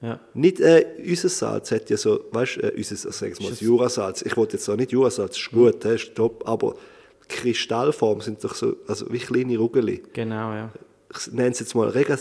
[0.00, 0.20] Ja.
[0.32, 3.50] nicht äh, unser Salz hat ja so, weißt du, äh, unser, also sagen wir mal,
[3.50, 4.22] das Jurasalz.
[4.22, 6.76] Ich wollte jetzt auch nicht Jurasalz, ist gut, das ist top, aber
[7.28, 10.02] Kristallform sind doch so, also wie kleine Rugeli.
[10.12, 10.70] Genau, ja.
[11.14, 12.16] Ich nenne es jetzt mal äh,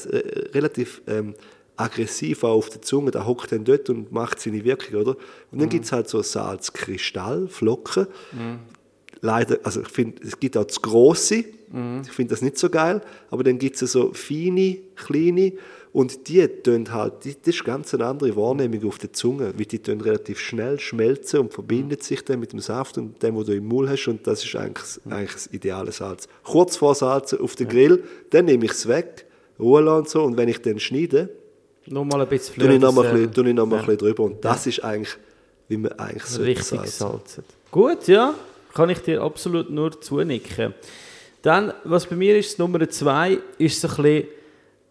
[0.53, 1.35] relativ ähm,
[1.76, 5.15] aggressiv auch auf der Zunge, da hockt dann dort und macht seine Wirkung, oder?
[5.52, 8.07] Und dann gibt es halt so Salzkristall, Flocken.
[9.22, 11.35] Leider, also ich finde, es gibt auch das Grosse,
[12.03, 15.53] ich finde das nicht so geil, aber dann gibt es so feine, kleine
[15.91, 19.65] und die tun halt, die, das ist ganz eine andere Wahrnehmung auf der Zunge, weil
[19.65, 23.48] die tun relativ schnell schmelzen und verbinden sich dann mit dem Saft und dem, was
[23.48, 26.27] du im Mund hast und das ist eigentlich, das- eigentlich das ideale Salz.
[26.44, 29.26] Kurz vor Salzen auf den Grill, dann nehme ich es weg,
[29.60, 31.30] Ruhe und so und wenn ich dann schneide,
[31.88, 33.95] Nur mal ein bisschen tue ich noch mal das, ein bisschen, noch mal ja.
[33.95, 35.18] drüber und das ist eigentlich,
[35.68, 36.91] wie man eigentlich so richtig salzen.
[37.10, 37.44] salzen.
[37.72, 38.34] Gut, ja,
[38.77, 40.75] kann ich dir absolut nur zunicken.
[41.41, 44.27] Dann, was bei mir ist, Nummer zwei, ist so ein bisschen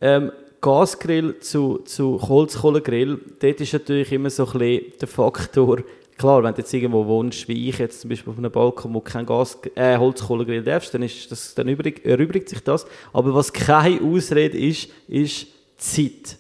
[0.01, 3.21] ähm, Gasgrill zu, zu Holzkohlegrill.
[3.39, 5.85] Dort ist natürlich immer so ein bisschen der Faktor,
[6.19, 9.01] klar, wenn du jetzt irgendwo wohnst, wie ich jetzt zum Beispiel auf einem Balkon, wo
[9.01, 12.87] kein Gas, äh, Holzkohlegrill darfst, dann, ist das, dann übrig, erübrigt sich das.
[13.13, 15.47] Aber was keine Ausrede ist, ist
[15.77, 16.39] Zeit.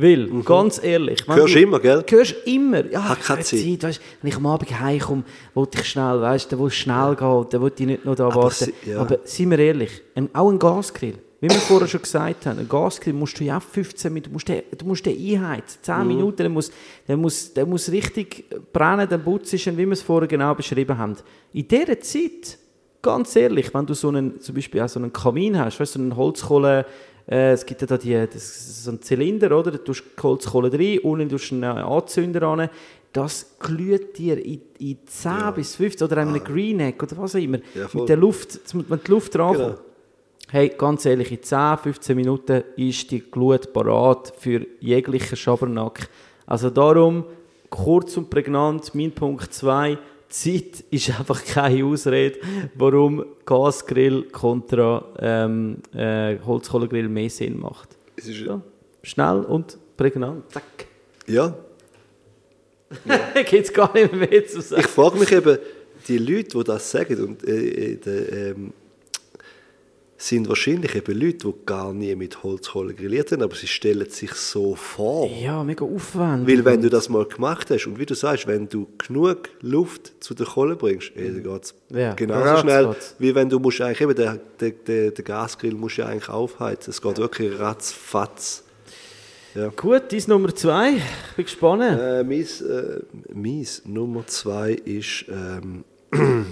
[0.00, 1.26] Weil, ganz ehrlich...
[1.26, 2.04] wenn Hörst du- immer, gell?
[2.08, 2.86] Hörst immer.
[2.90, 3.82] Ja, Hat keine habe Zeit.
[3.82, 7.46] Weißt, wenn ich am Abend heimkomme, wollte ich schnell, weißt du, der will schnell gehen,
[7.50, 8.66] der will ich nicht noch da Aber warten.
[8.66, 9.00] sie- ja.
[9.00, 12.68] Aber seien wir ehrlich, ein, auch ein Gasgrill, wie wir vorher schon gesagt haben, ein
[12.68, 15.98] Gasgrill musst du ja auch 15 Minuten, du musst den, du musst den einheizen, 10
[16.02, 16.06] Mhm.
[16.06, 16.70] Minuten, der muss,
[17.08, 20.96] der, muss, der muss richtig brennen, dann putzt ist, wie wir es vorher genau beschrieben
[20.96, 21.16] haben.
[21.52, 22.56] In dieser Zeit,
[23.02, 25.98] ganz ehrlich, wenn du so einen, zum Beispiel auch so einen Kamin hast, weißt, du,
[25.98, 26.86] so einen Holzkohle,
[27.30, 29.72] äh, es gibt ja da die, das so einen Zylinder, oder?
[29.72, 32.70] Da tust du Holzkohle rein, unten tust du einen Anzünder an,
[33.12, 37.58] das glüht dir in, in 10 bis 15 oder einem Greenhack oder was auch immer.
[37.74, 39.74] Ja, mit der Luft, wenn die Luft dran Genau.
[40.50, 46.08] Hey, ganz ehrlich, in 10, 15 Minuten ist die Glut parat für jeglichen Schabernack.
[46.46, 47.26] Also darum,
[47.68, 49.98] kurz und prägnant, mein Punkt 2,
[50.28, 52.38] Zeit ist einfach keine Ausrede,
[52.74, 57.96] warum Gasgrill kontra ähm, äh, Holzkohlegrill mehr Sinn macht.
[58.16, 58.60] Es ist, Ja,
[59.02, 60.50] schnell und prägnant.
[60.52, 60.86] Zack.
[61.26, 61.54] ja.
[63.34, 64.80] Gibt es gar nicht mehr zu sagen.
[64.80, 65.58] Ich frage mich eben,
[66.08, 68.54] die Leute, die das sagen, und, äh, äh,
[70.20, 74.32] sind wahrscheinlich eben Leute, die gar nie mit Holzkohle grilliert haben, aber sie stellen sich
[74.32, 75.30] so vor.
[75.30, 76.58] Ja, mega aufwendig.
[76.58, 80.12] Weil wenn du das mal gemacht hast und wie du sagst, wenn du genug Luft
[80.18, 83.80] zu der Kohle bringst, eh, dann geht es Ja, genauso schnell, wie wenn du musst
[83.80, 86.90] eigentlich eben, den, den, den, den Gasgrill musst du ja eigentlich aufheizen.
[86.90, 88.64] Es geht wirklich ratzfatz.
[89.76, 90.96] Gut, dies Nummer 2.
[90.96, 91.82] Ich bin gespannt.
[92.00, 93.00] Äh, mies, äh,
[93.32, 95.84] mies Nummer zwei ist ähm,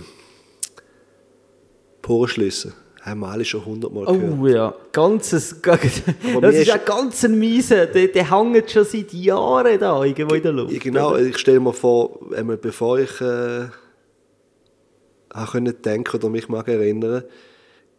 [2.02, 2.72] Porenschlüsse.
[3.06, 4.38] Haben wir alle schon hundertmal gehört.
[4.40, 10.02] Oh ja, ganzes, das ist ein ganz mieser, der, der hängt schon seit Jahren da
[10.02, 10.80] irgendwo in der Luft.
[10.80, 13.66] Genau, ich stelle mir vor, einmal bevor ich äh,
[15.30, 17.22] auch können denken oder mich mag erinnern,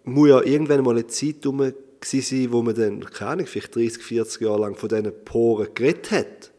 [0.04, 1.72] muss ja irgendwann mal eine Zeit rum
[2.04, 6.12] sein, wo man dann, keine Ahnung, vielleicht 30, 40 Jahre lang von diesen Poren geredet
[6.12, 6.52] hat.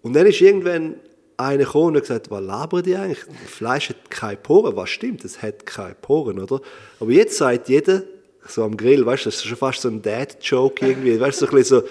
[0.00, 0.94] Und dann ist irgendwann
[1.38, 3.24] einer gekommen und gesagt, was labern die eigentlich?
[3.46, 4.76] Fleisch hat keine Poren.
[4.76, 5.24] Was stimmt?
[5.24, 6.60] Es hat keine Poren, oder?
[7.00, 8.02] Aber jetzt sagt jeder,
[8.46, 11.46] so am Grill, weißt du, das ist schon fast so ein Dad-Joke irgendwie, weißt du,
[11.46, 11.88] so ein bisschen so,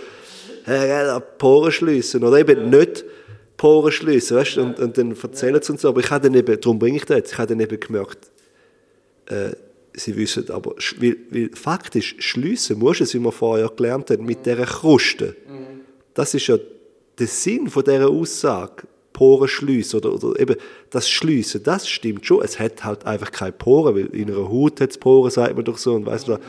[0.66, 3.06] hey, Poren schliessen oder eben nicht
[3.56, 5.90] Poren schliessen, weißt du, und, und dann erzählen sie uns so.
[5.90, 8.32] Aber ich habe dann eben, darum bringe ich das jetzt, ich habe dann eben gemerkt,
[9.28, 9.52] äh,
[9.94, 14.26] sie wissen aber, weil, weil faktisch schliessen musst du es, wie wir vorher gelernt haben,
[14.26, 15.36] mit dieser Kruste.
[16.14, 16.58] Das ist ja
[17.18, 18.84] der Sinn von dieser Aussage.
[19.18, 20.56] Poren schliessen oder, oder eben
[20.92, 22.44] das Schliessen, das stimmt schon.
[22.44, 25.66] Es hat halt einfach keine Poren, weil in einer Haut hat es Poren, sagt man
[25.66, 25.96] doch so.
[25.96, 26.40] Und weiss was.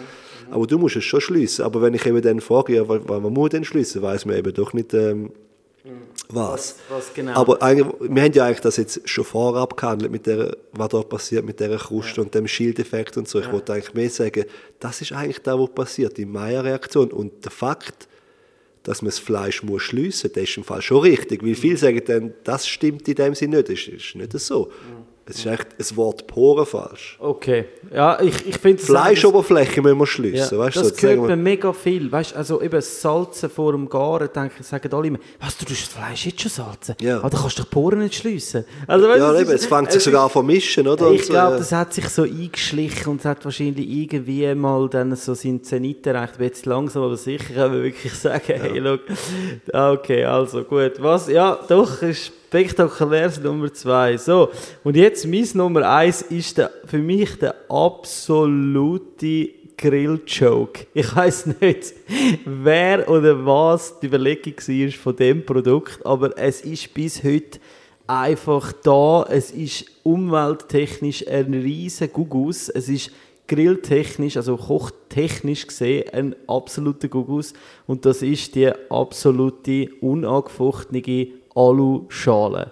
[0.51, 1.65] Aber du musst es schon schliessen.
[1.65, 4.37] Aber wenn ich eben dann frage, ja, was, was man muss denn schliessen, weiß man
[4.37, 5.31] eben doch nicht, ähm,
[6.29, 6.77] was.
[6.91, 7.41] was genau?
[7.41, 11.01] Aber eigentlich, wir haben ja eigentlich das jetzt schon vorher abgehandelt, mit der, was da
[11.01, 13.41] passiert mit dieser Kruste und dem Schildeffekt und so.
[13.41, 14.45] Ich wollte eigentlich mehr sagen,
[14.79, 17.13] das ist eigentlich das, was passiert, die Meyer-Reaktion.
[17.13, 18.08] Und der Fakt,
[18.89, 21.45] dass man das Fleisch muss schliessen muss, der ist im Fall schon richtig.
[21.45, 23.69] Weil viele sagen dann, das stimmt in dem Sinne nicht.
[23.69, 24.73] Das ist nicht so.
[25.31, 27.17] Es ist eigentlich das Wort Poren falsch.
[27.21, 27.67] Okay.
[27.95, 28.83] Ja, ich, ich finde.
[28.83, 30.59] Fleischoberfläche müssen wir schliessen.
[30.59, 32.11] Ja, weißt das so, hört wir- man mega viel.
[32.11, 35.89] Weißt, also eben Salzen vor dem Garen, denke, sagen alle immer, was, du tust das
[35.89, 36.95] Fleisch jetzt schon salzen?
[37.01, 37.19] Ja.
[37.19, 38.65] Aber dann kannst du die Poren nicht schliessen.
[38.87, 41.11] Also, weißt, Ja, eben, es fängt sich sogar an vermischen, oder?
[41.11, 41.59] Ich glaube, ja.
[41.59, 46.07] das hat sich so eingeschlichen und es hat wahrscheinlich irgendwie mal dann so seinen Zenit
[46.07, 46.33] erreicht.
[46.33, 49.01] Ich bin jetzt langsam, aber sicher kann man wirklich sagen, hey, look.
[49.73, 50.93] Ah, Okay, also gut.
[51.01, 51.29] Was?
[51.29, 54.17] Ja, doch, ist spektakuläres Nummer zwei.
[54.17, 54.49] So,
[54.83, 60.87] und jetzt mein Nummer eins ist der, für mich der absolute Grill-Joke.
[60.95, 61.93] Ich weiß nicht,
[62.47, 67.61] wer oder was die Überlegung war von dem Produkt, aber es ist bis heute
[68.07, 69.27] einfach da.
[69.29, 72.71] Es ist umwelttechnisch ein riesen Gugus.
[72.71, 73.11] Es ist
[73.47, 77.53] grilltechnisch, also kochtechnisch gesehen, ein absoluter Gugus.
[77.87, 81.03] Und das ist die absolute, unangefochtene
[81.59, 82.71] Alu-Schale.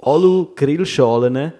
[0.00, 1.52] Alu-Grillschalen.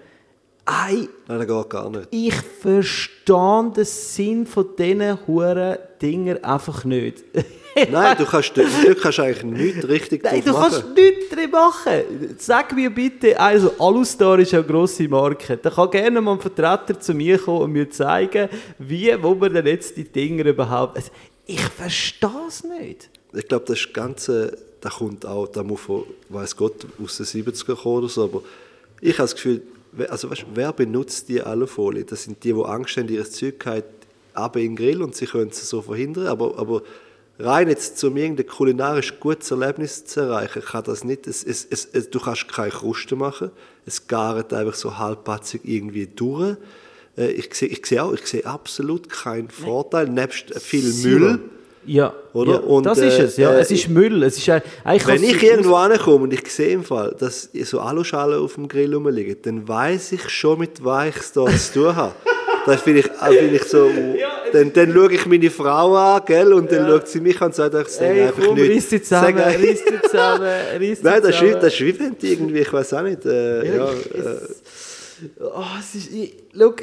[0.67, 2.09] Ei, Nein, das geht gar nicht.
[2.11, 7.23] ich verstehe den Sinn von diesen huren Dinger einfach nicht.
[7.91, 11.51] Nein, du kannst, dort kannst du eigentlich nichts richtig Nein, drauf du kannst nichts drin
[11.51, 12.37] machen.
[12.39, 15.57] Sag mir bitte, also Alustar ist ja eine grosse Marke.
[15.59, 18.49] Da kann gerne mal ein Vertreter zu mir kommen und mir zeigen,
[18.79, 20.97] wie, wo man denn jetzt die Dinger überhaupt...
[20.97, 21.11] Also,
[21.47, 23.11] ich verstehe es nicht.
[23.35, 27.75] Ich glaube, das Ganze, das kommt auch, da muss von, weiß Gott, aus den 70er
[27.75, 28.43] kommen oder so, aber
[29.01, 29.63] ich habe das Gefühl,
[29.93, 32.05] wer- also weißt, wer benutzt die Alufolie?
[32.05, 33.85] Das sind die, die Angst haben, ihr Zeug halt
[34.35, 36.83] ab in den Grill und sie können es so verhindern, aber, aber
[37.39, 42.11] rein jetzt, um irgendein kulinarisch gutes Erlebnis zu erreichen, kann das nicht, es, es, es,
[42.11, 43.51] du kannst keine Kruste machen,
[43.87, 46.57] es gart einfach so halbpatzig irgendwie durch.
[47.17, 50.93] Äh, Ich sehe, ich sehe auch, ich sehe absolut keinen Vorteil, nebst viel.
[51.21, 51.39] Müll.
[51.87, 52.53] Ja, Oder?
[52.53, 53.53] Ja, Und, das ist äh, es, ja.
[53.53, 54.23] äh, es ist Müll.
[54.23, 57.81] Es ist, äh, eigentlich Wenn ich irgendwo ankomme und ich sehe im Fall, dass so
[57.81, 61.73] Aluschalen auf dem Grill rumliegen, dann weiß ich schon, mit was ich es da zu
[61.73, 62.15] tun habe.
[62.67, 63.91] Das finde ich, äh, finde ich so,
[64.51, 67.55] dann, dann schaue ich meine Frau an, gell, und dann schaut sie mich an und
[67.55, 68.75] sagt, ich sage einfach komm, nichts.
[68.75, 70.51] reiss dich zusammen, reiss dich zusammen,
[70.81, 73.89] dich Nein, das ist, das ist wie wenn irgendwie, ich weiß auch nicht, äh, ja,
[73.93, 74.37] ich- äh,
[75.41, 76.75] Oh, es ist, ich, schau,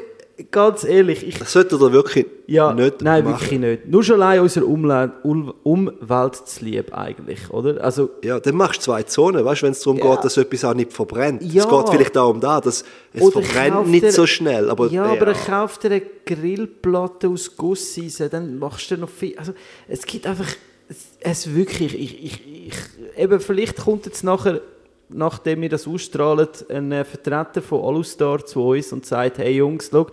[0.50, 3.40] ganz ehrlich, ich, das sollte ihr wirklich ja, nicht nein, machen.
[3.40, 3.86] wirklich nicht.
[3.88, 7.82] Nur schon allein unserer Umle um Umwelt zu lieb eigentlich, oder?
[7.82, 10.14] Also, Ja, dann machst du zwei Zonen, weißt du, wenn es darum Ja.
[10.14, 11.42] geht, dass etwas auch nicht verbrennt.
[11.42, 11.62] Ja.
[11.64, 14.70] Es geht vielleicht auch um das, dass es Oder verbrennt nicht er- so schnell.
[14.70, 19.36] Aber, ja, aber er kauft dir eine Grillplatte aus Gusseisen, dann machst du noch viel.
[19.38, 19.52] Also,
[19.88, 20.48] es gibt einfach,
[20.88, 22.74] es, es wirklich, ich, ich, ich,
[23.22, 24.60] eben vielleicht kommt jetzt nachher,
[25.14, 29.88] nachdem wir das ausstrahlen, ein äh, Vertreter von Alustar zu uns und sagt, hey Jungs,
[29.90, 30.06] schau,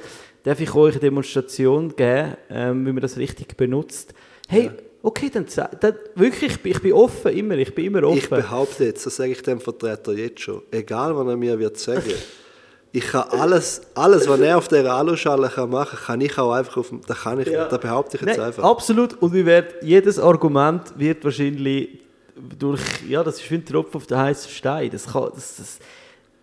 [0.43, 4.13] darf ich euch eine Demonstration geben, ähm, wie man das richtig benutzt?
[4.47, 4.71] Hey,
[5.03, 5.45] okay, dann,
[5.79, 8.17] dann wirklich, ich bin, ich bin offen, immer, ich bin immer offen.
[8.17, 11.77] Ich behaupte jetzt, das sage ich dem Vertreter jetzt schon, egal was er mir wird
[11.77, 12.03] sagen,
[12.91, 16.51] ich kann alles, alles, was er auf dieser Aluschale kann machen kann, kann ich auch
[16.51, 17.65] einfach auf dem, das kann ich, Ja.
[17.65, 18.63] das behaupte ich jetzt Nein, einfach.
[18.63, 19.13] Absolut.
[19.21, 21.99] Und wir werden, jedes Argument wird wahrscheinlich
[22.57, 24.89] durch, ja, das ist wie ein Tropfen auf den heißen Stein.
[24.91, 25.79] Das kann, das, das,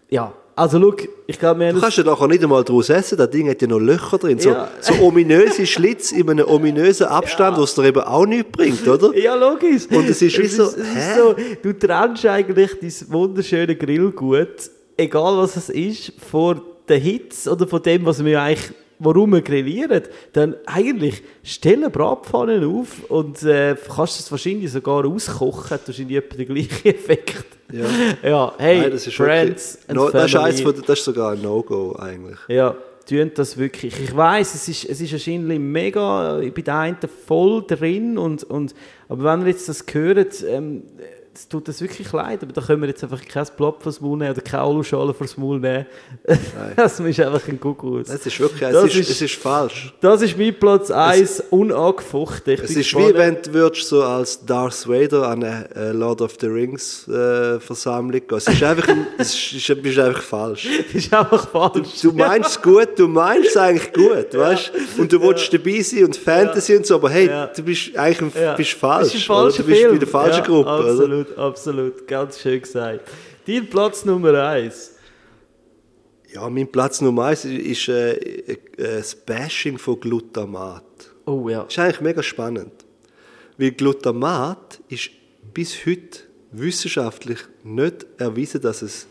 [0.09, 0.97] ja, also schau,
[1.27, 3.61] ich glaube, wir Du kannst ja doch auch nicht einmal daraus essen, das Ding hat
[3.61, 4.39] ja noch Löcher drin.
[4.39, 4.71] So, Ja.
[4.81, 9.15] so ominöse Schlitz in einem ominösen Abstand, was dir eben auch nichts bringt, oder?
[9.17, 9.87] Ja, logisch.
[9.91, 10.99] Und es ist wie so, hä?
[10.99, 17.51] ist so, du trennst eigentlich dein wunderschöne Grillgut, egal was es ist, vor der Hitze
[17.53, 20.03] oder von dem, was wir eigentlich, warum wir grillieren,
[20.33, 26.37] dann eigentlich stellen Bratpfannen auf und äh, kannst es wahrscheinlich sogar auskochen, hat wahrscheinlich etwa
[26.37, 27.45] den gleichen Effekt.
[27.73, 27.85] Ja.
[28.23, 31.43] ja hey, Nein, das ist Friends wirklich, no, das, ist von, das ist sogar ein
[31.43, 32.39] No-Go eigentlich.
[32.49, 32.77] Ja,
[33.09, 34.01] tun das wirklich.
[34.01, 36.97] Ich weiß, es ist, es ist wahrscheinlich mega, ich bin einen
[37.27, 38.75] voll drin, und, und,
[39.09, 40.83] aber wenn ihr jetzt das hört, ähm,
[41.37, 44.17] es tut das wirklich leid, aber da können wir jetzt einfach kein Blatt vors Maul
[44.19, 45.85] nehmen oder keine Aluschale vors Maul nehmen.
[46.77, 48.01] das ist einfach ein Kuckuck.
[48.09, 49.93] Es ist wirklich, es Das ist, ist- es ist falsch.
[50.01, 52.55] Das ist mein Platz 1, unangefochten.
[52.55, 53.09] Ich Es ist gespannt.
[53.11, 57.07] wie wenn du würdest so als Darth Vader an eine äh, Lord of the Rings
[57.09, 58.39] äh, Versammlung gehen.
[58.39, 60.67] Es ist einfach, ein- es ist, es ist einfach falsch.
[60.87, 61.89] Das ist einfach falsch.
[62.03, 64.73] Du meinst es gut, du meinst es eigentlich gut, weißt?
[64.99, 67.47] Und du willst dabei sein und Fantasy und so, aber hey, Ja.
[67.47, 68.55] du bist eigentlich Ja.
[68.55, 69.13] bist falsch.
[69.13, 69.63] Das ist ein falscher?
[69.63, 69.93] Du bist Film.
[69.93, 71.26] bei der falschen ja, Gruppe, oder?
[71.27, 72.09] Absolut, absolut.
[72.09, 73.09] Ganz schön gesagt.
[73.47, 74.93] Dein Platz Nummer 1.
[76.33, 80.85] Ja, mein Platz Nummer eins ist äh, äh, das Bashing von Glutamat.
[81.25, 81.65] Oh ja.
[81.65, 82.73] Das ist eigentlich mega spannend.
[83.57, 85.11] Weil Glutamat ist
[85.55, 86.21] bis heute
[86.53, 89.07] wissenschaftlich nicht erwiesen, dass es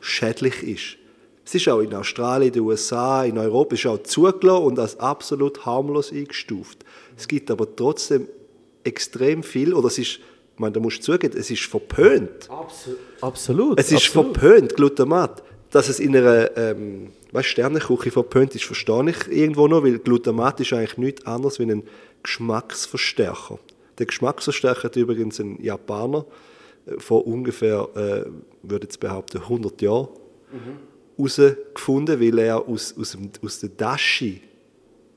[0.00, 0.96] schädlich ist.
[1.44, 5.00] Es ist auch in Australien, in den USA, in Europa ist auch zugelassen und als
[5.00, 6.84] absolut harmlos eingestuft.
[7.16, 8.28] Es gibt aber trotzdem
[8.84, 10.20] extrem viel, oder es ist,
[10.60, 12.50] ich meine, da musst du zugeben, es ist verpönt.
[13.22, 13.80] Absolut.
[13.80, 14.36] Es ist absolut.
[14.36, 15.42] verpönt, Glutamat.
[15.70, 20.60] Dass es in einer ähm, weißt, Sternenküche verpönt ist, verstehe ich irgendwo noch, weil Glutamat
[20.60, 21.84] ist eigentlich nichts anderes wie ein
[22.22, 23.58] Geschmacksverstärker.
[23.96, 26.26] Der Geschmacksverstärker hat übrigens ein Japaner
[26.84, 28.30] äh, vor ungefähr, äh,
[28.62, 30.08] würde ich behaupten, 100 Jahren
[31.16, 34.42] herausgefunden, weil er aus, aus, dem, aus der Dashi,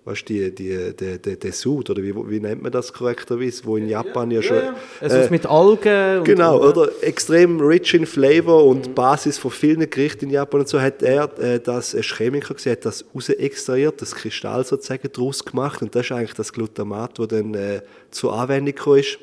[0.05, 3.63] weißt du, die, die, der, der, der Sud, oder wie, wie nennt man das korrekterweise,
[3.65, 4.57] wo in Japan ja, schon...
[4.99, 6.91] Also äh, mit Algen und Genau, und, oder?
[7.01, 11.29] Extrem rich in Flavor und Basis von vielen Gerichten in Japan und so hat er,
[11.39, 15.95] äh, das ein Chemiker gesehen, hat das raus extrahiert, das Kristall sozusagen daraus gemacht und
[15.95, 17.81] das ist eigentlich das Glutamat, das dann äh,
[18.11, 19.19] zur Anwendung gekommen ist.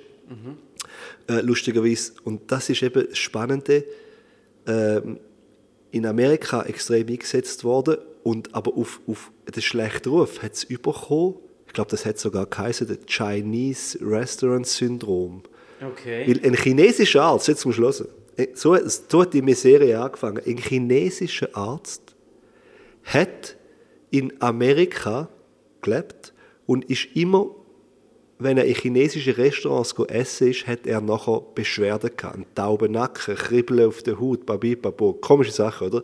[1.28, 2.12] Äh, lustigerweise.
[2.24, 3.84] Und das ist eben das Spannende.
[4.66, 5.18] Ähm,
[5.92, 11.36] in Amerika extrem eingesetzt worden und aber auf, auf den schlechten Ruf hat es bekommen.
[11.66, 15.42] Ich glaube, das hat sogar geheißen, der Chinese Restaurant Syndrom.
[15.80, 16.26] Okay.
[16.26, 18.06] Weil ein chinesischer Arzt, jetzt du hören,
[18.36, 20.42] äh, so, so hat die Miserie angefangen.
[20.44, 22.14] Ein chinesischer Arzt
[23.04, 23.56] hat
[24.10, 25.28] in Amerika
[25.80, 26.32] gelebt
[26.66, 27.54] und ist immer,
[28.38, 32.38] wenn er in chinesischen Restaurants essen ist, hat er nachher Beschwerden gehabt.
[32.54, 35.12] Tauben Nacken, Kribbeln auf der Haut, babi, babo.
[35.12, 36.02] Komische Sache, oder?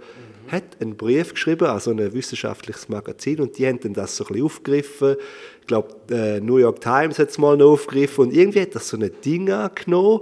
[0.48, 4.24] Hat einen Brief geschrieben an so ein wissenschaftliches Magazin und die haben dann das so
[4.24, 5.16] ein bisschen aufgegriffen.
[5.60, 8.88] Ich glaube, äh, New York Times hat es mal noch aufgegriffen und irgendwie hat das
[8.88, 10.20] so ein Ding angenommen,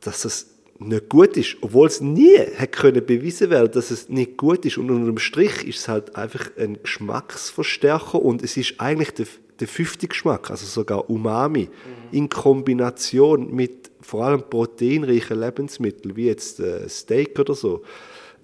[0.00, 0.46] dass das
[0.78, 4.78] nicht gut ist, obwohl es nie hat können bewiesen werden, dass es nicht gut ist.
[4.78, 9.26] Und unter dem Strich ist es halt einfach ein Geschmacksverstärker und es ist eigentlich der,
[9.60, 11.68] der fünfte Geschmack, also sogar Umami,
[12.10, 17.82] in Kombination mit vor allem proteinreichen Lebensmitteln, wie jetzt äh, Steak oder so.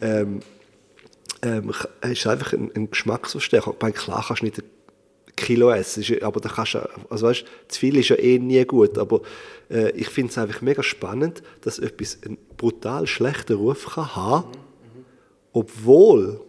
[0.00, 0.40] Ähm,
[1.42, 1.72] ähm,
[2.02, 3.72] ist einfach ein, ein Geschmacksverstärker.
[3.74, 4.62] Ich meine, klar kannst du nicht
[5.36, 6.22] Kilo essen.
[6.22, 8.98] Aber da kannst du, also weißt, zu viel ist ja eh nie gut.
[8.98, 9.22] Aber
[9.70, 14.52] äh, ich finde es einfach mega spannend, dass etwas einen brutal schlechten Ruf kann haben,
[15.52, 16.40] obwohl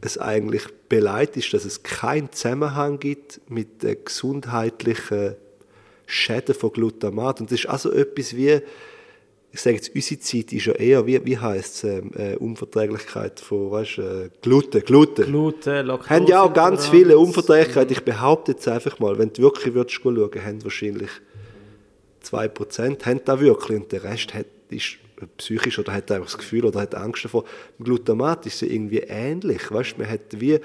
[0.00, 5.36] es eigentlich beleidigt ist, dass es keinen Zusammenhang gibt mit den gesundheitlichen
[6.06, 7.40] Schäden von Glutamat.
[7.40, 8.60] Und das ist also etwas wie,
[9.54, 13.38] ich sage jetzt, unsere Zeit ist ja eher, wie, wie heisst es, ähm, äh, Unverträglichkeit
[13.38, 15.26] von, weißt, äh, Gluten, Gluten.
[15.26, 16.10] Gluten, Laktose.
[16.10, 17.92] haben ja auch ganz viele Unverträglichkeiten.
[17.92, 21.10] Ich behaupte jetzt einfach mal, wenn du wirklich würdest schauen, haben wahrscheinlich
[22.24, 24.96] 2% haben da wirklich und der Rest hat, ist
[25.36, 27.44] psychisch oder hat einfach das Gefühl oder hat Angst davor.
[27.78, 29.70] Im Glutamat ist es irgendwie ähnlich.
[29.70, 30.58] Weißt, man hat wie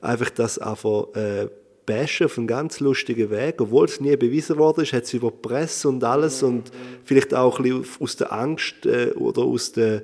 [0.00, 1.48] einfach das einfach äh,
[1.86, 5.30] bashen auf einen ganz lustigen Weg, obwohl es nie bewiesen worden ist, hat es über
[5.30, 6.70] die Presse und alles und
[7.04, 10.02] vielleicht auch ein bisschen aus der Angst äh, oder aus der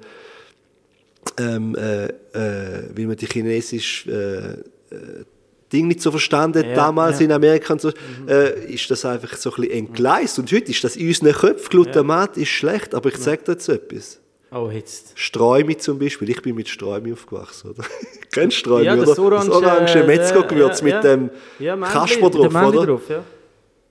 [1.38, 5.24] ähm, äh, äh, weil man die chinesische äh, äh,
[5.72, 7.26] Ding nicht so verstanden Ja, damals ja.
[7.26, 7.92] in Amerika und so,
[8.28, 10.38] äh, ist das einfach so ein bisschen entgleist.
[10.38, 13.68] Und heute ist das in unseren Köpfen, Glutamat ist schlecht, aber ich sage dir jetzt
[13.68, 14.21] etwas.
[14.54, 15.18] Oh, jetzt.
[15.18, 17.84] Streumi zum Beispiel, ich bin mit Streumi aufgewachsen, oder?
[18.32, 19.06] Kennst du Streumi, Ja, oder?
[19.06, 21.00] das orange, orange äh, Metzger-Gewürz ja, mit ja.
[21.00, 22.86] dem Ja, Kasper drauf, oder?
[22.86, 23.24] drauf, ja.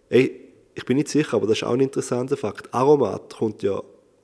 [0.10, 0.40] Ey,
[0.76, 2.72] ich bin nicht sicher, aber das ist auch ein interessanter Fakt.
[2.74, 3.82] Aromat kommt ja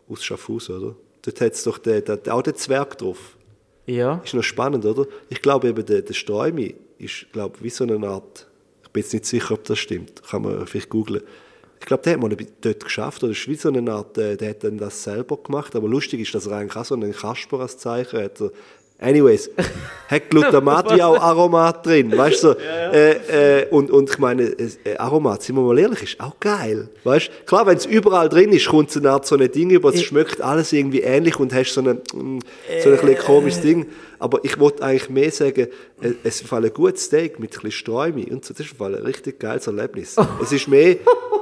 [0.08, 0.96] aus Schaffhausen, oder?
[1.24, 3.36] Dort hat es doch den, den, auch den Zwerg drauf.
[3.88, 4.22] Ja.
[4.24, 5.08] Ist noch spannend, oder?
[5.30, 8.48] Ich glaube eben, der, der Streumi ist, glaube wie so eine Art,
[8.84, 11.24] ich bin jetzt nicht sicher, ob das stimmt, kann man vielleicht googlen.
[11.80, 14.50] Ich glaube, der hat mal dort geschafft, oder ist wie so eine Art, äh, der
[14.52, 17.60] hat dann das selber gemacht, aber lustig ist, dass er eigentlich auch so einen Kasper
[17.60, 18.42] als Zeichen hat.
[19.00, 19.50] So, Anyways,
[20.08, 22.48] hat Glutamat wie auch Aromat drin, weißt du?
[22.50, 26.40] So, Äh, äh, und, und ich meine, äh, Aromat, sind wir mal ehrlich, ist auch
[26.40, 27.32] geil, weißt du?
[27.46, 30.02] Klar, wenn es überall drin ist, kommt es eine Art so ein Ding über, es
[30.02, 32.40] schmeckt alles irgendwie ähnlich und hast so ein, mm,
[32.84, 33.86] so ein bisschen komisches Ding.
[34.20, 35.68] Aber ich wollte eigentlich mehr sagen,
[36.02, 38.94] äh, es ist ein gutes Steak mit ein bisschen Sträumi und so, das ist ein
[38.96, 40.16] richtig geiles Erlebnis.
[40.42, 40.96] Es ist mehr,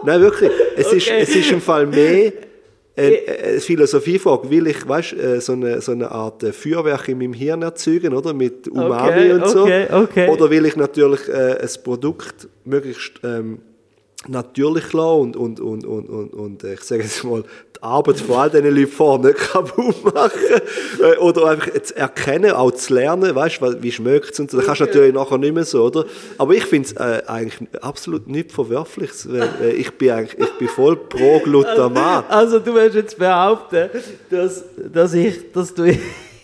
[0.03, 1.19] nein wirklich, es, ist, Okay.
[1.21, 2.33] es ist im Fall mehr
[2.97, 7.17] eine, eine Philosophiefrage, will ich, weißt, äh, so eine, so eine Art äh, Feuerwerk in
[7.17, 8.33] meinem Hirn erzeugen, oder?
[8.33, 9.63] Mit Umami Okay, und so.
[9.63, 10.29] okay, okay.
[10.29, 13.59] Oder will ich natürlich äh, ein Produkt möglichst ähm,
[14.27, 17.43] natürlich lassen und, und, und, und, und, und äh, ich sage jetzt mal,
[17.75, 20.31] die Arbeit von all diesen Leuten vorne nicht kaputt machen.
[21.01, 24.57] Äh, oder einfach zu erkennen, auch zu lernen, weißt du, wie schmeckt es und so.
[24.57, 26.05] Das kannst du natürlich nachher nicht mehr so, oder?
[26.37, 29.31] Aber ich finde es äh, eigentlich absolut nichts Verwerfliches.
[29.31, 32.25] Weil, äh, ich, bin eigentlich, ich bin voll pro Glutamat.
[32.35, 33.89] Also du willst jetzt behaupten,
[34.29, 35.85] dass, dass ich, dass du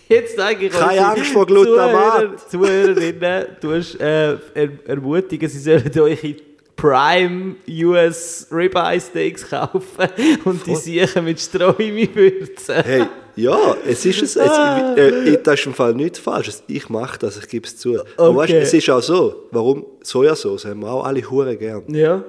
[0.08, 2.50] jetzt eigentlich Keine Angst vor Glutamat.
[2.50, 6.36] Zuhörer, Zuhörerinnen tust, äh, er, ermutigen, sie sollen euch in
[6.76, 10.08] Prime US Ribeye Steaks kaufen
[10.44, 12.74] und die sicher mit Streumi würzen.
[12.82, 13.04] Hey,
[13.36, 14.36] ja, es ist es.
[14.36, 14.50] es
[14.96, 16.62] äh, das ist im Fall nichts Falsches.
[16.66, 18.00] Ich mache das, ich gebe es zu.
[18.16, 18.62] Aber weißt, Okay.
[18.62, 21.84] es ist auch so, warum Sojasauce haben wir auch alle Hure gern.
[21.94, 22.24] Ja.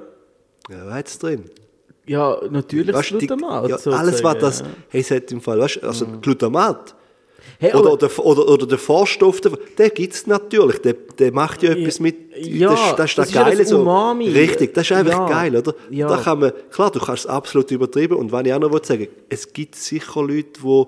[0.70, 1.44] Ja, was hat's drin?
[2.06, 3.68] Ja, natürlich Weißt, die- Glutamat.
[3.68, 6.94] ja, alles, was das, hey, es hat im Fall, weißt, also Glutamat
[7.64, 11.62] Hey, oder, oder, oder, oder der Vorstoff, davon, der gibt es natürlich, der, der macht
[11.62, 13.80] ja etwas mit, Ja, das, das ist das, das ist ja Geile das so.
[13.80, 14.28] Umami.
[14.28, 15.74] Richtig, das ist einfach Ja, geil, oder?
[15.90, 16.08] ja.
[16.08, 19.08] Da kann man, klar, du kannst es absolut übertrieben und wenn ich auch noch sagen
[19.28, 20.84] es gibt sicher Leute, die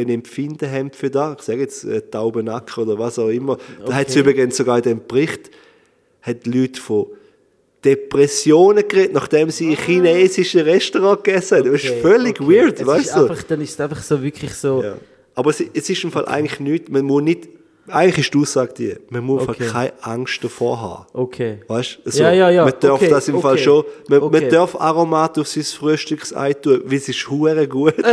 [0.00, 3.56] ein Empfinden haben für das, ich sage jetzt äh, Taubenacker oder was auch immer,
[3.86, 4.20] da hat es Okay.
[4.20, 5.50] übrigens sogar in dem Bericht,
[6.22, 7.06] hat Leute von
[7.84, 11.72] Depressionen geredet, nachdem sie in chinesischen Restaurant gegessen haben.
[11.72, 12.44] Das ist völlig Ah.
[12.44, 12.56] Okay.
[12.62, 13.20] weird, es weißt ist du?
[13.22, 14.82] Einfach, dann ist es einfach so wirklich so...
[14.82, 14.94] Ja.
[15.36, 17.48] Aber es, es ist im Fall eigentlich nichts, man muss nicht,
[17.88, 19.68] eigentlich ist die Aussage die, man muss Okay.
[19.70, 21.06] keine Angst davor haben.
[21.12, 21.60] Okay.
[21.68, 22.10] Weißt du?
[22.10, 22.64] So, Ja, ja, ja.
[22.64, 23.62] Man darf Okay, das im Fall okay.
[23.62, 24.40] schon, man, Okay.
[24.40, 27.94] man darf Aromat auf sein Frühstücksei tun, weil es ist hure gut.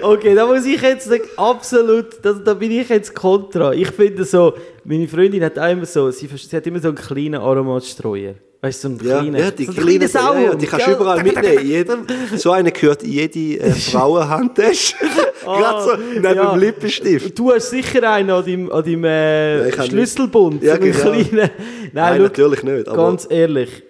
[0.00, 3.72] Okay, da muss ich jetzt sagen, absolut, da, da bin ich jetzt kontra.
[3.72, 4.54] Ich finde so,
[4.84, 8.34] meine Freundin hat auch immer so, sie, sie hat immer so einen kleinen Aromatstreuer.
[8.60, 10.34] Weißt du, so einen Ja, kleinen, ja, die so einen kleinen, Sauer.
[10.36, 11.66] ja, ja, die kannst du überall mitnehmen.
[11.66, 11.98] Jede,
[12.36, 13.70] so eine gehört in jede äh,
[14.26, 14.94] Frauenhandtasche.
[15.44, 16.50] Gerade so neben Ah, ja.
[16.52, 17.36] dem Lippenstift.
[17.36, 20.62] Du hast sicher einen an deinem, an deinem äh, hab Schlüsselbund.
[20.62, 20.96] Ja, so genau.
[21.00, 21.26] kleinen.
[21.32, 21.50] Nein,
[21.92, 23.82] Nein, schau, natürlich nicht, aber- Ganz ehrlich,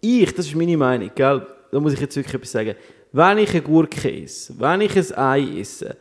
[0.00, 1.46] ich, das ist meine Meinung, gell?
[1.72, 2.74] da muss ich jetzt wirklich etwas sagen.
[3.12, 5.96] Wenn ich eine Gurke esse, wenn ich ein Ei esse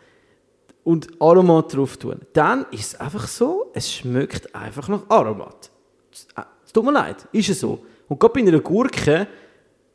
[0.83, 5.69] und Aromat drauf tue, dann ist es einfach so, es schmeckt einfach nach Aromat.
[6.11, 7.79] Es äh, es tut mir leid, ist es so.
[8.07, 9.27] Und gerade bei einer Gurke,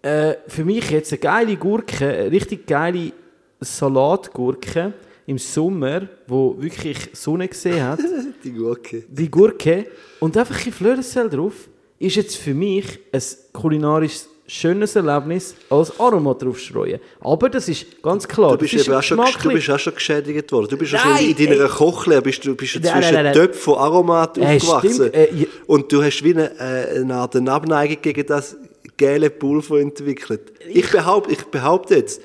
[0.02, 3.12] äh, für mich jetzt eine geile Gurke, eine richtig geile
[3.60, 4.92] Salatgurke
[5.24, 7.98] im Sommer, wo wirklich Sonne gesehen hat,
[8.44, 9.04] Die Gurke.
[9.08, 9.86] die Gurke
[10.20, 11.68] und einfach ein Flöresel drauf,
[11.98, 13.22] ist jetzt für mich ein
[13.54, 17.00] kulinarisches schönes Erlebnis als Aroma drauf streuen.
[17.20, 19.78] Aber das ist ganz klar, Du bist, das ist eben auch schon, du bist auch
[19.78, 20.68] schon geschädigt worden.
[20.68, 21.68] Du bist ja Nein, schon in deiner ey.
[21.68, 23.32] Kochlehre, bist du bist Nein, zwischen nein.
[23.32, 25.12] Töpfen von Aromat Äh, aufgewachsen.
[25.12, 25.46] äh, ja.
[25.66, 28.56] Und du hast wie eine, äh, eine Art Abneigung gegen das
[28.96, 30.52] gelbe Pulver entwickelt.
[30.68, 32.20] Ich behaupte, ich behaupte jetzt,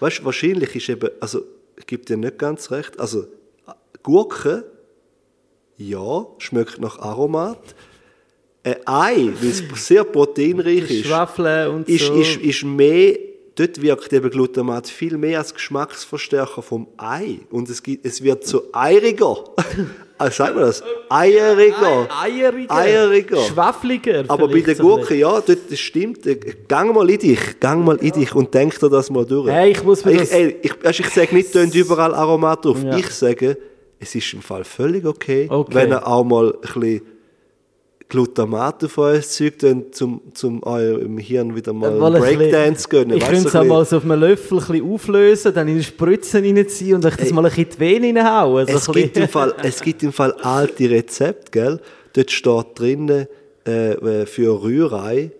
[0.00, 1.42] weißt wahrscheinlich ist eben, also
[1.76, 3.26] ich gebe dir nicht ganz recht, also
[4.02, 4.64] Gurke,
[5.76, 7.58] ja, schmeckt nach Aromat.
[8.62, 12.14] Ein Ei, weil es sehr proteinreich ist, Schwafeln und ist, so.
[12.20, 13.16] ist, ist mehr,
[13.54, 17.40] dort wirkt eben Glutamat viel mehr als Geschmacksverstärker vom Ei.
[17.50, 19.44] Und es, gibt, es wird so eiriger.
[20.18, 20.82] also sagt man das?
[21.08, 22.06] Eieriger.
[22.22, 22.74] Eieriger.
[22.76, 23.38] Eieriger.
[23.44, 24.24] Schwafeliger.
[24.28, 26.26] Aber bei der Gurke, ja, dort, das stimmt.
[26.26, 26.36] Äh,
[26.68, 29.48] Gang mal in dich, gang mal in dich und denk dir das mal durch.
[29.50, 32.82] Hey, ich muss mir ich, das- ey, ich, ich sage nicht, tönt überall Aromat drauf.
[32.84, 32.94] Ja.
[32.98, 33.56] Ich sage,
[33.98, 35.74] es ist im Fall völlig okay, Okay.
[35.74, 37.00] wenn ihr auch mal ein bisschen
[38.10, 43.16] Glutamat auf euer Zeug dann zum, zum eurem Hirn wieder mal ein Breakdance gönnen.
[43.16, 45.82] Ich könnte es auch mal so auf einem Löffel ein bisschen auflösen, dann in eine
[45.82, 48.66] Spritze reinziehen und euch das mal ein bisschen in die Vene reinhauen.
[48.66, 51.80] So es, gibt im Fall, es gibt im Fall alte Rezepte, gell?
[52.12, 53.26] Dort steht drinnen
[53.66, 55.30] äh, äh, für Rührei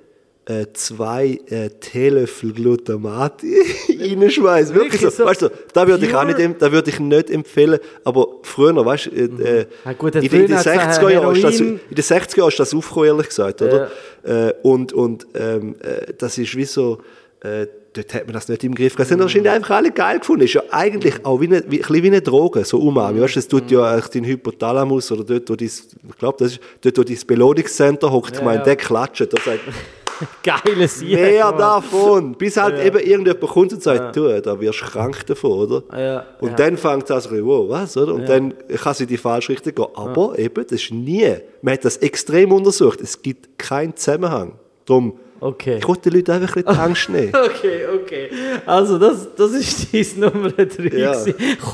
[0.46, 3.42] äh, zwei äh, Teelöffel Glutamat
[3.88, 4.74] reinschmeißen.
[4.74, 5.24] Wirklich Wirklich so.
[5.24, 7.78] Weißt du, da würde ich auch nicht, da würde ich nicht empfehlen.
[8.04, 11.36] Aber früher, weißt du, äh, äh, Ja, gut, in, in den hat's auch 60er Jahren
[11.36, 13.90] ist das, in den 60er Jahren ist das aufgekommen, ehrlich gesagt, oder?
[14.22, 16.98] Äh, und und ähm, äh, das ist wie so,
[17.92, 18.96] dort hat man das nicht im Griff.
[18.96, 20.44] Das haben wahrscheinlich einfach alle geil gefunden.
[20.44, 23.20] Ist ja eigentlich auch wie eine, wie, ein wie eine Droge, so Umami.
[23.20, 26.52] Weißt du, das tut ja eigentlich dein Hypothalamus oder dort, wo dein, ich glaube, das
[26.52, 28.36] ist dort, wo dein Belohnungscenter hockt.
[28.36, 29.20] ich meine, der klatscht.
[29.32, 29.60] Der sagt,
[30.42, 31.14] Geile Sieg.
[31.14, 32.34] mehr davon.
[32.34, 35.98] Bis halt eben irgendjemand kommt und sagt, du, da wirst du krank davon, oder?
[35.98, 36.56] Ja, Und ja.
[36.56, 38.14] dann fängt es an so, wow, was, oder?
[38.14, 39.86] Und dann kann sie in die falsche Richtung gehen.
[39.94, 44.52] Aber eben, das ist nie, man hat das extrem untersucht, es gibt keinen Zusammenhang.
[44.86, 45.78] Darum, Okay.
[45.78, 47.32] ich wollte den Leuten einfach ein bisschen die Angst nehmen.
[47.34, 48.30] Okay, okay.
[48.66, 50.96] Also, das, das ist dein Nummer 3.
[50.96, 51.14] Ja.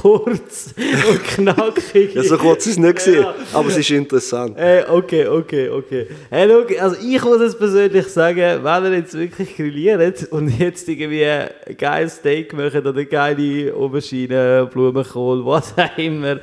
[0.00, 0.74] Kurz
[1.08, 2.14] und knackig.
[2.14, 3.34] Ja, so kurz ist es nicht Ja.
[3.52, 4.56] aber es ist interessant.
[4.56, 6.06] Hey, okay, okay, okay.
[6.30, 10.88] Hey, schau, also ich muss es persönlich sagen, wenn ihr jetzt wirklich grilliert und jetzt
[10.88, 16.38] irgendwie ein geiles Steak macht oder geile Aubergine, Blumenkohl, was auch immer.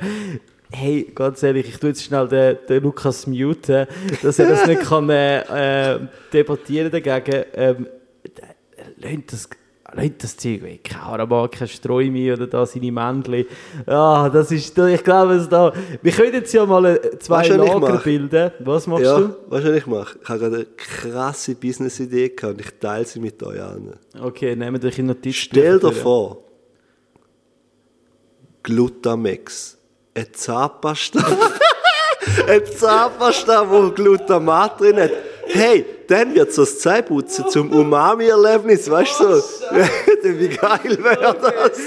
[0.76, 3.86] Hey, ganz ehrlich, ich tue jetzt schnell den, den Lukas muten,
[4.22, 6.00] dass er das nicht kann äh, äh,
[6.32, 7.44] debattieren dagegen.
[7.54, 7.86] Ähm,
[8.96, 9.48] Lehnt das,
[9.94, 10.84] lehnt das Zeug weg.
[10.84, 13.46] Keine Ahnung, kein Streumi oder da seine Männchen.
[13.86, 15.72] Ja, das ist, ich glaube, es da,
[16.02, 18.02] wir können jetzt ja mal äh, zwei Weißt Lager mache?
[18.04, 18.50] bilden.
[18.60, 19.36] Was machst Ja, du?
[19.48, 20.18] weißt du, was ich mache?
[20.22, 23.94] Ich habe gerade eine krasse Business-Idee gehabt und ich teile sie mit euch allen.
[24.20, 25.36] Okay, nehmen wir in Notiz.
[25.36, 26.42] Stell dir vor,
[28.62, 29.78] Glutamex,
[30.14, 31.20] eine Zahnpasta,
[32.46, 35.10] eine Zahnpasta, wo Glutamat drin hat.
[35.46, 39.34] Hey, dann wird so das Zähneputzen zum Umami-Erlebnis, weißt du?
[39.34, 39.42] So.
[40.22, 41.78] Wie geil wäre das?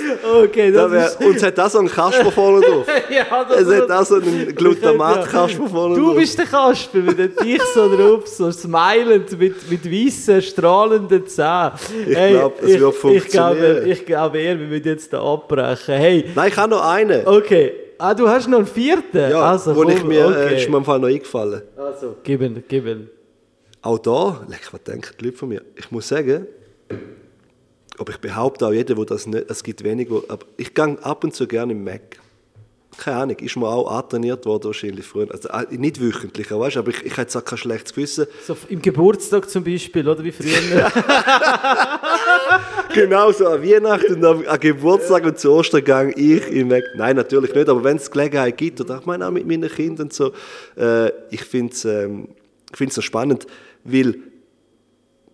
[0.43, 1.21] Okay, Da das wär, ist...
[1.23, 2.85] und es hat auch so einen Kasper vorne drauf.
[3.09, 6.15] ja, das Es hat auch so einen Glutamat-Kasper vorne Du drauf.
[6.17, 11.71] bist der Kasper mit dem Dich so drauf, so smilend, mit, mit weißen, strahlenden Zähnen.
[12.07, 13.57] Ich glaub, es ich- wird Ich funktionieren.
[13.75, 15.95] glaube, ich glaube eher, wir müssen jetzt da abbrechen.
[15.95, 17.25] Hey, Nein, ich habe noch einen.
[17.25, 17.73] okay.
[17.99, 19.17] Ah, du hast noch einen vierten?
[19.31, 20.53] Ja, also, wo ich mir, okay.
[20.55, 21.61] äh, ist mir im Fall noch eingefallen.
[21.75, 23.09] Also, gib ihn, gib ihn.
[23.81, 25.61] Auch da, leck, was denken die Leute von mir?
[25.75, 26.47] Ich muss sagen,
[27.97, 30.97] aber ich behaupte auch jeder, der das nicht, es gibt wenige, wo- aber ich gehe
[31.01, 32.01] ab und zu gerne im Mac.
[32.97, 35.31] Keine Ahnung, ist mir auch antrainiert worden wahrscheinlich früher.
[35.31, 38.25] Also äh, nicht wöchentlich, weißt, aber ich, ich hätte jetzt auch kein schlechtes Gewissen.
[38.45, 40.51] So im Geburtstag zum Beispiel, oder wie früher?
[42.93, 46.83] genau so an Weihnachten und am, an Geburtstag und zu Ostern gehe ich im Mac.
[46.95, 50.07] Nein, natürlich nicht, aber wenn es Gelegenheit gibt, oder ich meine auch mit meinen Kindern
[50.07, 50.31] und so,
[50.75, 52.29] äh, ich finde es ähm,
[52.71, 53.47] ich find's noch spannend,
[53.83, 54.15] weil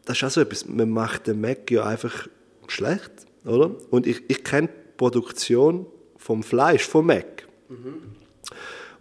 [0.05, 2.27] das ist auch so etwas, man macht den Mac ja einfach
[2.67, 3.11] schlecht,
[3.45, 3.71] oder?
[3.89, 5.85] Und ich, ich kenne die Produktion
[6.17, 7.47] vom Fleisch, vom Mac.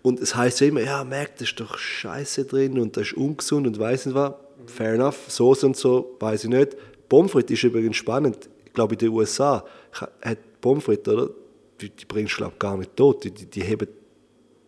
[0.03, 3.15] Und es heißt ja immer, ja, Mac, da ist doch Scheiße drin und das ist
[3.15, 4.35] ungesund und weiß nicht was.
[4.67, 6.77] Fair enough, Soße und so, weiß ich nicht.
[7.09, 8.49] Pommes ist übrigens spannend.
[8.65, 9.65] Ich glaube, in den USA
[10.23, 11.31] hat Pommes oder?
[11.81, 13.25] Die, die bringst du, glaube gar nicht tot.
[13.25, 13.89] Die, die, die haben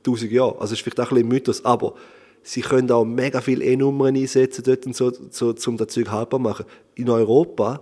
[0.03, 0.55] tausend Jahre.
[0.61, 1.95] Also, es ist vielleicht auch ein bisschen Mythos, aber
[2.43, 6.39] sie können auch mega viele E-Nummern einsetzen dort und so, so, um das Zeug haltbar
[6.39, 6.67] zu machen.
[6.97, 7.81] In Europa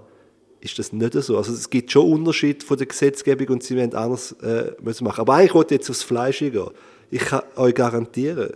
[0.62, 1.36] ist das nicht so.
[1.36, 5.20] Also es gibt schon Unterschiede von der Gesetzgebung und sie wollen anders äh, müssen machen.
[5.20, 6.70] Aber eigentlich wollte ich jetzt aufs Fleisch eingehen.
[7.10, 8.52] Ich kann euch garantieren,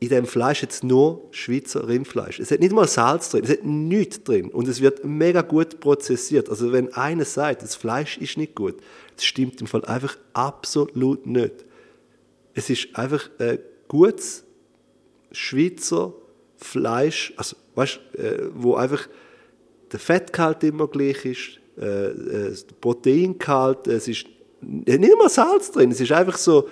[0.00, 2.40] in dem Fleisch jetzt nur Schweizer Rindfleisch.
[2.40, 5.80] Es hat nicht mal Salz drin, es hat nichts drin und es wird mega gut
[5.80, 6.48] prozessiert.
[6.48, 8.76] Also wenn einer sagt, das Fleisch ist nicht gut,
[9.16, 11.66] das stimmt im Fall einfach absolut nicht.
[12.54, 14.44] Es ist einfach äh, gutes
[15.30, 16.14] Schweizer
[16.56, 19.08] Fleisch, also weißt, äh, wo einfach
[19.92, 24.26] der Fettgehalt immer gleich ist, äh, äh, der Proteingehalt, es ist
[24.60, 26.68] nicht mal Salz drin, es ist einfach so,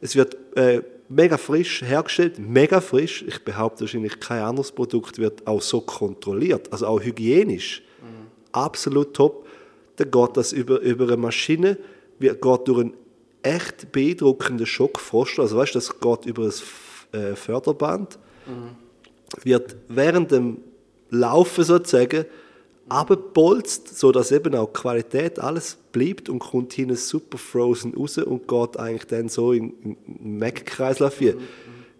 [0.00, 3.24] es wird äh, mega frisch hergestellt, mega frisch.
[3.26, 7.82] Ich behaupte wahrscheinlich kein anderes Produkt wird auch so kontrolliert, also auch hygienisch.
[8.52, 9.46] Absolut top.
[9.96, 11.78] Dann geht das über, über eine Maschine,
[12.18, 12.94] wird, geht durch einen
[13.42, 18.18] echt beeindruckenden Schockfrost, also weißt du, das geht über ein äh, Förderband,
[19.44, 20.58] wird während dem
[21.10, 22.24] Laufen sozusagen
[22.88, 28.46] abgepolzt, sodass eben auch die Qualität alles bleibt und kommt hinten super frozen raus und
[28.46, 31.36] geht eigentlich dann so in, in den Mac-Kreislauf hier.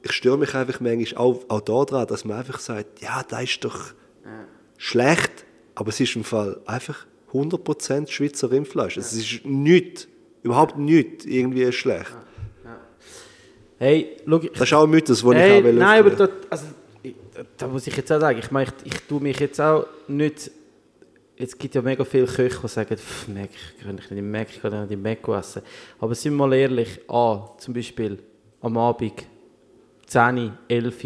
[0.02, 3.64] Ich störe mich einfach manchmal auch, auch daran, dass man einfach sagt, ja, das ist
[3.64, 3.94] doch
[4.76, 5.44] schlecht,
[5.74, 8.96] aber es ist im Fall einfach 100% Schweizer Rindfleisch.
[8.96, 10.06] Es ist nichts,
[10.42, 12.16] überhaupt nichts irgendwie schlecht.
[13.78, 16.12] Hey, schau, ich, Das ist auch ein Mythos, den hey, ich auch will Nein, aber
[16.12, 16.30] aufnehmen.
[16.40, 16.66] da, also,
[17.58, 20.50] da muss ich jetzt auch sagen, ich meine, ich, ich tue mich jetzt auch nicht...
[21.38, 24.48] Es gibt ja mega viele Köche, die sagen, «Pff, Mac, ich kann nicht im Mac,
[24.50, 25.62] ich kann nicht im Mac essen.
[26.00, 28.18] Aber sind wir mal ehrlich, A, zum Beispiel
[28.62, 29.12] am Abend,
[30.06, 31.02] 10, 11,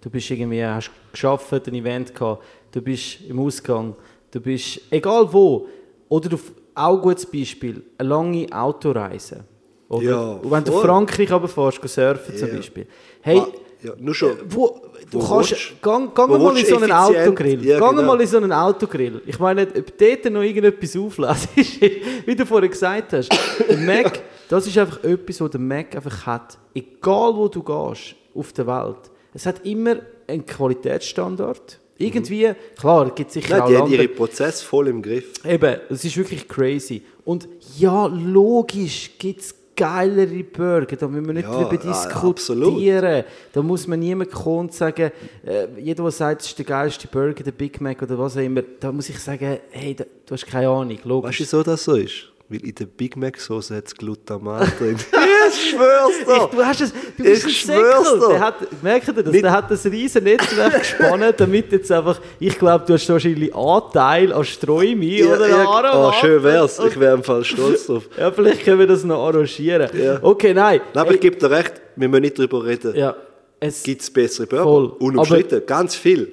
[0.00, 2.42] du bist irgendwie, hast geschafft, ein Event gehabt,
[2.72, 3.94] du bist im Ausgang,
[4.30, 5.68] du bist, egal wo,
[6.08, 6.38] oder du,
[6.74, 9.44] auch ein gutes Beispiel, eine lange Autoreise.
[9.88, 10.04] Oder?
[10.04, 10.84] Ja, Und wenn du voll.
[10.84, 12.56] Frankreich aber fährst, surfen zum Ja.
[12.56, 12.86] Beispiel.
[13.20, 13.48] Hey, Ah,
[13.82, 14.30] ja, nur schon.
[14.32, 14.80] äh, wo,
[15.10, 17.64] du kannst, gang, gang mal in so einen Autogrill.
[17.64, 18.06] Ja, gang genau.
[18.06, 19.22] mal in so einen Autogrill.
[19.26, 23.30] Ich meine, ob dort noch irgendetwas auflässt, wie du vorhin gesagt hast.
[23.68, 26.58] Der Mac, das ist einfach etwas, was der Mac einfach hat.
[26.74, 29.10] Egal wo du gehst auf der Welt.
[29.34, 29.96] Es hat immer
[30.26, 31.78] einen Qualitätsstandard.
[31.98, 35.32] Irgendwie, klar, gibt es sicher Nein, auch die haben ihren Prozess voll im Griff.
[35.44, 37.02] Eben, es ist wirklich crazy.
[37.24, 43.24] Und ja, logisch gibt es geilere Burger, da müssen wir nicht Ja, darüber diskutieren.
[43.52, 45.10] Da muss man niemand kommen und sagen,
[45.44, 48.40] äh, jeder, der sagt, es ist der geilste Burger, der Big Mac oder was auch
[48.40, 51.40] immer, da muss ich sagen, hey, da, du hast keine Ahnung, Weißt du, logisch.
[51.40, 52.28] wieso das so ist?
[52.48, 54.94] Weil in der Big Mac Soße hat es Glutamat drin.
[55.48, 56.48] ich schwör's Ich, dir!
[56.52, 58.20] du hast es, du Ich bist ein schwör's Säckel.
[58.20, 58.28] dir.
[58.28, 59.26] Der hat, merkt ihr das?
[59.32, 63.52] Nicht- Der hat das riesen Netzwerk gespannt, damit jetzt einfach, ich glaube, du hast wahrscheinlich
[63.52, 66.14] Anteil an Streumi Ja, oder ja, Aromat.
[66.14, 66.78] oh, schön wär's.
[66.78, 68.08] Ich wäre im Fall stolz drauf.
[68.16, 69.90] Ja, vielleicht können wir das noch arrangieren.
[70.00, 70.18] Ja.
[70.22, 70.80] Okay, nein.
[70.94, 72.94] Nein, aber ich gebe dir recht, wir müssen nicht darüber reden.
[72.94, 73.16] Ja,
[73.58, 74.62] es, Gibt es bessere Burger?
[74.62, 74.86] Voll.
[75.00, 76.30] Unumstritten, ganz viel.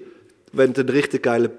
[0.52, 1.50] Wenn du einen richtig geilen...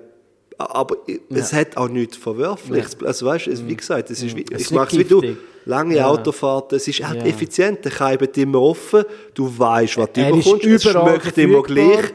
[0.58, 0.96] Aber
[1.30, 2.96] es hat auch nichts Verwerfliches.
[3.04, 4.44] Also weißt, es, wie gesagt, es ist, wie.
[4.50, 5.22] Es ich mache es wie du.
[5.66, 6.08] Lange Ja.
[6.08, 7.26] Autofahrten, es ist halt Ja.
[7.26, 7.84] effizient.
[7.84, 12.12] Der Kai wird immer offen, du weißt, was du ist überkommst, es schmeckt immer gleich.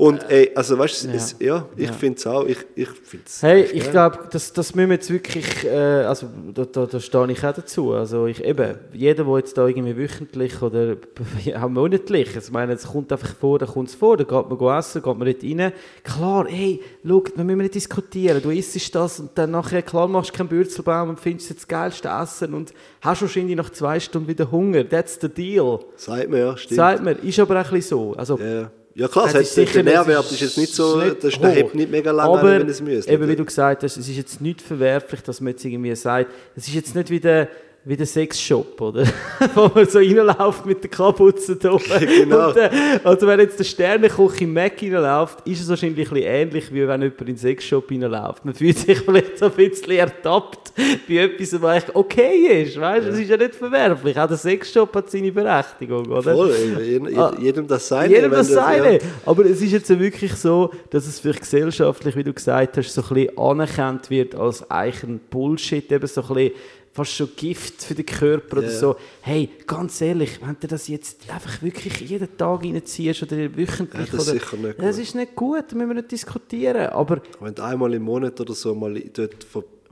[0.00, 1.14] Und ey, also weißt du, Ja.
[1.14, 1.92] es- ja, ich Ja.
[1.92, 2.46] finde es auch.
[2.46, 6.64] Ich, ich find's Hey, ich glaube, das, das müssen wir jetzt wirklich, äh, also da,
[6.66, 7.92] da, da stehe ich auch dazu.
[7.94, 10.94] Also ich, eben, jeder, der jetzt da irgendwie wöchentlich oder
[11.60, 14.78] auch monatlich, ich meine, es kommt einfach vor, dann kommt es vor, dann geht man
[14.78, 15.72] essen, geht man nicht rein.
[16.04, 20.30] Klar, hey, schau, wir müssen nicht diskutieren, du isst das und dann nachher, klar machst
[20.32, 24.28] du keinen Bürzelbaum und findest jetzt das geilste Essen und hast wahrscheinlich nach zwei Stunden
[24.28, 25.80] wieder Hunger, that's the deal.
[25.96, 26.76] Sagt mir, ja, stimmt.
[26.76, 28.14] Sagt mir, ist aber auch ein bisschen so.
[28.16, 28.70] Also, Ja.
[28.98, 31.44] Ja klar, hat, ist sicher der Nährwert es ist jetzt nicht so, nicht das, hoch.
[31.44, 34.08] hebt nicht mega lange Aber an, wenn es Müsli eben wie du gesagt hast, es
[34.08, 37.48] ist jetzt nicht verwerflich, dass man jetzt irgendwie sagt, es ist jetzt nicht wie der,
[37.88, 39.04] wie der Sexshop, oder?
[39.54, 41.84] Wo man so reinläuft mit der Kapuze da oben.
[42.18, 42.48] Genau.
[42.50, 42.70] Und, äh,
[43.02, 46.86] also wenn jetzt der Sternekoch im Mac reinläuft, ist es wahrscheinlich ein bisschen ähnlich, wie
[46.86, 48.44] wenn jemand in den Sexshop reinläuft.
[48.44, 50.72] Man fühlt sich vielleicht so ein bisschen ertappt
[51.08, 53.10] bei etwas, was eigentlich okay ist, weißt du?
[53.12, 54.18] Es ist ja nicht verwerflich.
[54.18, 56.34] Auch der Sexshop hat seine Berechtigung, oder?
[56.34, 58.12] Voll, jedem, Ah, jedem das seine.
[58.14, 58.94] Jedem das seine.
[58.94, 58.98] ja.
[59.24, 63.00] Aber es ist jetzt wirklich so, dass es vielleicht gesellschaftlich, wie du gesagt hast, so
[63.00, 66.52] ein bisschen anerkannt wird als eigentlich ein Bullshit, eben so ein bisschen
[66.98, 68.78] fast schon Gift für den Körper oder Ja.
[68.78, 68.96] so.
[69.22, 74.16] Hey, ganz ehrlich, wenn du das jetzt einfach wirklich jeden Tag reinziehst oder wöchentlich, Ja,
[74.16, 75.04] das ist oder, sicher nicht das gut.
[75.04, 76.86] ist nicht gut, da müssen wir nicht diskutieren.
[76.88, 79.46] Aber Wenn du einmal im Monat oder so mal dort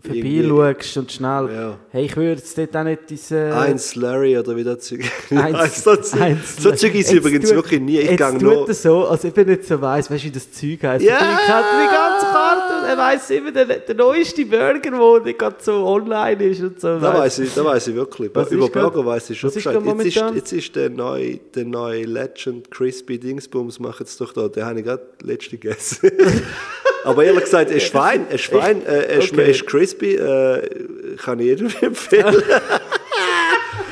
[0.05, 1.79] irgendwie vorbeischaust und schnell, Ja.
[1.91, 3.53] hey, ich würde jetzt dort auch nicht diese...
[3.57, 5.01] Eins Larry oder wie das Zeug.
[5.31, 5.97] Eins- So
[6.73, 7.99] Zeug ist übrigens wirklich nie.
[7.99, 8.73] Ich gehe nur.
[8.73, 11.05] so, als ob er nicht so weiss, weißt du, wie das Zeug heisst.
[11.05, 11.15] Ja!
[11.17, 12.27] Er kennt die ganze
[12.87, 16.99] er weiss immer den, den neuesten Burger, der nicht gerade so online ist und so.
[16.99, 18.31] Da weiß ich, da weiß ich wirklich.
[18.35, 19.79] Was Über Burger weiß ich schon Bescheid.
[19.85, 24.49] Jetzt ist, jetzt ist der neue, der neue Legend Crispy Dingsbums, mach jetzt doch da.
[24.49, 26.11] Den habe ich gerade letzte gegessen.
[27.05, 29.51] Aber ehrlich gesagt, ein Schwein, ein Schwein, äh, ist, Okay.
[29.51, 32.43] ist crispy, äh, kann ich jedem empfehlen.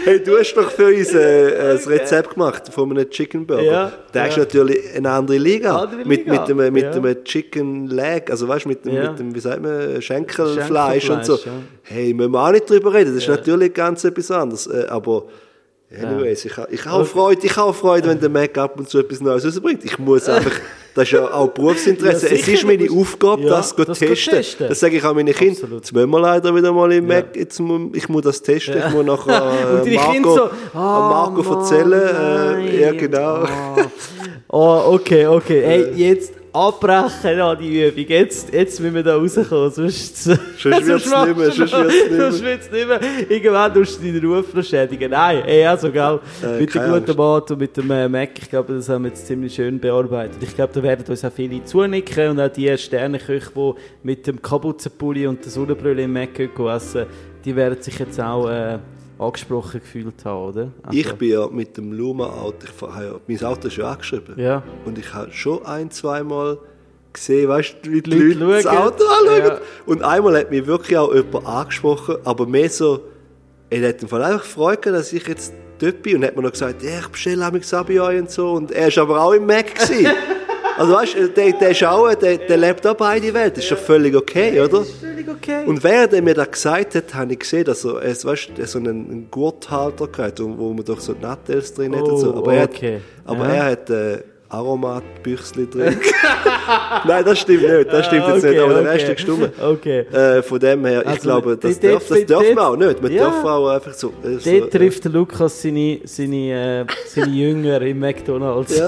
[0.04, 3.62] Hey, du hast doch für uns äh, ein Rezept gemacht von einem Chicken Burger.
[3.62, 4.42] Ja, Der ist ja.
[4.44, 5.76] natürlich eine andere Liga.
[5.76, 6.72] Andere Mit, Liga, mit, dem,
[7.02, 7.24] mit ja.
[7.24, 9.10] Chicken Leg, also weißt du, mit, dem, Ja.
[9.10, 11.38] mit dem, wie sagt man, Schenkelfleisch und so.
[11.82, 13.14] Hey, müssen wir auch nicht drüber reden.
[13.14, 14.66] Das ist natürlich ganz etwas anderes.
[14.66, 15.24] Äh, aber
[15.96, 19.20] anyways, ich, ich habe Freude, ich habe Freude, wenn der Mac ab und zu etwas
[19.20, 19.84] Neues rausbringt.
[19.84, 20.52] Ich muss einfach,
[20.94, 22.28] Das ist ja auch Berufsinteresse.
[22.28, 24.34] Ja, es ist meine Aufgabe, Ja, das zu das zu testen.
[24.34, 24.68] testen.
[24.68, 25.54] Das sage ich auch meinen Kindern.
[25.64, 25.82] Absolut.
[25.82, 27.34] Jetzt müssen wir leider wieder mal im Mac.
[27.34, 28.78] Jetzt muss, ich muss das testen.
[28.78, 29.42] Ich muss nachher
[29.82, 31.90] Und äh, Marco, Kinder so, an «Ah, Marco erzählen.
[31.90, 33.18] nein.» Äh, ja, genau.
[33.18, 33.76] Ah.
[34.56, 35.62] Oh, okay, okay.
[35.66, 38.04] Hey, jetzt abbrechen an die Übung.
[38.06, 39.68] Jetzt, jetzt müssen wir da rauskommen.
[39.72, 43.00] Sonst, Sonst wird's machst nicht mehr, du sonst noch- wird's nicht mehr.
[43.28, 45.10] Irgendwann tust du deinen Ruf noch schädigen.
[45.10, 48.48] Nein, ey, also, gell, Äh, mit dem guten Mat und mit dem äh, Mac, ich
[48.48, 50.36] glaube, das haben wir jetzt ziemlich schön bearbeitet.
[50.40, 53.72] Ich glaube, da werden uns auch viele zunicken und auch die Sterneköche, die
[54.04, 57.06] mit dem Kapuzenpulli und der Sonnenbrille im Mac essen,
[57.44, 58.78] die werden sich jetzt auch äh,
[59.18, 60.68] angesprochen gefühlt haben, oder?
[60.82, 64.38] Also, Ich bin ja mit dem Luma-Auto, habe mein Auto ist ja angeschrieben.
[64.38, 64.62] Ja.
[64.84, 66.58] Und ich habe schon ein, zweimal
[67.12, 68.76] gesehen, weißt du, wie die Leute Leute, das.
[68.76, 69.44] Auto anschauen.
[69.44, 69.58] Ja.
[69.86, 73.00] Und einmal hat mich wirklich auch jemand angesprochen, aber mehr so,
[73.70, 76.82] er hat Fall einfach Freude dass ich jetzt dort bin und hat mir noch gesagt,
[76.82, 78.52] ja, ich bestelle mich bei euch und so.
[78.52, 79.66] Und er war aber auch im Mac.
[80.76, 83.72] Also weißt du, der, der, ist auch, der, der lebt auch beide Welt, das ist
[83.72, 84.82] doch völlig okay, oder?
[84.84, 85.64] Völlig okay.
[85.66, 88.66] Und während er mir das gesagt hat, habe ich gesehen, dass er, es, weißt, er
[88.66, 92.34] so einen, einen Gurthalter hatte, wo, man doch so Nattels drin hat und so.
[92.34, 92.96] Oh, Aber, er, okay.
[92.96, 93.54] hat, aber Ja.
[93.54, 94.18] er hat äh,
[94.54, 95.96] Aromatbüchsli drin.
[97.06, 97.92] Nein, das stimmt nicht.
[97.92, 98.88] Das stimmt jetzt Ah, nicht, aber der okay.
[98.90, 99.52] Rest ist gestummen.
[99.62, 99.98] Okay.
[100.12, 102.76] Äh, von dem her, ich Also, glaube, das, dort- darf, das dort- darf man auch
[102.76, 103.02] nicht.
[103.02, 103.24] Man Ja.
[103.24, 104.12] darf auch einfach so...
[104.22, 108.80] Äh, so Dort trifft der Lukas seine, seine, äh, seine Jünger im McDonalds.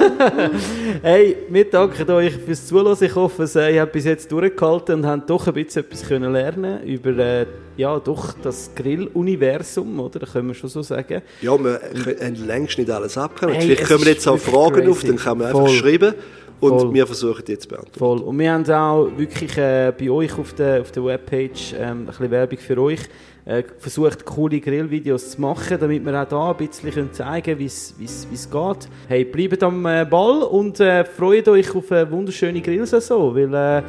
[1.02, 2.96] hey, wir danken euch fürs Zuhören.
[3.00, 6.32] Ich hoffe, äh, ihr habt bis jetzt durchgehalten und habt doch ein bisschen etwas können
[6.32, 7.46] lernen über äh,
[7.76, 10.18] ja, doch das Grill-Universum, oder?
[10.20, 11.22] Das können wir schon so sagen.
[11.42, 11.80] Ja, wir
[12.20, 13.54] haben längst nicht alles abgekommen.
[13.56, 15.06] Hey, Vielleicht kommen jetzt auch Fragen auf, crazy.
[15.08, 15.70] dann kann man einfach Voll.
[15.70, 16.14] schreiben
[16.60, 16.94] und Voll.
[16.94, 17.98] wir versuchen die zu beantworten.
[17.98, 18.18] Voll.
[18.20, 22.06] Und wir haben auch wirklich äh, bei euch auf der, auf der Webpage ähm, ein
[22.06, 23.00] bisschen Werbung für euch
[23.46, 27.64] äh, versucht, coole Grillvideos zu machen, damit wir auch da ein bisschen zeigen können, wie
[27.64, 28.88] es geht.
[29.08, 33.82] Hey, bleibt am äh, Ball und äh, freut euch auf eine wunderschöne Grillsaison, weil äh,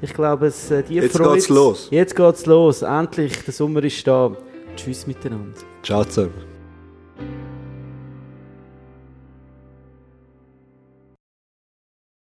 [0.00, 1.34] ich glaube, es, äh, die Jetzt Freude...
[1.34, 1.88] geht's los.
[1.90, 2.82] Jetzt geht's los.
[2.82, 4.34] Endlich, der Sommer ist da.
[4.74, 5.60] Tschüss miteinander.
[5.82, 6.51] Ciao zusammen.